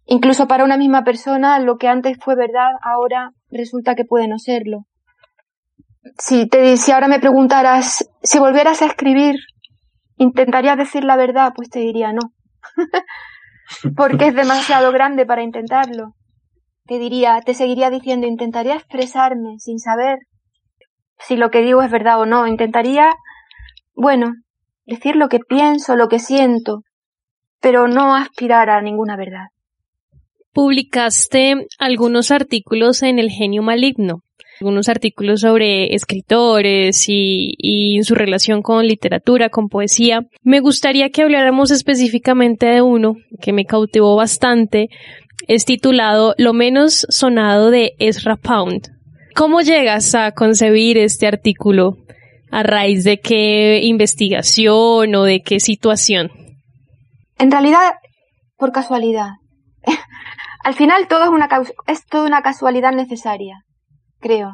Incluso 0.07 0.47
para 0.47 0.63
una 0.63 0.77
misma 0.77 1.03
persona, 1.03 1.59
lo 1.59 1.77
que 1.77 1.87
antes 1.87 2.17
fue 2.19 2.35
verdad, 2.35 2.69
ahora 2.83 3.31
resulta 3.49 3.95
que 3.95 4.05
puede 4.05 4.27
no 4.27 4.37
serlo. 4.37 4.85
Si, 6.19 6.47
te, 6.47 6.77
si 6.77 6.91
ahora 6.91 7.07
me 7.07 7.19
preguntaras, 7.19 8.07
si 8.21 8.37
volvieras 8.37 8.83
a 8.83 8.85
escribir, 8.85 9.35
¿intentarías 10.17 10.77
decir 10.77 11.03
la 11.03 11.15
verdad? 11.15 11.53
Pues 11.55 11.69
te 11.69 11.79
diría 11.79 12.13
no. 12.13 12.21
Porque 13.97 14.27
es 14.27 14.35
demasiado 14.35 14.91
grande 14.91 15.25
para 15.25 15.41
intentarlo. 15.41 16.13
Te 16.85 16.99
diría, 16.99 17.41
te 17.43 17.55
seguiría 17.55 17.89
diciendo, 17.89 18.27
intentaría 18.27 18.75
expresarme 18.75 19.57
sin 19.57 19.79
saber 19.79 20.19
si 21.17 21.35
lo 21.35 21.49
que 21.49 21.63
digo 21.63 21.81
es 21.81 21.89
verdad 21.89 22.19
o 22.19 22.27
no. 22.27 22.45
Intentaría, 22.45 23.11
bueno, 23.95 24.33
decir 24.85 25.15
lo 25.15 25.29
que 25.29 25.39
pienso, 25.39 25.95
lo 25.95 26.09
que 26.09 26.19
siento, 26.19 26.83
pero 27.59 27.87
no 27.87 28.15
aspirar 28.15 28.69
a 28.69 28.83
ninguna 28.83 29.17
verdad 29.17 29.47
publicaste 30.55 31.67
algunos 31.77 32.31
artículos 32.31 33.03
en 33.03 33.19
El 33.19 33.29
Genio 33.29 33.61
Maligno, 33.61 34.21
algunos 34.61 34.87
artículos 34.87 35.41
sobre 35.41 35.93
escritores 35.93 37.09
y, 37.09 37.53
y, 37.57 38.01
su 38.03 38.15
relación 38.15 38.61
con 38.61 38.87
literatura, 38.87 39.49
con 39.49 39.67
poesía. 39.67 40.21
Me 40.43 40.61
gustaría 40.61 41.09
que 41.09 41.23
habláramos 41.23 41.71
específicamente 41.71 42.67
de 42.67 42.81
uno 42.81 43.17
que 43.41 43.51
me 43.51 43.65
cautivó 43.65 44.15
bastante. 44.15 44.87
Es 45.49 45.65
titulado 45.65 46.35
Lo 46.37 46.53
menos 46.53 47.05
sonado 47.09 47.69
de 47.69 47.91
Ezra 47.99 48.37
Pound. 48.37 48.95
¿Cómo 49.35 49.59
llegas 49.59 50.15
a 50.15 50.31
concebir 50.31 50.97
este 50.97 51.27
artículo? 51.27 51.97
¿A 52.49 52.63
raíz 52.63 53.03
de 53.03 53.19
qué 53.19 53.81
investigación 53.83 55.13
o 55.15 55.23
de 55.25 55.41
qué 55.41 55.59
situación? 55.59 56.31
En 57.37 57.51
realidad, 57.51 57.95
por 58.55 58.71
casualidad. 58.71 59.31
Al 60.65 60.73
final 60.73 61.07
todo 61.07 61.25
es 61.25 61.29
una, 61.29 61.47
es 61.85 62.07
toda 62.07 62.25
una 62.25 62.41
casualidad 62.41 62.91
necesaria, 62.91 63.59
creo. 64.19 64.51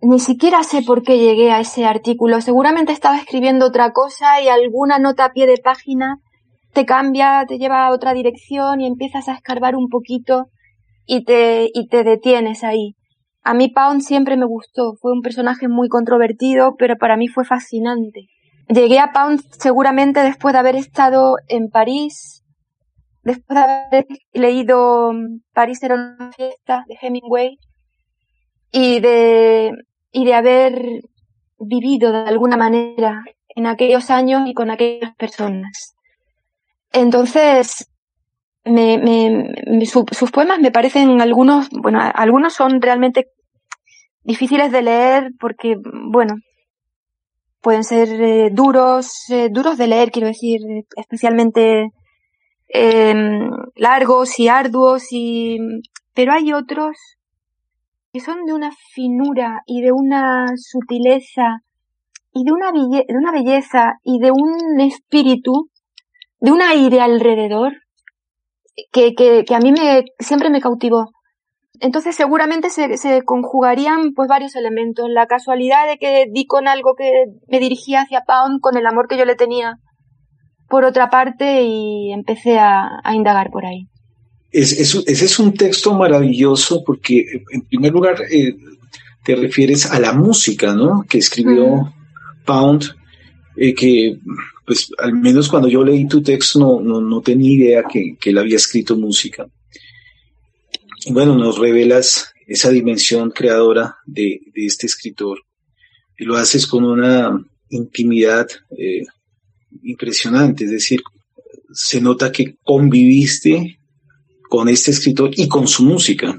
Ni 0.00 0.20
siquiera 0.20 0.62
sé 0.62 0.82
por 0.82 1.02
qué 1.02 1.18
llegué 1.18 1.50
a 1.50 1.58
ese 1.58 1.84
artículo. 1.84 2.40
Seguramente 2.40 2.92
estaba 2.92 3.18
escribiendo 3.18 3.66
otra 3.66 3.90
cosa 3.90 4.40
y 4.40 4.46
alguna 4.46 5.00
nota 5.00 5.24
a 5.24 5.32
pie 5.32 5.48
de 5.48 5.56
página 5.56 6.18
te 6.72 6.86
cambia, 6.86 7.44
te 7.48 7.58
lleva 7.58 7.84
a 7.84 7.90
otra 7.90 8.14
dirección 8.14 8.80
y 8.80 8.86
empiezas 8.86 9.26
a 9.26 9.32
escarbar 9.32 9.74
un 9.74 9.88
poquito 9.88 10.50
y 11.04 11.24
te, 11.24 11.68
y 11.74 11.88
te 11.88 12.04
detienes 12.04 12.62
ahí. 12.62 12.94
A 13.42 13.54
mí 13.54 13.68
Pound 13.68 14.02
siempre 14.02 14.36
me 14.36 14.46
gustó, 14.46 14.94
fue 15.00 15.10
un 15.10 15.20
personaje 15.20 15.66
muy 15.66 15.88
controvertido, 15.88 16.76
pero 16.78 16.96
para 16.96 17.16
mí 17.16 17.26
fue 17.26 17.44
fascinante. 17.44 18.28
Llegué 18.68 19.00
a 19.00 19.10
Pound 19.10 19.40
seguramente 19.58 20.20
después 20.20 20.52
de 20.52 20.60
haber 20.60 20.76
estado 20.76 21.38
en 21.48 21.70
París, 21.70 22.35
después 23.26 23.58
de 23.58 23.60
haber 23.60 24.06
leído 24.32 25.12
mm, 25.12 25.40
París 25.52 25.82
era 25.82 25.96
una 25.96 26.32
fiesta 26.32 26.84
de 26.86 26.96
Hemingway 27.00 27.58
y 28.70 29.00
de, 29.00 29.72
y 30.12 30.24
de 30.24 30.34
haber 30.34 30.80
vivido 31.58 32.12
de 32.12 32.28
alguna 32.28 32.56
manera 32.56 33.24
en 33.48 33.66
aquellos 33.66 34.10
años 34.10 34.42
y 34.46 34.54
con 34.54 34.70
aquellas 34.70 35.14
personas. 35.16 35.96
Entonces, 36.92 37.90
me, 38.64 39.50
sus 39.86 40.30
poemas 40.30 40.60
me 40.60 40.70
parecen 40.70 41.20
algunos, 41.20 41.68
bueno, 41.70 41.98
algunos 42.14 42.54
son 42.54 42.80
realmente 42.80 43.28
difíciles 44.22 44.70
de 44.70 44.82
leer 44.82 45.30
porque, 45.40 45.76
bueno, 46.10 46.34
pueden 47.60 47.82
ser 47.82 48.08
eh, 48.08 48.50
duros, 48.52 49.28
eh, 49.30 49.48
duros 49.50 49.78
de 49.78 49.88
leer, 49.88 50.12
quiero 50.12 50.28
decir, 50.28 50.60
especialmente 50.96 51.88
em, 52.68 53.50
largos 53.74 54.38
y 54.38 54.48
arduos, 54.48 55.04
y, 55.10 55.58
pero 56.14 56.32
hay 56.32 56.52
otros 56.52 56.96
que 58.12 58.20
son 58.20 58.44
de 58.46 58.54
una 58.54 58.70
finura 58.94 59.62
y 59.66 59.82
de 59.82 59.92
una 59.92 60.46
sutileza 60.56 61.60
y 62.32 62.44
de 62.44 62.52
una, 62.52 62.72
de 62.72 63.14
una 63.14 63.32
belleza 63.32 63.94
y 64.02 64.18
de 64.18 64.30
un 64.30 64.80
espíritu, 64.80 65.70
de 66.40 66.52
un 66.52 66.62
aire 66.62 67.00
alrededor 67.00 67.72
que, 68.92 69.14
que, 69.14 69.44
que 69.44 69.54
a 69.54 69.58
mí 69.58 69.72
me, 69.72 70.04
siempre 70.18 70.50
me 70.50 70.60
cautivó. 70.60 71.10
Entonces 71.80 72.16
seguramente 72.16 72.70
se, 72.70 72.96
se, 72.96 73.22
conjugarían 73.22 74.12
pues 74.14 74.28
varios 74.28 74.56
elementos. 74.56 75.06
La 75.10 75.26
casualidad 75.26 75.86
de 75.86 75.98
que 75.98 76.24
di 76.30 76.46
con 76.46 76.68
algo 76.68 76.94
que 76.96 77.10
me 77.48 77.58
dirigía 77.58 78.02
hacia 78.02 78.22
Pound 78.26 78.60
con 78.60 78.76
el 78.76 78.86
amor 78.86 79.08
que 79.08 79.18
yo 79.18 79.24
le 79.24 79.34
tenía 79.34 79.76
por 80.68 80.84
otra 80.84 81.10
parte 81.10 81.62
y 81.62 82.12
empecé 82.12 82.58
a, 82.58 83.00
a 83.02 83.14
indagar 83.14 83.50
por 83.50 83.66
ahí. 83.66 83.86
Es, 84.52 84.72
ese 84.72 85.24
es 85.24 85.38
un 85.38 85.52
texto 85.54 85.94
maravilloso 85.94 86.82
porque 86.84 87.44
en 87.50 87.62
primer 87.62 87.92
lugar 87.92 88.16
eh, 88.30 88.56
te 89.24 89.36
refieres 89.36 89.86
a 89.90 89.98
la 89.98 90.12
música, 90.12 90.74
¿no? 90.74 91.04
Que 91.08 91.18
escribió 91.18 91.92
Pound, 92.44 92.94
eh, 93.56 93.74
que 93.74 94.18
pues 94.64 94.90
al 94.98 95.14
menos 95.14 95.48
cuando 95.48 95.68
yo 95.68 95.84
leí 95.84 96.06
tu 96.08 96.22
texto 96.22 96.58
no, 96.58 96.80
no, 96.80 97.00
no 97.00 97.20
tenía 97.20 97.52
idea 97.52 97.82
que, 97.84 98.16
que 98.18 98.30
él 98.30 98.38
había 98.38 98.56
escrito 98.56 98.96
música. 98.96 99.46
Y 101.04 101.12
bueno, 101.12 101.36
nos 101.36 101.58
revelas 101.58 102.32
esa 102.46 102.70
dimensión 102.70 103.30
creadora 103.30 103.96
de, 104.06 104.40
de 104.54 104.66
este 104.66 104.86
escritor 104.86 105.38
y 106.18 106.24
lo 106.24 106.36
haces 106.36 106.66
con 106.66 106.84
una 106.84 107.44
intimidad 107.70 108.46
eh, 108.76 109.04
impresionante, 109.86 110.64
es 110.64 110.70
decir, 110.70 111.00
se 111.72 112.00
nota 112.00 112.32
que 112.32 112.56
conviviste 112.62 113.78
con 114.48 114.68
este 114.68 114.90
escritor 114.90 115.30
y 115.34 115.48
con 115.48 115.66
su 115.66 115.84
música, 115.84 116.38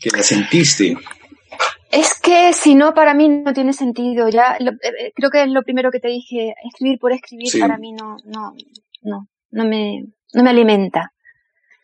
que 0.00 0.10
la 0.10 0.22
sentiste. 0.22 0.96
Es 1.90 2.18
que 2.20 2.52
si 2.52 2.74
no, 2.74 2.92
para 2.94 3.14
mí 3.14 3.28
no 3.28 3.52
tiene 3.52 3.72
sentido. 3.72 4.28
Ya 4.28 4.56
eh, 4.58 4.66
eh, 4.66 5.12
creo 5.14 5.30
que 5.30 5.42
es 5.42 5.48
lo 5.48 5.62
primero 5.62 5.90
que 5.90 6.00
te 6.00 6.08
dije. 6.08 6.54
Escribir 6.64 6.98
por 6.98 7.12
escribir 7.12 7.48
para 7.58 7.78
mí 7.78 7.92
no, 7.92 8.16
no, 8.24 8.52
no, 9.02 9.28
no 9.50 9.64
me, 9.64 10.04
no 10.34 10.42
me 10.42 10.50
alimenta. 10.50 11.12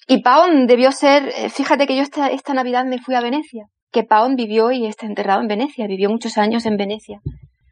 Y 0.07 0.22
Paon 0.22 0.66
debió 0.66 0.92
ser, 0.92 1.33
eh, 1.37 1.48
fíjate 1.48 1.87
que 1.87 1.96
yo 1.96 2.02
esta, 2.02 2.28
esta 2.28 2.52
Navidad 2.52 2.85
me 2.85 3.00
fui 3.00 3.14
a 3.14 3.22
Venecia, 3.22 3.66
que 3.90 4.04
Paon 4.04 4.37
vivió 4.37 4.70
y 4.70 4.87
está 4.87 5.07
enterrado 5.07 5.40
en 5.40 5.48
Venecia, 5.48 5.87
vivió 5.87 6.11
muchos 6.11 6.37
años 6.37 6.66
en 6.66 6.76
Venecia. 6.76 7.20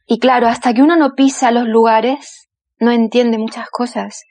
Y 0.06 0.18
claro, 0.18 0.48
hasta 0.48 0.72
que 0.72 0.82
uno 0.82 0.96
no 0.96 1.14
pisa 1.14 1.50
los 1.50 1.68
lugares, 1.68 2.41
no 2.82 2.90
entiende 2.90 3.38
muchas 3.38 3.68
cosas. 3.70 4.24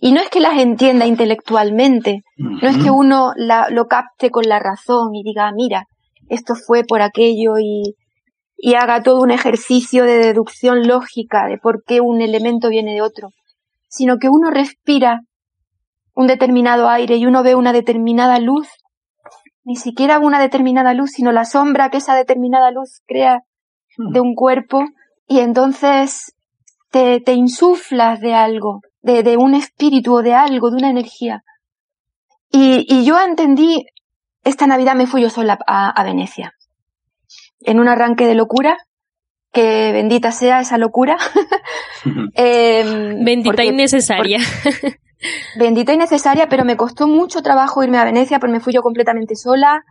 Y 0.00 0.12
no 0.12 0.20
es 0.20 0.28
que 0.30 0.40
las 0.40 0.58
entienda 0.58 1.06
intelectualmente, 1.06 2.22
no 2.36 2.68
es 2.68 2.76
que 2.82 2.90
uno 2.90 3.32
la, 3.36 3.68
lo 3.68 3.86
capte 3.86 4.30
con 4.30 4.48
la 4.48 4.60
razón 4.60 5.14
y 5.14 5.22
diga, 5.24 5.50
mira, 5.52 5.84
esto 6.28 6.54
fue 6.54 6.84
por 6.84 7.02
aquello 7.02 7.58
y, 7.58 7.96
y 8.56 8.74
haga 8.74 9.02
todo 9.02 9.20
un 9.20 9.32
ejercicio 9.32 10.04
de 10.04 10.18
deducción 10.18 10.86
lógica 10.86 11.46
de 11.46 11.58
por 11.58 11.82
qué 11.84 12.00
un 12.00 12.20
elemento 12.20 12.68
viene 12.68 12.94
de 12.94 13.02
otro, 13.02 13.30
sino 13.88 14.18
que 14.18 14.28
uno 14.28 14.50
respira 14.50 15.22
un 16.14 16.26
determinado 16.26 16.88
aire 16.88 17.16
y 17.16 17.26
uno 17.26 17.42
ve 17.42 17.56
una 17.56 17.72
determinada 17.72 18.38
luz, 18.38 18.68
ni 19.64 19.76
siquiera 19.76 20.18
una 20.18 20.40
determinada 20.40 20.94
luz, 20.94 21.10
sino 21.10 21.32
la 21.32 21.44
sombra 21.44 21.90
que 21.90 21.98
esa 21.98 22.14
determinada 22.14 22.70
luz 22.70 23.00
crea 23.06 23.42
de 23.96 24.20
un 24.20 24.34
cuerpo. 24.34 24.84
Y 25.26 25.40
entonces 25.40 26.34
te, 26.90 27.20
te 27.20 27.32
insuflas 27.32 28.20
de 28.20 28.34
algo, 28.34 28.80
de, 29.02 29.22
de, 29.22 29.36
un 29.36 29.54
espíritu 29.54 30.14
o 30.14 30.22
de 30.22 30.34
algo, 30.34 30.70
de 30.70 30.76
una 30.76 30.90
energía. 30.90 31.42
Y, 32.50 32.86
y 32.88 33.04
yo 33.04 33.20
entendí 33.20 33.84
esta 34.48 34.66
Navidad 34.66 34.94
me 34.94 35.06
fui 35.06 35.22
yo 35.22 35.30
sola 35.30 35.58
a, 35.66 36.02
Venecia. 36.04 36.54
En 37.60 37.80
un 37.80 37.88
arranque 37.88 38.26
de 38.26 38.34
locura, 38.34 38.78
que 39.52 39.92
bendita 39.92 40.32
sea 40.32 40.60
esa 40.60 40.78
locura. 40.78 41.16
Em, 42.34 43.24
bendita 43.24 43.64
y 43.64 43.72
necesaria. 43.72 44.38
bendita 45.58 45.92
y 45.92 45.96
necesaria, 45.96 46.48
pero 46.48 46.64
me 46.64 46.76
costó 46.76 47.06
mucho 47.06 47.42
trabajo 47.42 47.82
irme 47.82 47.98
a 47.98 48.04
Venecia 48.04 48.38
porque 48.38 48.52
me 48.52 48.60
fui 48.60 48.72
yo 48.72 48.82
completamente 48.82 49.36
sola. 49.36 49.84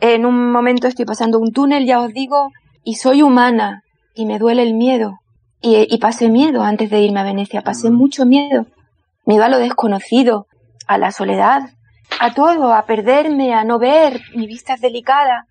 En 0.00 0.24
un 0.24 0.52
momento 0.52 0.86
estoy 0.86 1.04
pasando 1.04 1.38
un 1.38 1.52
túnel, 1.52 1.86
ya 1.86 2.00
os 2.00 2.12
digo, 2.12 2.50
y 2.84 2.94
soy 2.94 3.22
humana 3.22 3.82
y 4.14 4.26
me 4.26 4.38
duele 4.38 4.62
el 4.62 4.74
miedo. 4.74 5.19
Y, 5.62 5.86
y 5.94 5.98
pasé 5.98 6.28
miedo 6.28 6.62
antes 6.62 6.90
de 6.90 7.00
irme 7.02 7.20
a 7.20 7.24
Venecia, 7.24 7.62
pasé 7.62 7.90
mucho 7.90 8.24
miedo. 8.24 8.66
Miedo 9.26 9.44
a 9.44 9.48
lo 9.48 9.58
desconocido, 9.58 10.46
a 10.86 10.98
la 10.98 11.12
soledad, 11.12 11.70
a 12.18 12.34
todo, 12.34 12.74
a 12.74 12.84
perderme, 12.86 13.54
a 13.54 13.64
no 13.64 13.78
ver, 13.78 14.20
mi 14.34 14.46
vista 14.46 14.74
es 14.74 14.80
delicada. 14.80 15.46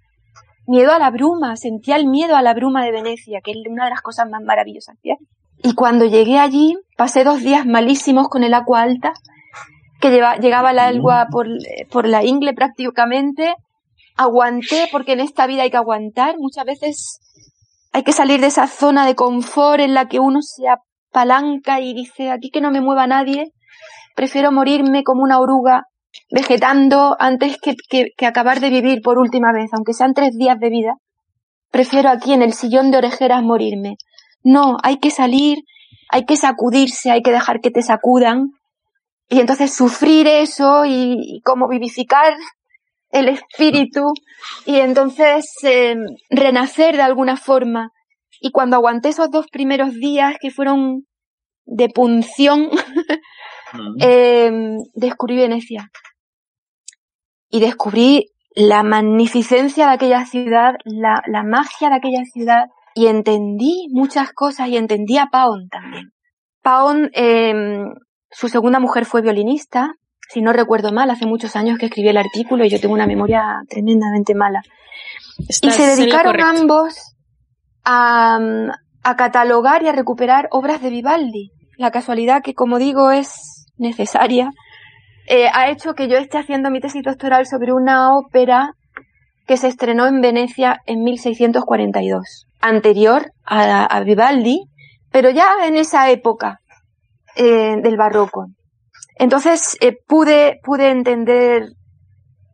Miedo 0.67 0.91
a 0.91 1.00
la 1.00 1.10
bruma, 1.10 1.56
sentía 1.56 1.95
el 1.95 2.06
miedo 2.06 2.36
a 2.36 2.41
la 2.41 2.54
bruma 2.54 2.84
de 2.84 2.91
Venecia, 2.91 3.41
que 3.41 3.52
es 3.52 3.58
una 3.67 3.86
de 3.86 3.91
las 3.91 4.02
cosas 4.02 4.30
más 4.30 4.43
maravillosas 4.43 4.95
Y 5.63 5.74
cuando 5.74 6.06
llegué 6.06 6.38
allí, 6.38 6.78
pasé 6.95 7.24
dos 7.24 7.39
días 7.39 7.65
malísimos 7.65 8.30
con 8.30 8.43
el 8.43 8.54
agua 8.54 8.82
alta, 8.82 9.13
que 10.00 10.12
llegaba 10.12 10.72
el 10.72 10.80
agua 10.80 11.28
por, 11.32 11.48
por 11.89 12.08
la 12.08 12.24
ingle 12.24 12.54
prácticamente. 12.54 13.56
Aguanté, 14.15 14.89
porque 14.91 15.13
en 15.13 15.22
esta 15.22 15.48
vida 15.48 15.63
hay 15.63 15.72
que 15.72 15.78
aguantar. 15.78 16.38
Muchas 16.38 16.65
veces 16.65 17.19
hay 17.91 18.04
que 18.04 18.13
salir 18.13 18.39
de 18.41 18.47
esa 18.47 18.67
zona 18.67 19.06
de 19.06 19.15
confort 19.15 19.80
en 19.80 19.93
la 19.93 20.08
que 20.08 20.19
uno 20.19 20.41
se 20.41 20.63
apalanca 20.67 21.80
y 21.80 21.93
dice, 21.93 22.32
aquí 22.32 22.49
que 22.49 22.62
no 22.62 22.71
me 22.71 22.82
mueva 22.82 23.08
nadie. 23.08 23.52
Prefiero 24.15 24.52
morirme 24.52 25.04
como 25.04 25.23
una 25.23 25.39
oruga 25.39 25.84
vegetando 26.32 27.15
antes 27.19 27.58
que, 27.58 27.75
que, 27.89 28.25
acabar 28.25 28.60
de 28.60 28.69
vivir 28.69 29.02
por 29.02 29.17
última 29.17 29.52
vez, 29.52 29.71
aunque 29.73 29.93
sean 29.93 30.13
tres 30.13 30.36
días 30.38 30.60
de 30.60 30.69
vida. 30.69 30.93
Prefiero 31.71 32.10
aquí 32.10 32.34
en 32.34 32.41
el 32.41 32.54
sillón 32.54 32.91
de 32.91 32.97
orejeras 32.97 33.43
morirme. 33.43 33.95
No, 34.43 34.78
hay 34.84 34.97
que 34.97 35.12
salir, 35.12 35.60
hay 36.10 36.25
que 36.25 36.38
sacudirse, 36.38 37.12
hay 37.12 37.21
que 37.21 37.32
dejar 37.32 37.62
que 37.62 37.71
te 37.71 37.82
sacudan. 37.82 38.49
Y 39.30 39.39
entonces 39.39 39.73
sufrir 39.73 40.28
eso 40.28 40.86
y, 40.86 41.41
como 41.43 41.67
vivificar 41.67 42.34
el 43.12 43.30
espíritu 43.30 44.13
y 44.65 44.78
entonces 44.80 45.45
eh, 45.63 45.95
renacer 46.30 46.95
de 46.95 47.02
alguna 47.02 47.38
forma. 47.38 47.91
Y 48.41 48.52
cuando 48.52 48.78
aguanté 48.78 49.10
esos 49.10 49.30
dos 49.32 49.48
primeros 49.52 49.93
días 49.93 50.36
que 50.39 50.52
fueron 50.52 51.06
de 51.65 51.89
punción, 51.89 52.69
eh, 54.00 54.52
descubrí 54.93 55.38
Venecia. 55.38 55.89
Y 57.50 57.60
descubrí 57.60 58.32
la 58.56 58.84
magnificencia 58.84 59.88
de 59.88 59.93
aquella 59.93 60.26
ciudad, 60.26 60.74
la, 60.86 61.22
la 61.28 61.43
magia 61.43 61.89
de 61.89 61.95
aquella 61.95 62.24
ciudad, 62.32 62.65
y 62.95 63.08
entendí 63.08 63.88
muchas 63.91 64.32
cosas 64.34 64.67
y 64.69 64.78
entendí 64.78 65.17
a 65.17 65.28
Paon 65.28 65.67
también. 65.69 66.12
Paon, 66.62 67.10
eh, 67.13 67.54
su 68.30 68.50
segunda 68.50 68.80
mujer 68.80 69.06
fue 69.06 69.22
violinista, 69.22 69.93
si 70.30 70.42
no 70.42 70.54
recuerdo 70.54 70.92
mal, 70.92 71.10
hace 71.10 71.26
muchos 71.26 71.56
años 71.56 71.78
que 71.78 71.88
escribí 71.88 72.10
el 72.10 72.18
artículo 72.18 72.63
y 72.63 72.70
yo 72.70 72.80
tengo 72.80 72.94
una 72.94 73.08
memoria 73.08 73.62
tremendamente 73.68 74.36
mala. 74.36 74.62
y 75.38 75.72
se 75.72 75.96
dedicaron 75.96 76.39
ambos 76.39 77.15
a, 77.84 78.39
a 79.04 79.15
catalogar 79.15 79.84
y 79.84 79.88
a 79.88 79.92
recuperar 79.92 80.48
obras 80.52 80.82
de 80.82 80.89
Vivaldi. 80.89 81.52
La 81.78 81.92
casualidad 81.92 82.44
que, 82.44 82.54
como 82.54 82.78
digo, 82.78 83.12
es 83.12 83.65
necesaria, 83.78 84.52
eh, 85.32 85.48
ha 85.54 85.70
hecho 85.70 85.94
que 85.94 86.08
yo 86.08 86.18
esté 86.18 86.39
haciendo 86.39 86.72
mi 86.72 86.80
tesis 86.80 87.04
doctoral 87.04 87.46
sobre 87.46 87.72
una 87.72 88.18
ópera 88.18 88.74
que 89.46 89.58
se 89.58 89.68
estrenó 89.68 90.08
en 90.08 90.22
Venecia 90.22 90.82
en 90.88 91.04
1642, 91.04 92.48
anterior 92.60 93.32
a, 93.46 94.00
Vivaldi, 94.02 94.63
pero 95.12 95.30
ya 95.30 95.48
en 95.65 95.76
esa 95.76 96.10
época 96.10 96.62
eh, 97.36 97.76
del 97.82 97.96
barroco. 97.96 98.48
Entonces 99.19 99.77
eh, 99.82 99.95
pude, 100.08 100.60
pude 100.63 100.89
entender 100.89 101.67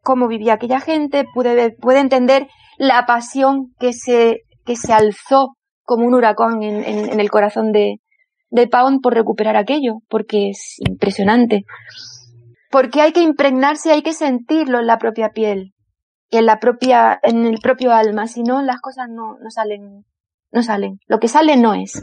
cómo 0.02 0.28
vivía 0.28 0.56
aquella 0.56 0.82
gente, 0.82 1.24
pude, 1.34 1.72
pude 1.72 2.00
entender 2.00 2.48
la 2.78 3.06
pasión 3.06 3.74
que 3.80 3.94
se, 3.94 4.42
que 4.66 4.76
se 4.76 4.92
alzó 4.92 5.56
como 5.84 6.06
un 6.06 6.14
huracán 6.14 6.62
en 6.62 7.20
el 7.20 7.32
corazón 7.32 7.72
de, 7.72 8.02
de 8.50 8.68
Pound 8.68 9.02
por 9.02 9.14
recuperar 9.14 9.56
aquello, 9.56 10.00
porque 10.10 10.50
es 10.50 10.76
impresionante. 10.80 11.64
Porque 12.70 13.00
hay 13.00 13.14
que 13.14 13.22
impregnarse, 13.22 13.92
hay 13.92 14.02
que 14.02 14.14
sentirlo 14.14 14.80
en 14.80 14.88
la 14.88 14.98
propia 14.98 15.30
piel 15.30 15.76
en 16.32 16.46
la 16.46 16.60
propia, 16.60 17.20
en 17.24 17.46
el 17.46 17.60
propio 17.62 17.92
alma, 17.92 18.28
si 18.28 18.44
no 18.44 18.62
las 18.62 18.80
cosas 18.82 19.08
no, 19.10 19.38
no 19.40 19.50
salen, 19.50 20.06
no 20.52 20.64
salen. 20.64 21.00
Lo 21.08 21.20
que 21.20 21.28
sale 21.28 21.58
no 21.58 21.74
es. 21.74 22.02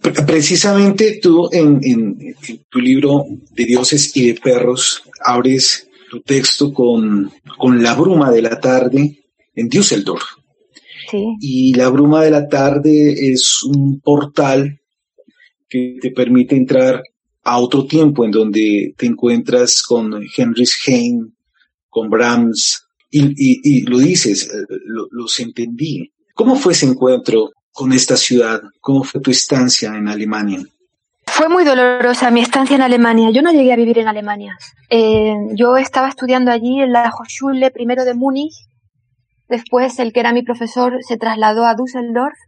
Precisamente 0.00 1.18
tú 1.20 1.48
en, 1.50 2.34
tu 2.68 2.80
libro 2.80 3.26
de 3.52 3.64
dioses 3.64 4.14
y 4.16 4.28
de 4.28 4.34
perros 4.34 5.02
abres 5.24 5.88
tu 6.10 6.20
texto 6.20 6.72
con, 6.72 7.32
con 7.56 7.82
la 7.82 7.94
bruma 7.94 8.30
de 8.30 8.42
la 8.42 8.60
tarde 8.60 9.24
en 9.54 9.68
Düsseldorf. 9.68 10.24
Y 11.40 11.74
la 11.74 11.90
bruma 11.90 12.24
de 12.24 12.30
la 12.30 12.48
tarde 12.48 13.30
es 13.30 13.62
un 13.62 14.00
portal 14.00 14.80
que 15.68 15.98
te 16.00 16.10
permite 16.10 16.56
entrar 16.56 17.02
a 17.44 17.58
otro 17.58 17.86
tiempo 17.86 18.24
en 18.24 18.30
donde 18.30 18.94
te 18.96 19.06
encuentras 19.06 19.82
con 19.82 20.24
Henry 20.36 20.64
Heine, 20.86 21.32
con 21.88 22.10
Brahms, 22.10 22.84
y, 23.10 23.82
lo 23.82 23.98
dices, 23.98 24.50
eh, 24.52 24.66
los 25.10 25.38
entendí. 25.38 26.12
¿Cómo 26.34 26.56
fue 26.56 26.72
ese 26.72 26.86
encuentro 26.86 27.52
con 27.74 27.92
esta 27.92 28.16
ciudad? 28.16 28.62
¿Cómo 28.80 29.02
fue 29.02 29.20
tu 29.20 29.30
estancia 29.30 29.94
en 29.94 30.08
Alemania? 30.08 30.60
Fue 31.26 31.48
muy 31.48 31.64
dolorosa 31.64 32.30
mi 32.30 32.40
estancia 32.40 32.76
en 32.76 32.82
Alemania. 32.82 33.30
Yo 33.30 33.42
no 33.42 33.50
llegué 33.50 33.72
a 33.72 33.76
vivir 33.76 33.98
en 33.98 34.06
Alemania. 34.06 34.56
Eh, 34.88 35.34
yo 35.54 35.76
estaba 35.76 36.08
estudiando 36.08 36.52
allí 36.52 36.80
en 36.80 36.92
la 36.92 37.10
Hochschule 37.10 37.72
primero 37.72 38.04
de 38.04 38.14
Múnich. 38.14 38.54
Después 39.48 39.98
el 39.98 40.12
que 40.12 40.20
era 40.20 40.32
mi 40.32 40.42
profesor 40.42 40.98
se 41.06 41.16
trasladó 41.16 41.66
a 41.66 41.74
Düsseldorf 41.74 42.38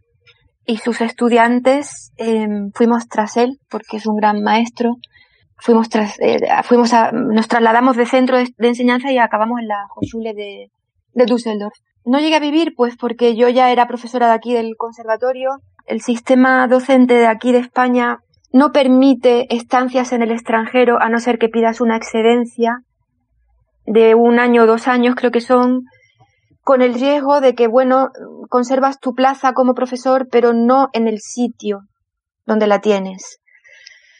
y 0.65 0.77
sus 0.77 1.01
estudiantes 1.01 2.13
em, 2.17 2.71
fuimos 2.73 3.07
tras 3.09 3.35
él 3.35 3.59
porque 3.69 3.97
es 3.97 4.05
un 4.05 4.15
gran 4.15 4.41
maestro. 4.41 4.95
Fuimos 5.59 5.89
tras, 5.89 6.17
eh, 6.19 6.39
fuimos 6.63 6.93
a, 6.93 7.11
nos 7.11 7.47
trasladamos 7.49 7.97
de 7.97 8.05
centro 8.05 8.37
de, 8.37 8.53
enseñanza 8.59 9.11
y 9.11 9.17
acabamos 9.17 9.59
en 9.59 9.67
la 9.67 9.87
Hochschule 9.93 10.33
de 10.33 11.25
Düsseldorf. 11.25 11.75
No 12.07 12.19
llegué 12.19 12.37
a 12.37 12.39
vivir 12.39 12.73
pues 12.73 12.95
porque 12.95 13.35
yo 13.35 13.49
ya 13.49 13.69
era 13.69 13.85
profesora 13.85 14.27
de 14.27 14.33
aquí 14.33 14.53
del 14.53 14.77
conservatorio. 14.77 15.49
El 15.85 15.99
sistema 15.99 16.65
docente 16.69 17.15
de 17.15 17.27
aquí 17.27 17.51
de 17.51 17.57
España 17.57 18.19
no 18.53 18.71
permite 18.71 19.53
estancias 19.53 20.13
en 20.13 20.21
el 20.21 20.31
extranjero 20.31 21.01
a 21.01 21.09
no 21.09 21.19
ser 21.19 21.37
que 21.37 21.49
pidas 21.49 21.81
una 21.81 21.97
excedencia 21.97 22.77
de 23.85 24.15
un 24.15 24.39
año 24.39 24.63
o 24.63 24.65
dos 24.65 24.87
años, 24.87 25.15
creo 25.15 25.31
que 25.31 25.41
son, 25.41 25.81
con 26.63 26.81
el 26.81 26.93
riesgo 26.93 27.41
de 27.41 27.55
que, 27.55 27.67
bueno, 27.67 28.07
conservas 28.47 29.01
tu 29.01 29.13
plaza 29.13 29.51
como 29.51 29.73
profesor, 29.73 30.29
pero 30.31 30.53
no 30.53 30.87
en 30.93 31.09
el 31.09 31.19
sitio 31.19 31.81
donde 32.45 32.67
la 32.67 32.79
tienes. 32.79 33.41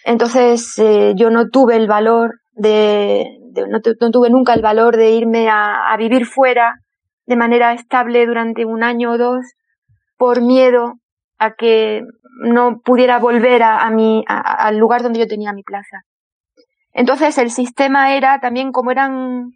Entonces, 0.03 0.77
eh, 0.77 1.13
yo 1.15 1.29
no 1.29 1.47
tuve 1.47 1.77
el 1.77 1.87
valor 1.87 2.41
de, 2.51 3.27
no, 3.69 3.79
tuve 3.79 4.29
nunca 4.29 4.53
el 4.53 4.61
valor 4.61 4.97
de 4.97 5.11
irme 5.11 5.47
a 5.49 5.95
vivir 5.97 6.25
fuera 6.25 6.81
de 7.27 7.35
manera 7.35 7.73
estable 7.73 8.25
durante 8.25 8.65
un 8.65 8.83
año 8.83 9.11
o 9.11 9.17
dos 9.17 9.45
por 10.17 10.41
miedo 10.41 10.93
a 11.37 11.53
que 11.53 12.01
no 12.41 12.79
pudiera 12.83 13.19
volver 13.19 13.61
a, 13.63 13.89
mi, 13.91 14.23
al 14.27 14.77
lugar 14.77 15.03
donde 15.03 15.19
yo 15.19 15.27
tenía 15.27 15.53
mi 15.53 15.63
plaza. 15.63 16.01
Entonces 16.93 17.37
el 17.37 17.51
sistema 17.51 18.15
era 18.15 18.39
también 18.39 18.71
como 18.71 18.91
eran 18.91 19.51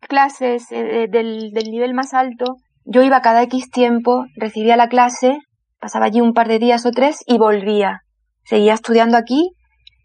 clases 0.00 0.70
eh, 0.70 1.08
del, 1.10 1.50
del 1.52 1.70
nivel 1.70 1.94
más 1.94 2.14
alto, 2.14 2.56
yo 2.84 3.02
iba 3.02 3.22
cada 3.22 3.42
X 3.42 3.70
tiempo, 3.70 4.26
recibía 4.36 4.76
la 4.76 4.88
clase, 4.88 5.38
pasaba 5.80 6.06
allí 6.06 6.20
un 6.20 6.34
par 6.34 6.48
de 6.48 6.58
días 6.58 6.86
o 6.86 6.90
tres 6.90 7.22
y 7.26 7.38
volvía. 7.38 8.00
Seguía 8.44 8.74
estudiando 8.74 9.16
aquí 9.16 9.50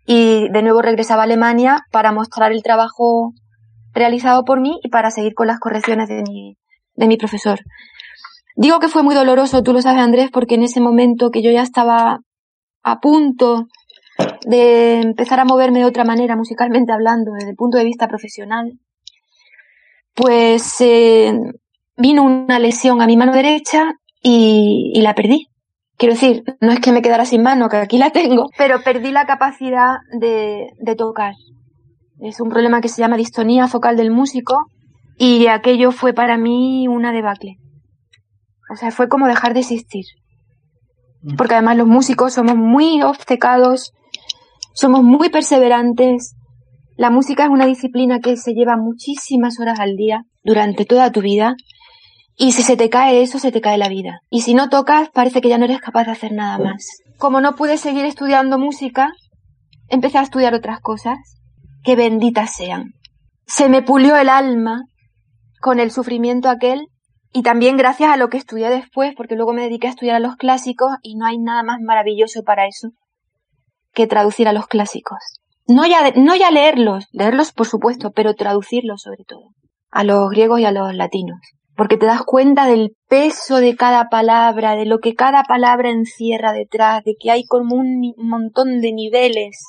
y 0.05 0.49
de 0.49 0.61
nuevo 0.63 0.81
regresaba 0.81 1.23
a 1.23 1.25
Alemania 1.25 1.81
para 1.91 2.11
mostrar 2.11 2.51
el 2.51 2.63
trabajo 2.63 3.33
realizado 3.93 4.45
por 4.45 4.61
mí 4.61 4.79
y 4.81 4.89
para 4.89 5.11
seguir 5.11 5.33
con 5.33 5.47
las 5.47 5.59
correcciones 5.59 6.07
de 6.07 6.23
mi, 6.23 6.55
de 6.99 7.07
mi 7.07 7.17
profesor. 7.17 7.59
Digo 8.55 8.79
que 8.79 8.89
fue 8.89 9.03
muy 9.03 9.15
doloroso, 9.15 9.63
tú 9.63 9.71
lo 9.71 9.81
sabes 9.81 10.01
Andrés, 10.01 10.29
porque 10.31 10.55
en 10.55 10.63
ese 10.63 10.81
momento 10.81 11.31
que 11.31 11.41
yo 11.41 11.49
ya 11.49 11.61
estaba 11.61 12.19
a 12.83 12.99
punto 12.99 13.67
de 14.45 14.99
empezar 14.99 15.39
a 15.39 15.45
moverme 15.45 15.79
de 15.79 15.85
otra 15.85 16.03
manera 16.03 16.35
musicalmente 16.35 16.91
hablando, 16.91 17.31
desde 17.31 17.51
el 17.51 17.55
punto 17.55 17.77
de 17.77 17.85
vista 17.85 18.09
profesional, 18.09 18.73
pues 20.13 20.81
eh, 20.81 21.33
vino 21.95 22.23
una 22.23 22.59
lesión 22.59 23.01
a 23.01 23.07
mi 23.07 23.15
mano 23.15 23.31
derecha 23.31 23.93
y, 24.21 24.99
la 25.01 25.15
perdí. 25.15 25.47
Quiero 25.95 26.15
decir, 26.15 26.43
no 26.59 26.73
es 26.73 26.81
que 26.81 26.91
me 26.91 27.01
quedara 27.01 27.23
sin 27.23 27.43
mano, 27.43 27.69
que 27.69 27.77
aquí 27.77 27.97
la 27.97 28.09
tengo, 28.09 28.47
pero 28.57 28.81
perdí 28.83 29.11
la 29.11 29.25
capacidad 29.25 29.99
de, 30.19 30.67
de 30.79 30.95
tocar. 30.95 31.33
Es 32.19 32.41
un 32.41 32.49
problema 32.49 32.81
que 32.81 32.89
se 32.89 33.01
llama 33.01 33.15
distonía 33.15 33.69
focal 33.69 33.95
del 33.95 34.11
músico 34.11 34.65
y 35.19 35.47
aquello 35.47 35.91
fue 35.91 36.13
para 36.13 36.37
mí 36.37 36.87
una 36.87 37.11
debacle. 37.11 37.57
O 38.71 38.77
sea, 38.77 38.89
fue 38.89 39.09
como 39.09 39.27
dejar 39.27 39.53
de 39.53 39.59
existir. 39.59 40.05
Mm. 41.21 41.35
Porque 41.35 41.55
además 41.55 41.75
los 41.75 41.87
músicos 41.87 42.33
somos 42.33 42.55
muy 42.55 43.01
obcecados, 43.01 43.91
somos 44.73 45.03
muy 45.03 45.29
perseverantes. 45.29 46.37
La 46.95 47.09
música 47.09 47.43
es 47.43 47.49
una 47.49 47.65
disciplina 47.65 48.21
que 48.21 48.37
se 48.37 48.53
lleva 48.53 48.77
muchísimas 48.77 49.59
horas 49.59 49.81
al 49.81 49.97
día 49.97 50.23
durante 50.41 50.85
toda 50.85 51.11
tu 51.11 51.21
vida. 51.21 51.55
Y 52.37 52.53
si 52.53 52.61
se 52.61 52.77
te 52.77 52.89
cae 52.89 53.21
eso, 53.21 53.39
se 53.39 53.51
te 53.51 53.59
cae 53.59 53.77
la 53.77 53.89
vida. 53.89 54.21
Y 54.29 54.41
si 54.41 54.53
no 54.53 54.69
tocas, 54.69 55.09
parece 55.09 55.41
que 55.41 55.49
ya 55.49 55.57
no 55.57 55.65
eres 55.65 55.81
capaz 55.81 56.05
de 56.05 56.11
hacer 56.11 56.31
nada 56.31 56.57
más. 56.59 56.87
Como 57.17 57.41
no 57.41 57.55
pude 57.55 57.75
seguir 57.75 58.05
estudiando 58.05 58.57
música, 58.57 59.11
empecé 59.89 60.17
a 60.17 60.23
estudiar 60.23 60.53
otras 60.53 60.79
cosas. 60.79 61.17
Que 61.83 61.97
benditas 61.97 62.55
sean. 62.55 62.93
Se 63.45 63.67
me 63.67 63.81
pulió 63.81 64.15
el 64.15 64.29
alma 64.29 64.85
con 65.61 65.79
el 65.79 65.91
sufrimiento 65.91 66.49
aquel 66.49 66.87
y 67.31 67.43
también 67.43 67.77
gracias 67.77 68.09
a 68.11 68.17
lo 68.17 68.29
que 68.29 68.37
estudié 68.37 68.69
después, 68.69 69.13
porque 69.15 69.35
luego 69.35 69.53
me 69.53 69.63
dediqué 69.63 69.87
a 69.87 69.91
estudiar 69.91 70.15
a 70.15 70.19
los 70.19 70.35
clásicos 70.35 70.89
y 71.03 71.15
no 71.15 71.25
hay 71.25 71.37
nada 71.37 71.63
más 71.63 71.79
maravilloso 71.79 72.43
para 72.43 72.65
eso 72.65 72.89
que 73.93 74.07
traducir 74.07 74.47
a 74.47 74.53
los 74.53 74.67
clásicos. 74.67 75.19
No 75.67 75.85
ya, 75.85 76.11
no 76.15 76.35
ya 76.35 76.49
leerlos, 76.49 77.05
leerlos 77.11 77.51
por 77.51 77.67
supuesto, 77.67 78.11
pero 78.11 78.33
traducirlos 78.33 79.03
sobre 79.03 79.23
todo, 79.27 79.49
a 79.91 80.03
los 80.03 80.29
griegos 80.31 80.59
y 80.59 80.65
a 80.65 80.71
los 80.71 80.93
latinos. 80.95 81.39
Porque 81.75 81.97
te 81.97 82.07
das 82.07 82.23
cuenta 82.23 82.65
del 82.65 82.95
peso 83.07 83.57
de 83.57 83.75
cada 83.75 84.09
palabra, 84.09 84.75
de 84.75 84.85
lo 84.85 84.97
que 84.97 85.13
cada 85.13 85.43
palabra 85.43 85.91
encierra 85.91 86.51
detrás, 86.51 87.03
de 87.03 87.15
que 87.19 87.29
hay 87.29 87.45
como 87.45 87.75
un 87.75 88.13
montón 88.17 88.81
de 88.81 88.91
niveles. 88.91 89.63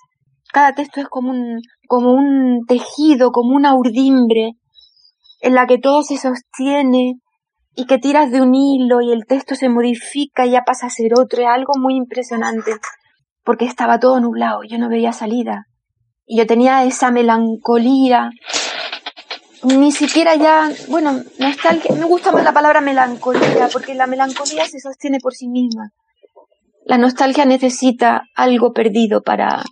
Cada 0.53 0.74
texto 0.74 1.00
es 1.00 1.09
como 1.09 1.31
un, 1.31 1.61
como 1.87 2.12
un 2.12 2.64
tejido, 2.66 3.31
como 3.31 3.55
una 3.55 3.74
urdimbre, 3.74 4.55
en 5.40 5.55
la 5.55 5.66
que 5.66 5.79
todo 5.79 6.03
se 6.03 6.16
sostiene 6.16 7.20
y 7.74 7.87
que 7.87 7.98
tiras 7.98 8.31
de 8.31 8.42
un 8.42 8.55
hilo 8.55 9.00
y 9.00 9.12
el 9.12 9.26
texto 9.26 9.55
se 9.55 9.68
modifica 9.68 10.46
y 10.46 10.50
ya 10.50 10.62
pasa 10.62 10.87
a 10.87 10.90
ser 10.90 11.12
otro, 11.18 11.40
es 11.40 11.48
algo 11.48 11.74
muy 11.79 11.96
impresionante, 11.96 12.72
porque 13.44 13.64
estaba 13.64 13.98
todo 13.98 14.20
nublado, 14.20 14.61
yo 14.68 14.79
no 14.79 14.88
veía 14.88 15.12
salida. 15.12 15.66
Y 16.26 16.38
yo 16.38 16.46
tenía 16.46 16.85
esa 16.85 17.11
melancolía, 17.11 18.31
ni 19.62 19.92
siquiera 19.92 20.37
ya, 20.37 20.70
bueno, 20.88 21.22
nostalgia, 21.38 21.94
me 21.94 22.05
gusta 22.05 22.33
más 22.33 22.44
la 22.44 22.53
palabra 22.53 22.81
melancolía, 22.81 23.68
porque 23.72 23.94
la 23.94 24.07
melancolía 24.07 24.64
se 24.66 24.79
sostiene 24.79 25.18
por 25.20 25.35
sí 25.35 25.48
misma. 25.48 25.90
La 26.85 26.98
nostalgia 26.98 27.44
necesita 27.44 28.22
algo 28.35 28.72
perdido 28.72 29.22
para, 29.22 29.64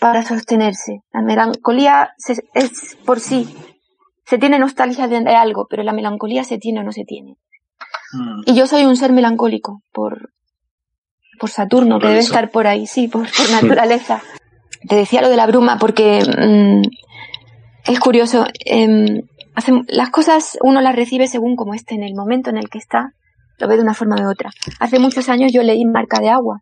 para 0.00 0.24
sostenerse. 0.24 1.00
La 1.12 1.22
melancolía 1.22 2.10
es 2.54 2.96
por 3.04 3.20
sí, 3.20 3.48
se 4.28 4.36
tiene 4.36 4.58
nostalgia 4.58 5.08
de 5.08 5.34
algo, 5.34 5.66
pero 5.70 5.82
la 5.82 5.94
melancolía 5.94 6.44
se 6.44 6.58
tiene 6.58 6.80
o 6.80 6.82
no 6.82 6.92
se 6.92 7.04
tiene. 7.04 7.38
Mm. 8.12 8.42
Y 8.44 8.54
yo 8.54 8.66
soy 8.66 8.84
un 8.84 8.94
ser 8.94 9.10
melancólico 9.10 9.82
por, 9.90 10.32
por 11.40 11.48
Saturno, 11.48 11.98
que 11.98 12.08
debe 12.08 12.20
estar 12.20 12.50
por 12.50 12.66
ahí, 12.66 12.86
sí, 12.86 13.08
por, 13.08 13.26
naturaleza. 13.50 14.20
Te 14.86 14.96
decía 14.96 15.22
lo 15.22 15.30
de 15.30 15.36
la 15.36 15.46
bruma 15.46 15.78
porque 15.78 16.20
mm, 16.20 16.82
es 17.90 18.00
curioso. 18.00 18.44
Em, 18.66 19.22
las 19.88 20.10
cosas 20.10 20.58
uno 20.62 20.82
las 20.82 20.94
recibe 20.94 21.26
según 21.26 21.56
como 21.56 21.72
esté, 21.72 21.94
en 21.94 22.02
el 22.02 22.14
momento 22.14 22.50
en 22.50 22.58
el 22.58 22.68
que 22.68 22.78
está, 22.78 23.14
lo 23.58 23.66
ve 23.66 23.76
de 23.76 23.82
una 23.82 23.94
forma 23.94 24.16
u 24.16 24.18
de 24.18 24.26
otra. 24.26 24.50
Hace 24.78 24.98
muchos 24.98 25.30
años 25.30 25.52
yo 25.54 25.62
leí 25.62 25.86
Marca 25.86 26.20
de 26.20 26.28
Agua, 26.28 26.60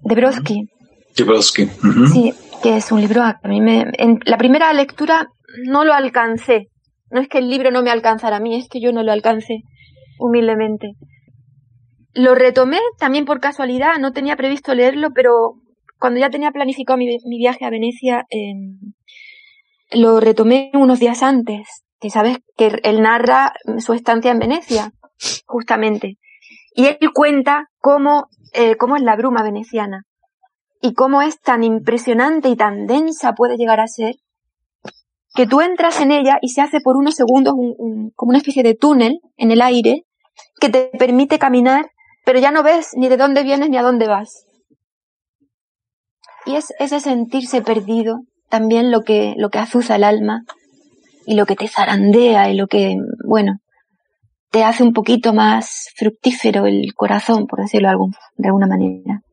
de 0.00 0.14
Brodsky. 0.14 0.68
De 1.16 1.24
Brodsky. 1.24 1.70
Sí, 2.12 2.34
que 2.62 2.76
es 2.76 2.92
un 2.92 3.00
libro 3.00 3.22
a 3.22 3.40
mí 3.44 3.62
me... 3.62 3.86
En 3.94 4.20
la 4.26 4.36
primera 4.36 4.70
lectura 4.74 5.28
no 5.64 5.84
lo 5.84 5.94
alcancé, 5.94 6.68
no 7.10 7.20
es 7.20 7.28
que 7.28 7.38
el 7.38 7.48
libro 7.48 7.70
no 7.70 7.82
me 7.82 7.90
alcanzara 7.90 8.36
a 8.36 8.40
mí, 8.40 8.56
es 8.56 8.68
que 8.68 8.80
yo 8.80 8.92
no 8.92 9.02
lo 9.02 9.12
alcancé, 9.12 9.62
humildemente. 10.18 10.92
Lo 12.12 12.34
retomé 12.34 12.80
también 12.98 13.24
por 13.24 13.40
casualidad, 13.40 13.98
no 13.98 14.12
tenía 14.12 14.36
previsto 14.36 14.74
leerlo, 14.74 15.10
pero 15.14 15.54
cuando 15.98 16.20
ya 16.20 16.30
tenía 16.30 16.50
planificado 16.50 16.96
mi, 16.96 17.18
viaje 17.38 17.64
a 17.64 17.70
Venecia, 17.70 18.26
em, 18.30 18.94
lo 19.92 20.20
retomé 20.20 20.70
unos 20.74 20.98
días 20.98 21.22
antes, 21.22 21.84
que 22.00 22.10
sabes 22.10 22.38
que 22.56 22.72
él 22.82 23.02
narra 23.02 23.52
su 23.78 23.92
estancia 23.92 24.30
en 24.30 24.38
Venecia, 24.38 24.92
justamente. 25.46 26.18
Y 26.74 26.86
él 26.86 27.12
cuenta 27.14 27.68
cómo, 27.78 28.28
eh, 28.52 28.76
cómo 28.76 28.96
es 28.96 29.02
la 29.02 29.16
bruma 29.16 29.42
veneciana 29.42 30.02
y 30.82 30.94
cómo 30.94 31.22
es 31.22 31.40
tan 31.40 31.64
impresionante 31.64 32.48
y 32.48 32.56
tan 32.56 32.86
densa 32.86 33.32
puede 33.32 33.56
llegar 33.56 33.80
a 33.80 33.86
ser 33.86 34.16
que 35.36 35.46
tú 35.46 35.60
entras 35.60 36.00
en 36.00 36.10
ella 36.10 36.38
y 36.40 36.48
se 36.48 36.62
hace 36.62 36.80
por 36.80 36.96
unos 36.96 37.14
segundos 37.14 37.54
como 38.14 38.30
una 38.30 38.38
especie 38.38 38.62
de 38.62 38.74
túnel 38.74 39.20
en 39.36 39.50
el 39.50 39.60
aire 39.60 40.02
que 40.60 40.70
te 40.70 40.90
permite 40.98 41.38
caminar, 41.38 41.90
pero 42.24 42.40
ya 42.40 42.50
no 42.50 42.62
ves 42.62 42.90
ni 42.96 43.08
de 43.08 43.16
dónde 43.16 43.42
vienes 43.42 43.68
ni 43.68 43.76
a 43.76 43.82
dónde 43.82 44.08
vas. 44.08 44.46
y 46.46 46.54
es 46.54 46.72
ese 46.78 47.00
sentirse 47.00 47.60
perdido 47.60 48.20
también 48.48 48.90
lo 48.90 49.02
que, 49.02 49.34
lo 49.36 49.50
que 49.50 49.58
azuza 49.58 49.96
el 49.96 50.04
alma 50.04 50.44
y 51.26 51.34
lo 51.34 51.44
que 51.44 51.56
te 51.56 51.66
zarandea 51.66 52.48
y 52.50 52.56
lo 52.56 52.68
que, 52.68 52.96
bueno, 53.26 53.58
te 54.50 54.62
hace 54.62 54.84
un 54.84 54.92
poquito 54.92 55.34
más 55.34 55.88
fructífero 55.96 56.66
el 56.66 56.94
corazón, 56.94 57.46
por 57.46 57.60
decirlo 57.60 57.88
de 58.36 58.48
alguna 58.48 58.68
manera 58.68 59.25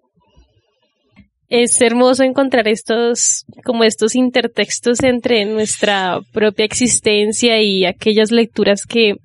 es 1.55 1.79
hermoso 1.81 2.23
encontrar 2.23 2.67
estos, 2.67 3.45
como 3.63 3.83
estos 3.83 4.15
intertextos 4.15 5.03
entre 5.03 5.45
nuestra 5.45 6.19
propia 6.31 6.65
existencia 6.65 7.61
y 7.61 7.85
aquellas 7.85 8.31
lecturas 8.31 8.87
que, 8.87 9.17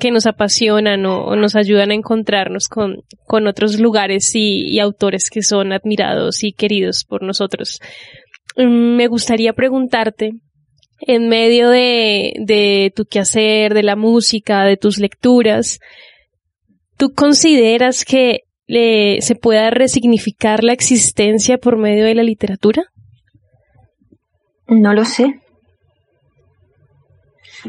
que 0.00 0.10
nos 0.10 0.26
apasionan 0.26 1.06
o, 1.06 1.36
nos 1.36 1.54
ayudan 1.54 1.92
a 1.92 1.94
encontrarnos 1.94 2.66
con, 2.66 3.04
con 3.26 3.46
otros 3.46 3.78
lugares 3.78 4.32
y, 4.34 4.80
autores 4.80 5.30
que 5.30 5.42
son 5.42 5.72
admirados 5.72 6.42
y 6.42 6.50
queridos 6.50 7.04
por 7.04 7.22
nosotros. 7.22 7.78
Mm, 8.56 8.96
me 8.96 9.06
gustaría 9.06 9.52
preguntarte, 9.52 10.32
en 11.00 11.28
medio 11.28 11.70
de, 11.70 12.32
de 12.40 12.92
tu 12.96 13.04
quehacer, 13.04 13.72
de 13.72 13.84
la 13.84 13.94
música, 13.94 14.64
de 14.64 14.76
tus 14.76 14.98
lecturas, 14.98 15.78
¿tú 16.96 17.12
consideras 17.14 18.04
que 18.04 18.47
se 18.68 19.34
pueda 19.34 19.70
resignificar 19.70 20.62
la 20.62 20.72
existencia 20.72 21.58
por 21.58 21.76
medio 21.76 22.04
de 22.04 22.14
la 22.14 22.22
literatura? 22.22 22.84
No 24.66 24.92
lo 24.92 25.04
sé. 25.04 25.40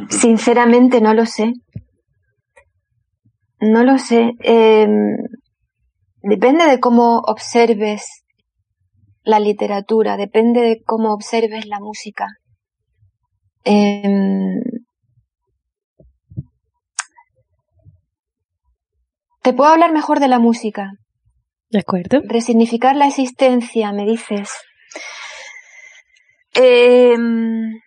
Sinceramente 0.10 1.02
no 1.02 1.14
lo 1.14 1.26
sé. 1.26 1.54
No 3.62 3.84
lo 3.84 3.98
sé. 3.98 4.32
Em, 4.42 5.18
depende 6.22 6.66
de 6.66 6.80
cómo 6.80 7.20
observes 7.20 8.24
la 9.24 9.40
literatura, 9.40 10.18
depende 10.18 10.62
de 10.62 10.82
cómo 10.86 11.14
observes 11.14 11.66
la 11.66 11.80
música. 11.80 12.28
Em, 13.64 14.62
Te 19.50 19.56
puedo 19.56 19.72
hablar 19.72 19.92
mejor 19.92 20.20
de 20.20 20.28
la 20.28 20.38
música. 20.38 20.92
De 21.72 21.80
acuerdo. 21.80 22.22
Resignificar 22.24 22.96
la 22.96 23.08
existencia, 23.08 23.92
me 23.92 24.06
dices. 24.06 24.52
Em, 26.54 27.82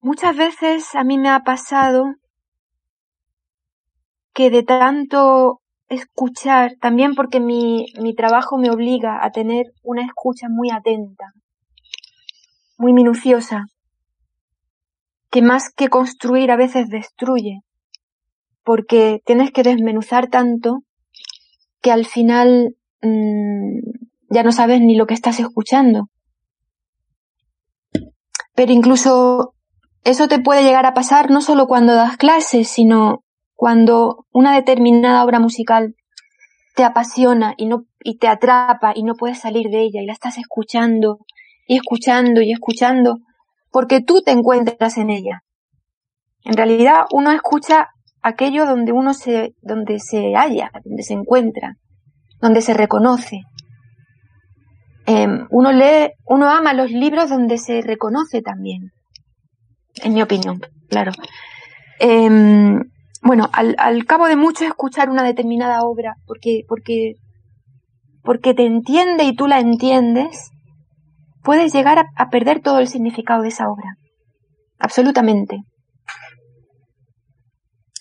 muchas 0.00 0.36
veces 0.36 0.96
a 0.96 1.04
mí 1.04 1.16
me 1.16 1.28
ha 1.28 1.44
pasado 1.44 2.06
que 4.34 4.50
de 4.50 4.64
tanto 4.64 5.60
escuchar, 5.88 6.72
también 6.80 7.14
porque 7.14 7.38
mi, 7.38 7.86
mi 8.00 8.16
trabajo 8.16 8.58
me 8.58 8.68
obliga 8.68 9.24
a 9.24 9.30
tener 9.30 9.66
una 9.84 10.04
escucha 10.04 10.48
muy 10.50 10.70
atenta, 10.72 11.34
muy 12.78 12.92
minuciosa, 12.92 13.66
que 15.30 15.40
más 15.40 15.70
que 15.72 15.86
construir 15.86 16.50
a 16.50 16.56
veces 16.56 16.88
destruye 16.88 17.60
porque 18.64 19.20
tienes 19.24 19.50
que 19.50 19.62
desmenuzar 19.62 20.28
tanto 20.28 20.82
que 21.80 21.90
al 21.90 22.06
final 22.06 22.76
mmm, 23.02 23.78
ya 24.30 24.42
no 24.42 24.52
sabes 24.52 24.80
ni 24.80 24.96
lo 24.96 25.06
que 25.06 25.14
estás 25.14 25.40
escuchando. 25.40 26.08
Pero 28.54 28.72
incluso 28.72 29.54
eso 30.04 30.28
te 30.28 30.38
puede 30.38 30.62
llegar 30.62 30.86
a 30.86 30.94
pasar 30.94 31.30
no 31.30 31.40
solo 31.40 31.66
cuando 31.66 31.94
das 31.94 32.16
clases, 32.16 32.68
sino 32.68 33.24
cuando 33.54 34.26
una 34.32 34.54
determinada 34.54 35.24
obra 35.24 35.38
musical 35.38 35.94
te 36.74 36.84
apasiona 36.84 37.54
y 37.56 37.66
no 37.66 37.84
y 38.04 38.18
te 38.18 38.28
atrapa 38.28 38.92
y 38.94 39.04
no 39.04 39.14
puedes 39.14 39.38
salir 39.38 39.68
de 39.68 39.82
ella 39.82 40.02
y 40.02 40.06
la 40.06 40.12
estás 40.12 40.38
escuchando 40.38 41.20
y 41.68 41.76
escuchando 41.76 42.42
y 42.42 42.52
escuchando 42.52 43.18
porque 43.70 44.00
tú 44.00 44.22
te 44.22 44.32
encuentras 44.32 44.98
en 44.98 45.10
ella. 45.10 45.44
En 46.44 46.54
realidad 46.54 47.04
uno 47.12 47.30
escucha 47.30 47.88
aquello 48.22 48.66
donde 48.66 48.92
uno 48.92 49.14
se, 49.14 49.54
donde 49.60 49.98
se 49.98 50.34
halla, 50.34 50.70
donde 50.84 51.02
se 51.02 51.14
encuentra, 51.14 51.76
donde 52.40 52.62
se 52.62 52.74
reconoce. 52.74 53.40
Em, 55.06 55.46
uno 55.50 55.72
lee, 55.72 56.12
uno 56.26 56.48
ama 56.48 56.72
los 56.72 56.90
libros 56.90 57.28
donde 57.28 57.58
se 57.58 57.82
reconoce 57.82 58.40
también, 58.40 58.92
en 59.96 60.14
mi 60.14 60.22
opinión, 60.22 60.60
claro. 60.88 61.12
Em, 61.98 62.80
bueno, 63.22 63.48
al, 63.52 63.74
al, 63.78 64.04
cabo 64.06 64.26
de 64.28 64.36
mucho 64.36 64.64
escuchar 64.64 65.10
una 65.10 65.24
determinada 65.24 65.80
obra, 65.82 66.14
porque, 66.26 66.62
porque, 66.68 67.16
porque 68.22 68.54
te 68.54 68.64
entiende 68.64 69.24
y 69.24 69.34
tú 69.34 69.48
la 69.48 69.58
entiendes, 69.58 70.50
puedes 71.42 71.72
llegar 71.72 72.06
a 72.14 72.30
perder 72.30 72.60
todo 72.60 72.78
el 72.78 72.86
significado 72.86 73.42
de 73.42 73.48
esa 73.48 73.68
obra. 73.68 73.96
Absolutamente 74.78 75.64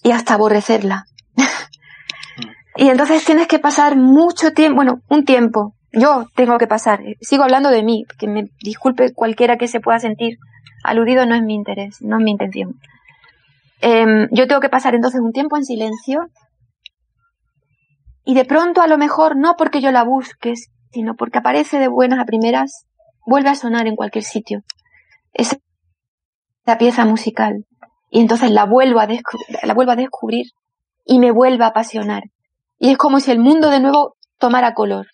y 0.04 0.12
hasta 0.12 0.34
aborrecerla. 0.34 1.06
y 2.76 2.90
entonces 2.90 3.24
tienes 3.24 3.48
que 3.48 3.60
pasar 3.60 3.96
mucho 3.98 4.54
tiempo, 4.54 4.76
bueno, 4.76 5.02
un 5.10 5.26
tiempo. 5.26 5.76
Yo 5.94 6.26
tengo 6.36 6.58
que 6.58 6.68
pasar, 6.68 7.02
sigo 7.20 7.44
hablando 7.44 7.70
de 7.70 7.84
mí, 7.84 8.06
que 8.18 8.28
me 8.28 8.46
disculpe 8.64 9.14
cualquiera 9.14 9.58
que 9.58 9.68
se 9.68 9.82
pueda 9.82 10.00
sentir 10.00 10.38
aludido, 10.84 11.26
no 11.26 11.36
es 11.36 11.44
mi 11.44 11.54
interés, 11.54 11.98
no 12.02 12.18
es 12.18 12.24
mi 12.24 12.32
intención. 12.32 12.80
Em, 13.82 14.28
yo 14.32 14.48
tengo 14.48 14.62
que 14.62 14.70
pasar 14.70 14.96
entonces 14.96 15.20
un 15.22 15.34
tiempo 15.34 15.58
en 15.58 15.66
silencio 15.66 16.30
y 18.24 18.36
de 18.36 18.46
pronto 18.46 18.82
a 18.82 18.88
lo 18.88 18.98
mejor 18.98 19.36
no 19.36 19.56
porque 19.58 19.82
yo 19.82 19.92
la 19.92 20.04
busque, 20.04 20.54
sino 20.92 21.16
porque 21.16 21.40
aparece 21.40 21.80
de 21.80 21.88
buenas 21.88 22.20
a 22.20 22.26
primeras, 22.26 22.86
vuelve 23.26 23.50
a 23.50 23.56
sonar 23.56 23.88
en 23.88 23.96
cualquier 23.96 24.24
sitio. 24.24 24.62
Esa 25.34 25.58
pieza 26.78 27.06
musical 27.06 27.66
y 28.12 28.20
entonces 28.20 28.52
la 28.52 28.66
vuelvo 28.66 29.00
a, 29.00 29.08
la 29.08 29.74
vuelvo 29.74 29.94
a 29.94 29.96
descubrir 29.96 30.48
y 31.06 31.18
me 31.18 31.32
vuelve 31.32 31.64
a 31.64 31.68
apasionar. 31.68 32.24
Y 32.78 32.92
es 32.92 32.98
como 32.98 33.22
si 33.22 33.32
el 33.32 33.40
mundo 33.40 33.70
de 33.70 33.80
nuevo 33.80 34.18
tomara 34.38 34.74
color 34.74 35.08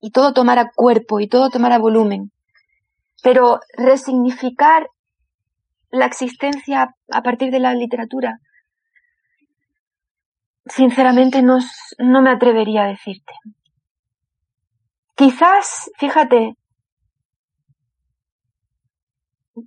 y 0.00 0.10
todo 0.10 0.32
tomara 0.32 0.70
cuerpo 0.74 1.20
y 1.20 1.28
todo 1.28 1.50
tomara 1.50 1.78
volumen. 1.78 2.32
Pero 3.22 3.60
resignificar 3.76 4.88
la 5.90 6.06
existencia 6.06 6.94
a 7.12 7.22
partir 7.22 7.50
de 7.50 7.60
la 7.60 7.74
literatura, 7.74 8.38
sinceramente 10.64 11.42
no, 11.42 11.58
no 11.98 12.22
me 12.22 12.30
atrevería 12.30 12.84
a 12.84 12.88
decirte. 12.88 13.34
Quizás, 15.14 15.90
fíjate, 15.98 16.54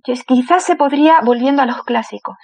quizás 0.02 0.64
se 0.64 0.76
podría 0.76 1.20
volviendo 1.24 1.62
a 1.62 1.66
los 1.66 1.82
clásicos. 1.82 2.36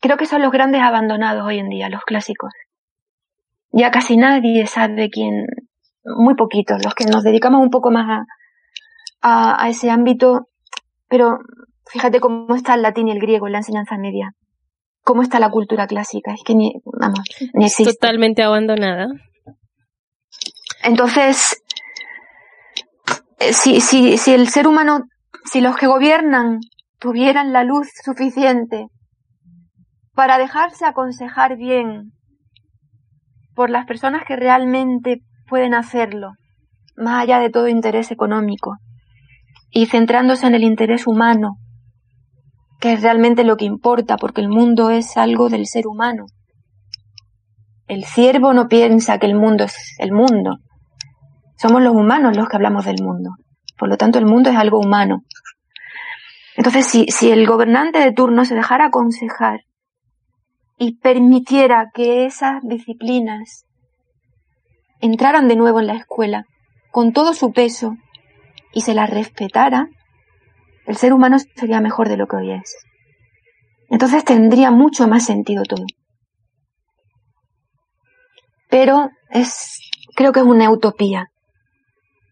Creo 0.00 0.16
que 0.16 0.26
son 0.26 0.42
los 0.42 0.52
grandes 0.52 0.82
abandonados 0.82 1.44
hoy 1.44 1.58
en 1.58 1.68
día, 1.68 1.88
los 1.88 2.04
clásicos. 2.04 2.52
Ya 3.72 3.90
casi 3.90 4.16
nadie 4.16 4.66
sabe 4.66 5.10
quién, 5.10 5.46
muy 6.04 6.34
poquitos, 6.34 6.82
los 6.84 6.94
que 6.94 7.04
nos 7.06 7.22
dedicamos 7.22 7.60
un 7.60 7.70
poco 7.70 7.90
más 7.90 8.24
a, 9.20 9.64
a, 9.64 9.68
ese 9.68 9.90
ámbito, 9.90 10.48
pero 11.08 11.38
fíjate 11.86 12.20
cómo 12.20 12.54
está 12.54 12.74
el 12.74 12.82
latín 12.82 13.08
y 13.08 13.12
el 13.12 13.20
griego 13.20 13.46
en 13.46 13.52
la 13.52 13.58
enseñanza 13.58 13.96
media. 13.98 14.32
Cómo 15.02 15.22
está 15.22 15.38
la 15.38 15.50
cultura 15.50 15.86
clásica, 15.86 16.32
es 16.32 16.42
que 16.44 16.54
ni, 16.54 16.72
vamos, 16.84 17.20
ni 17.54 17.66
existe. 17.66 17.92
Totalmente 17.92 18.42
abandonada. 18.42 19.08
Entonces, 20.82 21.62
eh, 23.38 23.52
si, 23.52 23.80
si, 23.80 24.18
si 24.18 24.34
el 24.34 24.48
ser 24.48 24.66
humano 24.66 25.04
si 25.44 25.60
los 25.60 25.76
que 25.76 25.86
gobiernan 25.86 26.60
tuvieran 26.98 27.52
la 27.52 27.64
luz 27.64 27.88
suficiente 28.04 28.86
para 30.14 30.38
dejarse 30.38 30.86
aconsejar 30.86 31.56
bien 31.56 32.12
por 33.54 33.70
las 33.70 33.86
personas 33.86 34.22
que 34.26 34.36
realmente 34.36 35.22
pueden 35.48 35.74
hacerlo, 35.74 36.32
más 36.96 37.22
allá 37.22 37.38
de 37.38 37.50
todo 37.50 37.68
interés 37.68 38.10
económico, 38.10 38.76
y 39.70 39.86
centrándose 39.86 40.46
en 40.46 40.54
el 40.54 40.64
interés 40.64 41.06
humano, 41.06 41.56
que 42.80 42.94
es 42.94 43.02
realmente 43.02 43.44
lo 43.44 43.56
que 43.56 43.64
importa, 43.64 44.16
porque 44.16 44.40
el 44.40 44.48
mundo 44.48 44.90
es 44.90 45.16
algo 45.16 45.48
del 45.48 45.66
ser 45.66 45.86
humano. 45.86 46.26
El 47.86 48.04
ciervo 48.04 48.52
no 48.52 48.68
piensa 48.68 49.18
que 49.18 49.26
el 49.26 49.34
mundo 49.34 49.64
es 49.64 49.94
el 49.98 50.12
mundo. 50.12 50.58
Somos 51.56 51.82
los 51.82 51.94
humanos 51.94 52.36
los 52.36 52.48
que 52.48 52.56
hablamos 52.56 52.84
del 52.84 53.02
mundo. 53.02 53.30
Por 53.78 53.88
lo 53.88 53.96
tanto, 53.96 54.18
el 54.18 54.26
mundo 54.26 54.50
es 54.50 54.56
algo 54.56 54.78
humano. 54.78 55.24
Entonces, 56.56 56.86
si, 56.86 57.06
si 57.08 57.30
el 57.30 57.46
gobernante 57.46 57.98
de 57.98 58.12
turno 58.12 58.44
se 58.44 58.54
dejara 58.54 58.86
aconsejar 58.86 59.64
y 60.78 60.96
permitiera 60.98 61.90
que 61.94 62.24
esas 62.24 62.62
disciplinas 62.62 63.66
entraran 65.00 65.48
de 65.48 65.56
nuevo 65.56 65.80
en 65.80 65.86
la 65.86 65.94
escuela 65.94 66.46
con 66.90 67.12
todo 67.12 67.34
su 67.34 67.52
peso 67.52 67.96
y 68.72 68.80
se 68.80 68.94
las 68.94 69.10
respetara, 69.10 69.88
el 70.86 70.96
ser 70.96 71.12
humano 71.12 71.36
sería 71.56 71.80
mejor 71.80 72.08
de 72.08 72.16
lo 72.16 72.26
que 72.26 72.36
hoy 72.36 72.52
es. 72.52 72.76
Entonces 73.90 74.24
tendría 74.24 74.70
mucho 74.70 75.06
más 75.06 75.24
sentido 75.24 75.62
todo. 75.64 75.84
Pero 78.68 79.10
es 79.30 79.80
creo 80.14 80.32
que 80.32 80.40
es 80.40 80.46
una 80.46 80.70
utopía. 80.70 81.30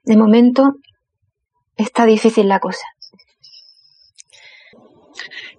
De 0.04 0.16
momento 0.16 0.76
está 1.76 2.06
difícil 2.06 2.48
la 2.48 2.60
cosa. 2.60 2.84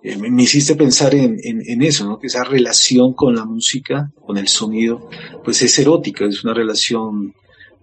Eh, 0.03 0.17
me 0.17 0.43
hiciste 0.43 0.75
pensar 0.75 1.15
en, 1.15 1.81
eso, 1.81 2.05
¿no? 2.05 2.19
Que 2.19 2.27
esa 2.27 2.43
relación 2.43 3.13
con 3.13 3.35
la 3.35 3.43
música, 3.43 4.11
con 4.23 4.37
el 4.37 4.47
sonido, 4.47 5.09
pues 5.43 5.63
es 5.63 5.79
erótica, 5.79 6.25
es 6.25 6.43
una 6.43 6.53
relación 6.53 7.33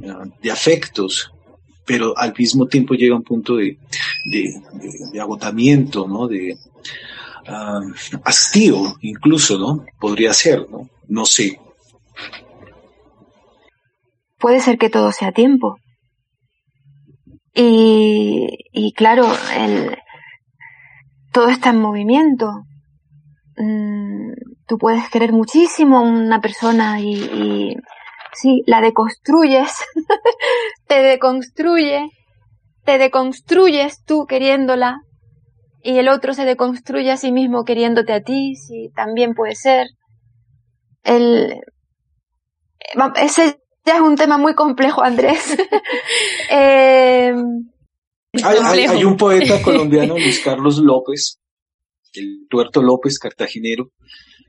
eh, 0.00 0.06
de 0.40 0.50
afectos, 0.52 1.32
pero 1.84 2.16
al 2.16 2.32
mismo 2.38 2.66
tiempo 2.66 2.94
llega 2.94 3.14
a 3.14 3.18
un 3.18 3.24
punto 3.24 3.56
de, 3.56 3.76
agotamiento, 5.20 6.06
¿no? 6.06 6.28
De 6.28 6.56
ah, 7.48 7.80
hastío, 8.22 8.96
incluso, 9.00 9.58
¿no? 9.58 9.84
Podría 9.98 10.32
ser, 10.32 10.70
¿no? 10.70 10.88
No 11.08 11.26
sé. 11.26 11.58
Puede 14.38 14.60
ser 14.60 14.78
que 14.78 14.90
todo 14.90 15.10
sea 15.10 15.32
tiempo. 15.32 15.81
Y, 17.54 18.48
y 18.72 18.92
claro, 18.92 19.26
el, 19.56 19.96
todo 21.32 21.48
está 21.48 21.70
en 21.70 21.80
movimiento. 21.80 22.64
Mm, 23.56 24.32
tú 24.66 24.78
puedes 24.78 25.08
querer 25.10 25.32
muchísimo 25.32 25.98
a 25.98 26.02
una 26.02 26.40
persona 26.40 27.00
y, 27.00 27.14
y 27.14 27.76
sí, 28.32 28.62
la 28.66 28.80
deconstruyes, 28.80 29.84
te 30.86 31.02
deconstruye, 31.02 32.08
te 32.84 32.98
deconstruyes 32.98 34.02
tú 34.04 34.26
queriéndola 34.26 35.00
y 35.82 35.98
el 35.98 36.08
otro 36.08 36.32
se 36.32 36.44
deconstruye 36.44 37.10
a 37.10 37.16
sí 37.16 37.32
mismo 37.32 37.64
queriéndote 37.64 38.12
a 38.12 38.22
ti, 38.22 38.54
sí, 38.54 38.90
también 38.94 39.34
puede 39.34 39.56
ser. 39.56 39.88
El, 41.02 41.60
ese 43.16 43.61
ya 43.84 43.96
es 43.96 44.00
un 44.00 44.16
tema 44.16 44.38
muy 44.38 44.54
complejo, 44.54 45.02
Andrés. 45.02 45.56
eh, 46.50 47.34
hay, 48.42 49.04
un 49.04 49.16
poeta 49.16 49.60
colombiano, 49.62 50.14
Luis 50.14 50.40
Carlos 50.40 50.78
López, 50.78 51.38
el 52.14 52.46
tuerto 52.48 52.82
López, 52.82 53.18
cartaginero, 53.18 53.90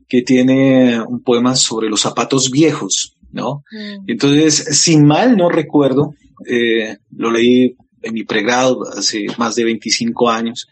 que 0.08 0.22
tiene 0.22 1.02
un 1.02 1.22
poema 1.24 1.56
sobre 1.56 1.90
los 1.90 2.02
zapatos 2.02 2.52
viejos, 2.52 3.16
¿no? 3.32 3.64
Mm. 3.72 4.06
Entonces, 4.08 4.80
sin 4.80 5.06
mal 5.06 5.36
no 5.36 5.50
recuerdo, 5.50 6.14
eh, 6.48 6.98
lo 7.16 7.32
leí 7.32 7.76
en 8.02 8.14
mi 8.14 8.24
pregrado 8.24 8.84
hace 8.96 9.28
más 9.38 9.56
de 9.56 9.64
25 9.64 10.30
años, 10.30 10.68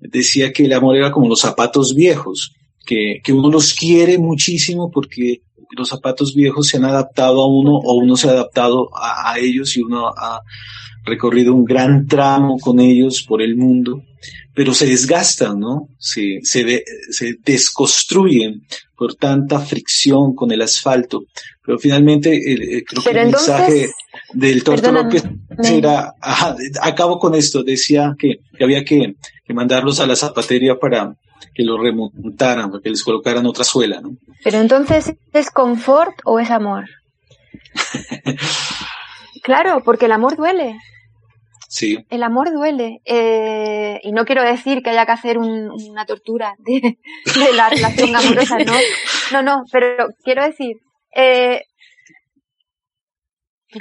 decía 0.00 0.52
que 0.52 0.64
el 0.64 0.72
amor 0.72 0.96
era 0.96 1.10
como 1.10 1.28
los 1.28 1.40
zapatos 1.40 1.94
viejos, 1.94 2.54
que, 2.84 3.20
que 3.22 3.32
uno 3.32 3.50
los 3.50 3.74
quiere 3.74 4.18
muchísimo 4.18 4.90
porque 4.90 5.42
los 5.76 5.88
zapatos 5.88 6.34
viejos 6.34 6.68
se 6.68 6.76
han 6.76 6.84
adaptado 6.84 7.42
a 7.42 7.46
uno 7.46 7.76
o 7.76 7.94
uno 7.94 8.16
se 8.16 8.28
ha 8.28 8.32
adaptado 8.32 8.88
a, 8.96 9.32
a 9.32 9.38
ellos 9.38 9.76
y 9.76 9.82
uno 9.82 10.08
ha, 10.08 10.40
recorrido 11.04 11.54
un 11.54 11.64
gran 11.64 12.06
tramo 12.06 12.58
con 12.58 12.80
ellos 12.80 13.24
por 13.26 13.42
el 13.42 13.56
mundo, 13.56 14.04
pero 14.54 14.74
se 14.74 14.86
desgastan, 14.86 15.58
¿no? 15.58 15.88
Se, 15.98 16.40
se, 16.42 16.84
se 17.10 17.34
desconstruyen 17.44 18.62
por 18.96 19.14
tanta 19.14 19.58
fricción 19.60 20.34
con 20.34 20.52
el 20.52 20.62
asfalto. 20.62 21.24
Pero 21.64 21.78
finalmente, 21.78 22.34
eh, 22.34 22.84
creo 22.84 23.02
que 23.02 23.10
el 23.10 23.26
mensaje 23.26 23.90
del 24.32 24.62
Torto 24.62 24.92
López 24.92 25.24
era, 25.64 26.14
acabo 26.80 27.18
con 27.18 27.34
esto, 27.34 27.62
decía 27.62 28.14
que, 28.18 28.40
había 28.60 28.84
que, 28.84 29.14
que, 29.44 29.54
mandarlos 29.54 30.00
a 30.00 30.06
la 30.06 30.16
zapatería 30.16 30.76
para 30.76 31.16
que 31.54 31.64
los 31.64 31.80
remontaran, 31.80 32.70
para 32.70 32.82
que 32.82 32.90
les 32.90 33.02
colocaran 33.02 33.46
otra 33.46 33.64
suela, 33.64 34.00
¿no? 34.00 34.16
Pero 34.44 34.58
entonces, 34.58 35.14
¿es 35.32 35.50
confort 35.50 36.16
o 36.24 36.38
es 36.40 36.50
amor? 36.50 36.88
claro, 39.42 39.82
porque 39.84 40.06
el 40.06 40.12
amor 40.12 40.36
duele. 40.36 40.76
El 42.10 42.22
amor 42.22 42.52
duele. 42.52 43.00
Eh, 43.04 43.98
y 44.02 44.12
no 44.12 44.24
quiero 44.24 44.42
decir 44.42 44.82
que 44.82 44.90
haya 44.90 45.06
que 45.06 45.12
hacer 45.12 45.38
una 45.38 46.04
tortura 46.06 46.54
de, 46.58 46.98
la 47.56 47.70
relación 47.70 48.14
amorosa, 48.14 48.58
¿no? 48.58 48.74
No, 49.32 49.42
no, 49.42 49.62
pero 49.72 50.08
quiero 50.22 50.44
decir, 50.44 50.76
eh, 51.16 51.62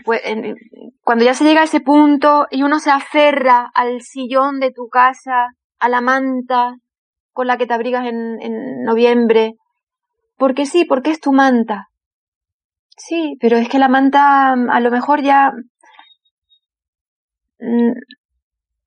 pues, 0.06 0.22
cuando 1.02 1.26
ya 1.26 1.34
se 1.34 1.44
llega 1.44 1.62
a 1.62 1.66
ese 1.66 1.82
punto 1.82 2.48
y 2.50 2.64
uno 2.64 2.80
se 2.80 2.92
aferra 2.92 3.70
al 3.74 4.02
sillón 4.02 4.60
de 4.60 4.72
tu 4.72 4.88
casa, 4.88 5.50
a 5.80 5.90
la 5.90 6.00
manta 6.00 6.76
con 7.32 7.48
la 7.48 7.58
que 7.58 7.68
te 7.68 7.74
abrigas 7.74 8.06
en, 8.06 8.42
en 8.42 8.84
noviembre, 8.84 9.54
porque 10.38 10.66
sí, 10.66 10.86
porque 10.86 11.12
es 11.12 11.20
tu 11.20 11.32
manta. 11.32 11.88
Sí, 12.98 13.38
pero 13.40 13.58
es 13.58 13.70
que 13.70 13.80
la 13.80 13.88
manta 13.88 14.54
a 14.54 14.80
lo 14.80 14.92
mejor 14.92 15.22
ya 15.22 15.52
Mm, 17.62 17.94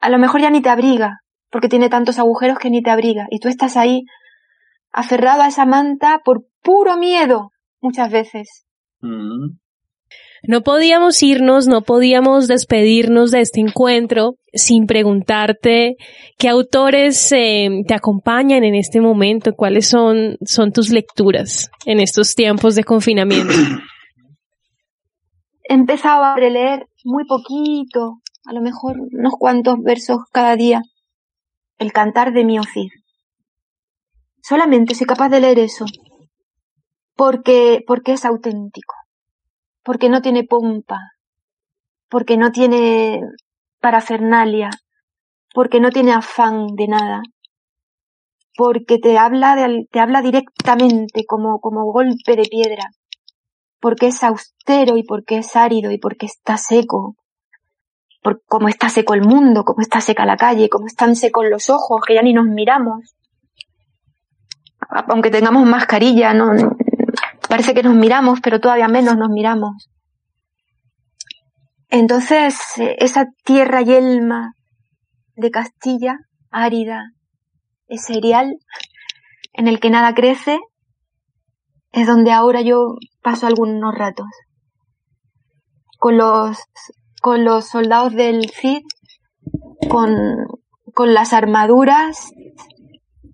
a 0.00 0.08
lo 0.10 0.18
mejor 0.18 0.40
ya 0.40 0.50
ni 0.50 0.60
te 0.60 0.68
abriga, 0.68 1.20
porque 1.48 1.68
tiene 1.68 1.88
tantos 1.88 2.18
agujeros 2.18 2.58
que 2.58 2.70
ni 2.70 2.82
te 2.82 2.90
abriga. 2.90 3.26
Y 3.30 3.38
tú 3.38 3.48
estás 3.48 3.76
ahí 3.76 4.02
aferrado 4.92 5.42
a 5.42 5.48
esa 5.48 5.64
manta 5.64 6.20
por 6.24 6.44
puro 6.62 6.96
miedo, 6.96 7.52
muchas 7.80 8.10
veces. 8.10 8.66
Mm. 9.00 9.56
No 10.46 10.62
podíamos 10.62 11.22
irnos, 11.22 11.66
no 11.66 11.82
podíamos 11.82 12.48
despedirnos 12.48 13.30
de 13.30 13.40
este 13.40 13.60
encuentro 13.60 14.34
sin 14.52 14.86
preguntarte 14.86 15.96
qué 16.38 16.48
autores 16.48 17.32
eh, 17.32 17.82
te 17.86 17.94
acompañan 17.94 18.62
en 18.62 18.74
este 18.74 19.00
momento, 19.00 19.54
cuáles 19.54 19.88
son, 19.88 20.36
son 20.44 20.72
tus 20.72 20.90
lecturas 20.90 21.70
en 21.86 21.98
estos 21.98 22.34
tiempos 22.34 22.74
de 22.74 22.84
confinamiento. 22.84 23.54
He 25.66 25.72
empezado 25.72 26.24
a 26.24 26.36
releer 26.36 26.86
muy 27.04 27.24
poquito, 27.24 28.18
a 28.44 28.52
lo 28.52 28.60
mejor 28.60 28.98
unos 29.00 29.32
cuantos 29.38 29.76
versos 29.82 30.18
cada 30.30 30.56
día, 30.56 30.82
el 31.78 31.90
cantar 31.90 32.34
de 32.34 32.44
mi 32.44 32.58
Cid. 32.58 32.90
Solamente 34.42 34.94
soy 34.94 35.06
capaz 35.06 35.30
de 35.30 35.40
leer 35.40 35.58
eso, 35.58 35.86
porque, 37.16 37.82
porque 37.86 38.12
es 38.12 38.26
auténtico, 38.26 38.94
porque 39.84 40.08
no 40.08 40.22
tiene 40.22 40.44
pompa, 40.44 40.98
porque 42.08 42.36
no 42.36 42.50
tiene 42.50 43.20
parafernalia, 43.80 44.70
porque 45.54 45.78
no 45.78 45.90
tiene 45.90 46.12
afán 46.12 46.66
de 46.74 46.88
nada, 46.88 47.22
porque 48.56 48.98
te 48.98 49.18
habla, 49.18 49.56
te 49.90 50.00
habla 50.00 50.22
directamente 50.22 51.24
como, 51.26 51.60
como 51.60 51.84
golpe 51.92 52.34
de 52.34 52.44
piedra, 52.44 52.90
porque 53.78 54.06
es 54.06 54.24
austero 54.24 54.96
y 54.96 55.04
porque 55.04 55.38
es 55.38 55.54
árido 55.54 55.90
y 55.90 55.98
porque 55.98 56.26
está 56.26 56.56
seco, 56.56 57.14
por 58.22 58.42
cómo 58.46 58.68
está 58.68 58.88
seco 58.88 59.12
el 59.12 59.20
mundo, 59.20 59.64
cómo 59.64 59.82
está 59.82 60.00
seca 60.00 60.24
la 60.24 60.38
calle, 60.38 60.70
cómo 60.70 60.86
están 60.86 61.14
secos 61.14 61.44
los 61.50 61.68
ojos, 61.68 62.00
que 62.06 62.14
ya 62.14 62.22
ni 62.22 62.32
nos 62.32 62.46
miramos. 62.46 63.14
Aunque 65.08 65.30
tengamos 65.30 65.66
mascarilla, 65.66 66.32
no, 66.32 66.52
parece 67.48 67.74
que 67.74 67.82
nos 67.82 67.94
miramos, 67.94 68.40
pero 68.40 68.60
todavía 68.60 68.88
menos 68.88 69.16
nos 69.16 69.28
miramos. 69.30 69.90
Entonces, 71.88 72.58
esa 72.98 73.26
tierra 73.44 73.82
yelma 73.82 74.54
de 75.36 75.50
Castilla, 75.50 76.18
árida, 76.50 77.12
es 77.86 78.06
cereal, 78.06 78.56
en 79.52 79.68
el 79.68 79.80
que 79.80 79.90
nada 79.90 80.14
crece, 80.14 80.58
es 81.92 82.06
donde 82.06 82.32
ahora 82.32 82.62
yo 82.62 82.96
paso 83.22 83.46
algunos 83.46 83.94
ratos. 83.94 84.26
Con 85.98 86.18
los 86.18 86.58
con 87.24 87.42
los 87.42 87.68
soldados 87.68 88.12
del 88.12 88.50
Cid, 88.50 88.82
con, 89.88 90.12
con 90.92 91.14
las 91.14 91.32
armaduras 91.32 92.32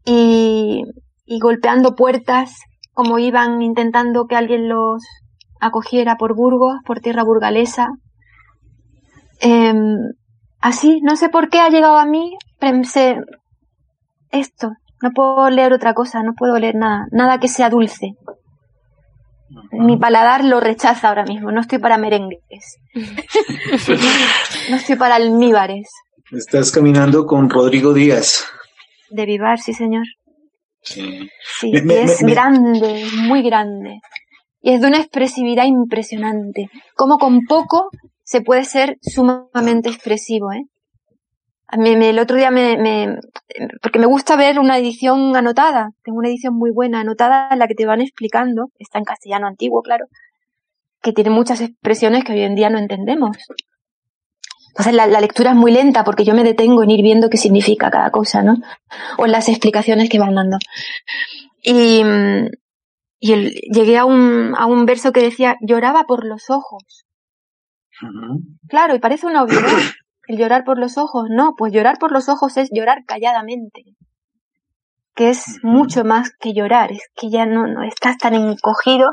y, 0.04 0.84
y 1.24 1.40
golpeando 1.40 1.96
puertas 1.96 2.54
como 2.92 3.18
iban 3.18 3.62
intentando 3.62 4.26
que 4.26 4.36
alguien 4.36 4.68
los 4.68 5.02
acogiera 5.60 6.16
por 6.16 6.34
Burgos, 6.34 6.78
por 6.84 7.00
tierra 7.00 7.24
burgalesa. 7.24 7.88
Em, 9.40 9.96
así, 10.60 11.00
no 11.02 11.16
sé 11.16 11.28
por 11.28 11.48
qué 11.48 11.60
ha 11.60 11.68
llegado 11.68 11.96
a 11.96 12.06
mí, 12.06 12.36
pensé, 12.58 13.16
esto, 14.30 14.72
no 15.02 15.10
puedo 15.12 15.50
leer 15.50 15.72
otra 15.72 15.94
cosa, 15.94 16.22
no 16.22 16.34
puedo 16.34 16.58
leer 16.58 16.74
nada, 16.74 17.06
nada 17.10 17.38
que 17.38 17.48
sea 17.48 17.70
dulce. 17.70 18.14
Mi 19.72 19.96
paladar 19.96 20.44
lo 20.44 20.60
rechaza 20.60 21.08
ahora 21.08 21.24
mismo, 21.24 21.50
no 21.50 21.60
estoy 21.60 21.78
para 21.78 21.98
merengues. 21.98 22.78
no 24.70 24.76
estoy 24.76 24.96
para 24.96 25.16
almíbares. 25.16 25.88
Estás 26.30 26.70
caminando 26.70 27.26
con 27.26 27.50
Rodrigo 27.50 27.92
Díaz. 27.92 28.46
De 29.10 29.26
Vivar, 29.26 29.58
sí, 29.58 29.72
señor. 29.72 30.04
Sí. 30.82 31.28
sí 31.60 31.72
es 31.74 32.22
grande, 32.22 33.04
muy 33.26 33.42
grande. 33.42 34.00
Y 34.62 34.72
es 34.72 34.80
de 34.80 34.88
una 34.88 34.98
expresividad 34.98 35.64
impresionante. 35.64 36.68
Como 36.94 37.18
con 37.18 37.40
poco 37.46 37.90
se 38.24 38.42
puede 38.42 38.64
ser 38.64 38.98
sumamente 39.02 39.88
expresivo, 39.88 40.52
¿eh? 40.52 40.64
el 41.72 42.18
otro 42.18 42.36
día 42.36 42.50
me, 42.50 42.76
me, 42.76 43.18
porque 43.82 43.98
me 43.98 44.06
gusta 44.06 44.36
ver 44.36 44.58
una 44.58 44.78
edición 44.78 45.36
anotada, 45.36 45.90
tengo 46.02 46.18
una 46.18 46.28
edición 46.28 46.54
muy 46.54 46.72
buena 46.72 47.00
anotada 47.00 47.48
en 47.52 47.58
la 47.58 47.68
que 47.68 47.74
te 47.74 47.86
van 47.86 48.00
explicando, 48.00 48.66
está 48.78 48.98
en 48.98 49.04
castellano 49.04 49.46
antiguo, 49.46 49.82
claro, 49.82 50.06
que 51.02 51.12
tiene 51.12 51.30
muchas 51.30 51.60
expresiones 51.60 52.24
que 52.24 52.32
hoy 52.32 52.42
en 52.42 52.54
día 52.54 52.70
no 52.70 52.78
entendemos. 52.78 53.36
Entonces 54.70 54.94
la, 54.94 55.20
lectura 55.20 55.50
es 55.50 55.56
muy 55.56 55.72
lenta 55.72 56.04
porque 56.04 56.24
yo 56.24 56.34
me 56.34 56.44
detengo 56.44 56.82
en 56.82 56.90
ir 56.90 57.02
viendo 57.02 57.28
qué 57.28 57.36
significa 57.36 57.90
cada 57.90 58.10
cosa, 58.10 58.42
¿no? 58.42 58.56
O 59.18 59.26
en 59.26 59.32
las 59.32 59.48
explicaciones 59.48 60.08
que 60.08 60.18
van 60.18 60.34
dando. 60.34 60.58
Y, 61.62 62.02
y 63.18 63.34
llegué 63.72 63.98
a 63.98 64.04
un, 64.04 64.54
a 64.56 64.66
un 64.66 64.86
verso 64.86 65.12
que 65.12 65.22
decía, 65.22 65.56
lloraba 65.60 66.04
por 66.04 66.24
los 66.24 66.50
ojos. 66.50 67.04
Claro, 68.68 68.94
y 68.94 68.98
parece 68.98 69.26
una 69.26 69.42
obviedad 69.42 69.68
el 70.26 70.38
llorar 70.38 70.64
por 70.64 70.78
los 70.78 70.96
ojos. 70.96 71.26
No, 71.28 71.54
pues 71.56 71.72
llorar 71.72 71.98
por 71.98 72.12
los 72.12 72.28
ojos 72.28 72.56
es 72.56 72.70
llorar 72.72 73.04
calladamente. 73.04 73.84
Que 75.14 75.30
es 75.30 75.58
mucho 75.62 76.04
más 76.04 76.30
que 76.38 76.54
llorar, 76.54 76.92
es 76.92 77.10
que 77.14 77.30
ya 77.30 77.44
no, 77.46 77.66
no 77.66 77.82
estás 77.82 78.16
tan 78.16 78.34
encogido 78.34 79.10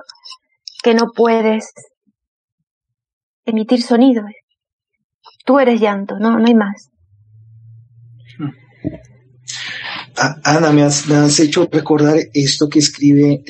que 0.84 0.94
no 0.94 1.08
puedes 1.16 1.74
emitir 3.46 3.82
sonido. 3.82 4.24
Tú 5.48 5.60
eres 5.60 5.80
llanto, 5.80 6.20
no, 6.20 6.38
no 6.38 6.46
hay 6.46 6.54
más. 6.54 6.92
Ah, 10.18 10.36
Ana, 10.44 10.72
me 10.74 10.84
has, 10.84 11.40
hecho 11.40 11.70
recordar 11.72 12.18
esto 12.34 12.68
que 12.68 12.80
escribe 12.80 13.46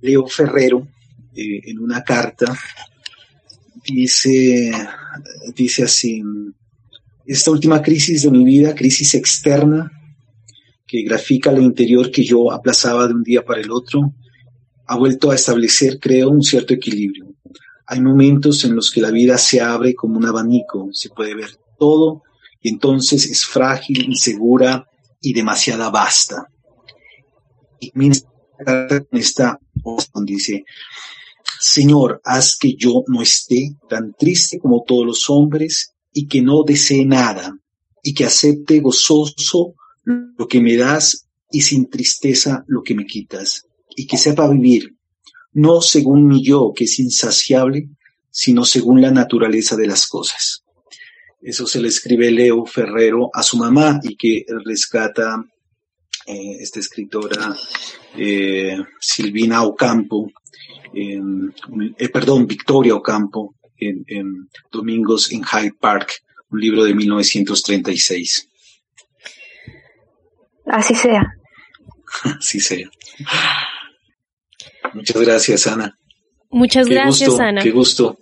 Leo 0.00 0.26
Ferrero 0.26 0.88
eh, 1.36 1.60
en 1.66 1.78
una 1.78 2.02
carta. 2.02 2.58
Dice, 3.86 4.72
dice 5.54 5.84
así, 5.84 6.24
esta 7.24 7.52
última 7.52 7.80
crisis 7.82 8.24
de 8.24 8.32
mi 8.32 8.44
vida, 8.44 8.74
crisis 8.74 9.14
externa, 9.14 9.92
que 10.88 11.02
grafica 11.02 11.52
lo 11.52 11.62
interior 11.62 12.10
que 12.10 12.24
yo 12.24 12.50
aplazaba 12.50 13.06
de 13.06 13.14
un 13.14 13.22
día 13.22 13.44
para 13.44 13.60
el 13.60 13.70
otro, 13.70 14.12
ha 14.86 14.96
vuelto 14.96 15.30
a 15.30 15.36
establecer, 15.36 16.00
creo, 16.00 16.30
un 16.30 16.42
cierto 16.42 16.74
equilibrio. 16.74 17.27
Hay 17.90 18.00
momentos 18.00 18.64
en 18.64 18.76
los 18.76 18.90
que 18.90 19.00
la 19.00 19.10
vida 19.10 19.38
se 19.38 19.60
abre 19.60 19.94
como 19.94 20.18
un 20.18 20.26
abanico, 20.26 20.88
se 20.92 21.08
puede 21.08 21.34
ver 21.34 21.56
todo 21.78 22.22
y 22.60 22.68
entonces 22.68 23.24
es 23.30 23.46
frágil, 23.46 24.04
insegura 24.04 24.86
y 25.22 25.32
demasiada 25.32 25.88
vasta. 25.88 26.48
Y 27.80 27.92
esta 29.12 29.58
dice, 30.24 30.64
Señor, 31.58 32.20
haz 32.24 32.56
que 32.56 32.74
yo 32.74 33.04
no 33.06 33.22
esté 33.22 33.70
tan 33.88 34.12
triste 34.12 34.58
como 34.58 34.84
todos 34.86 35.06
los 35.06 35.30
hombres 35.30 35.94
y 36.12 36.26
que 36.26 36.42
no 36.42 36.64
desee 36.64 37.06
nada 37.06 37.58
y 38.02 38.12
que 38.12 38.26
acepte 38.26 38.80
gozoso 38.80 39.74
lo 40.04 40.46
que 40.46 40.60
me 40.60 40.76
das 40.76 41.26
y 41.50 41.62
sin 41.62 41.88
tristeza 41.88 42.64
lo 42.66 42.82
que 42.82 42.94
me 42.94 43.06
quitas 43.06 43.66
y 43.96 44.06
que 44.06 44.16
sepa 44.16 44.48
vivir, 44.48 44.97
no 45.58 45.80
según 45.80 46.26
mi 46.28 46.42
yo 46.42 46.72
que 46.74 46.84
es 46.84 46.98
insaciable, 47.00 47.88
sino 48.30 48.64
según 48.64 49.00
la 49.00 49.10
naturaleza 49.10 49.76
de 49.76 49.88
las 49.88 50.06
cosas. 50.06 50.64
Eso 51.40 51.66
se 51.66 51.80
le 51.80 51.88
escribe 51.88 52.30
Leo 52.30 52.64
Ferrero 52.64 53.30
a 53.32 53.42
su 53.42 53.56
mamá 53.56 53.98
y 54.02 54.16
que 54.16 54.44
rescata 54.64 55.44
eh, 56.26 56.56
esta 56.60 56.78
escritora 56.78 57.56
eh, 58.16 58.76
Silvina 59.00 59.62
Ocampo, 59.64 60.30
eh, 60.94 62.08
perdón, 62.12 62.46
Victoria 62.46 62.94
Ocampo, 62.94 63.56
en, 63.78 64.48
Domingos 64.70 65.32
en 65.32 65.42
Hyde 65.42 65.74
Park, 65.80 66.22
un 66.50 66.60
libro 66.60 66.84
de 66.84 66.94
1936. 66.94 68.48
Así 70.66 70.94
sea. 70.94 71.26
Así 72.38 72.60
sea. 72.60 72.88
Muchas 74.94 75.20
gracias, 75.20 75.66
Ana. 75.66 75.98
Muchas 76.50 76.88
gracias, 76.88 77.38
Ana. 77.38 77.60
Qué 77.62 77.70
gusto. 77.70 78.18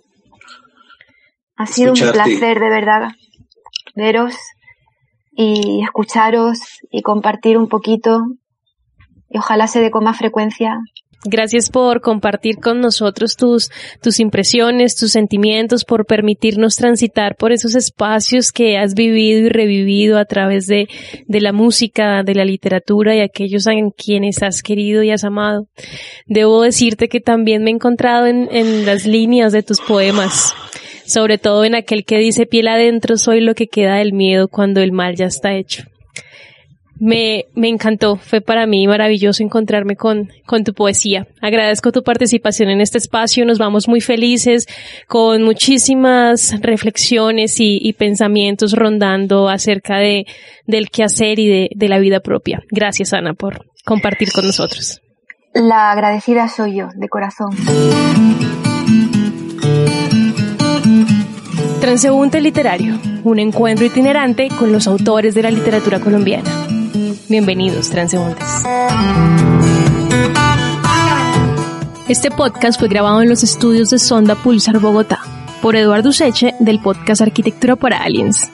Ha 1.55 1.65
sido 1.65 1.93
un 1.93 1.99
placer, 1.99 2.59
de 2.59 2.69
verdad, 2.69 3.09
veros 3.95 4.35
y 5.31 5.83
escucharos 5.83 6.59
y 6.91 7.01
compartir 7.01 7.57
un 7.57 7.67
poquito. 7.67 8.19
Y 9.29 9.39
ojalá 9.39 9.67
se 9.67 9.81
dé 9.81 9.91
con 9.91 10.03
más 10.03 10.17
frecuencia 10.17 10.79
Gracias 11.25 11.71
por 11.71 12.01
compartir 12.01 12.57
con 12.57 12.79
nosotros 12.79 13.35
tus, 13.35 13.71
tus 14.03 14.19
impresiones, 14.19 14.95
tus 14.95 15.11
sentimientos, 15.11 15.83
por 15.83 16.05
permitirnos 16.05 16.75
transitar 16.75 17.35
por 17.35 17.51
esos 17.51 17.75
espacios 17.75 18.51
que 18.51 18.77
has 18.77 18.93
vivido 18.93 19.47
y 19.47 19.49
revivido 19.49 20.19
a 20.19 20.25
través 20.25 20.67
de, 20.67 20.87
de 21.25 21.41
la 21.41 21.53
música, 21.53 22.21
de 22.23 22.35
la 22.35 22.45
literatura 22.45 23.15
y 23.15 23.21
aquellos 23.21 23.67
a 23.67 23.71
quienes 23.97 24.43
has 24.43 24.61
querido 24.61 25.01
y 25.01 25.09
has 25.09 25.23
amado. 25.23 25.67
Debo 26.27 26.61
decirte 26.61 27.09
que 27.09 27.19
también 27.19 27.63
me 27.63 27.71
he 27.71 27.73
encontrado 27.73 28.27
en, 28.27 28.47
en 28.51 28.85
las 28.85 29.07
líneas 29.07 29.51
de 29.51 29.63
tus 29.63 29.81
poemas, 29.81 30.53
sobre 31.07 31.39
todo 31.39 31.65
en 31.65 31.73
aquel 31.73 32.05
que 32.05 32.19
dice 32.19 32.45
piel 32.45 32.67
adentro 32.67 33.17
soy 33.17 33.41
lo 33.41 33.55
que 33.55 33.67
queda 33.67 33.95
del 33.95 34.13
miedo 34.13 34.49
cuando 34.49 34.81
el 34.81 34.91
mal 34.91 35.15
ya 35.15 35.25
está 35.25 35.55
hecho. 35.55 35.83
Me, 36.99 37.45
me 37.53 37.67
encantó, 37.67 38.15
fue 38.15 38.41
para 38.41 38.65
mí 38.65 38.87
maravilloso 38.87 39.43
encontrarme 39.43 39.95
con, 39.95 40.29
con 40.45 40.63
tu 40.63 40.73
poesía. 40.73 41.27
Agradezco 41.41 41.91
tu 41.91 42.03
participación 42.03 42.69
en 42.69 42.81
este 42.81 42.97
espacio, 42.97 43.45
nos 43.45 43.59
vamos 43.59 43.87
muy 43.87 44.01
felices 44.01 44.67
con 45.07 45.43
muchísimas 45.43 46.59
reflexiones 46.61 47.59
y, 47.59 47.79
y 47.81 47.93
pensamientos 47.93 48.73
rondando 48.73 49.49
acerca 49.49 49.97
de, 49.97 50.25
del 50.65 50.89
quehacer 50.89 51.39
y 51.39 51.47
de, 51.47 51.69
de 51.75 51.89
la 51.89 51.99
vida 51.99 52.19
propia. 52.19 52.63
Gracias 52.71 53.13
Ana 53.13 53.33
por 53.33 53.67
compartir 53.85 54.31
con 54.31 54.45
nosotros. 54.45 55.01
La 55.53 55.91
agradecida 55.91 56.47
soy 56.47 56.77
yo, 56.77 56.89
de 56.95 57.09
corazón. 57.09 57.49
Transeúnte 61.79 62.41
literario, 62.41 62.99
un 63.23 63.39
encuentro 63.39 63.85
itinerante 63.85 64.49
con 64.49 64.71
los 64.71 64.87
autores 64.87 65.33
de 65.35 65.43
la 65.43 65.51
literatura 65.51 65.99
colombiana. 65.99 66.76
Bienvenidos, 67.29 67.89
transeúntes. 67.89 68.47
Este 72.07 72.31
podcast 72.31 72.79
fue 72.79 72.87
grabado 72.87 73.21
en 73.21 73.29
los 73.29 73.43
estudios 73.43 73.89
de 73.89 73.99
Sonda 73.99 74.35
Pulsar 74.35 74.79
Bogotá 74.79 75.19
por 75.61 75.75
Eduardo 75.75 76.11
Seche 76.11 76.55
del 76.59 76.79
podcast 76.79 77.21
Arquitectura 77.21 77.75
para 77.75 77.97
Aliens. 77.97 78.49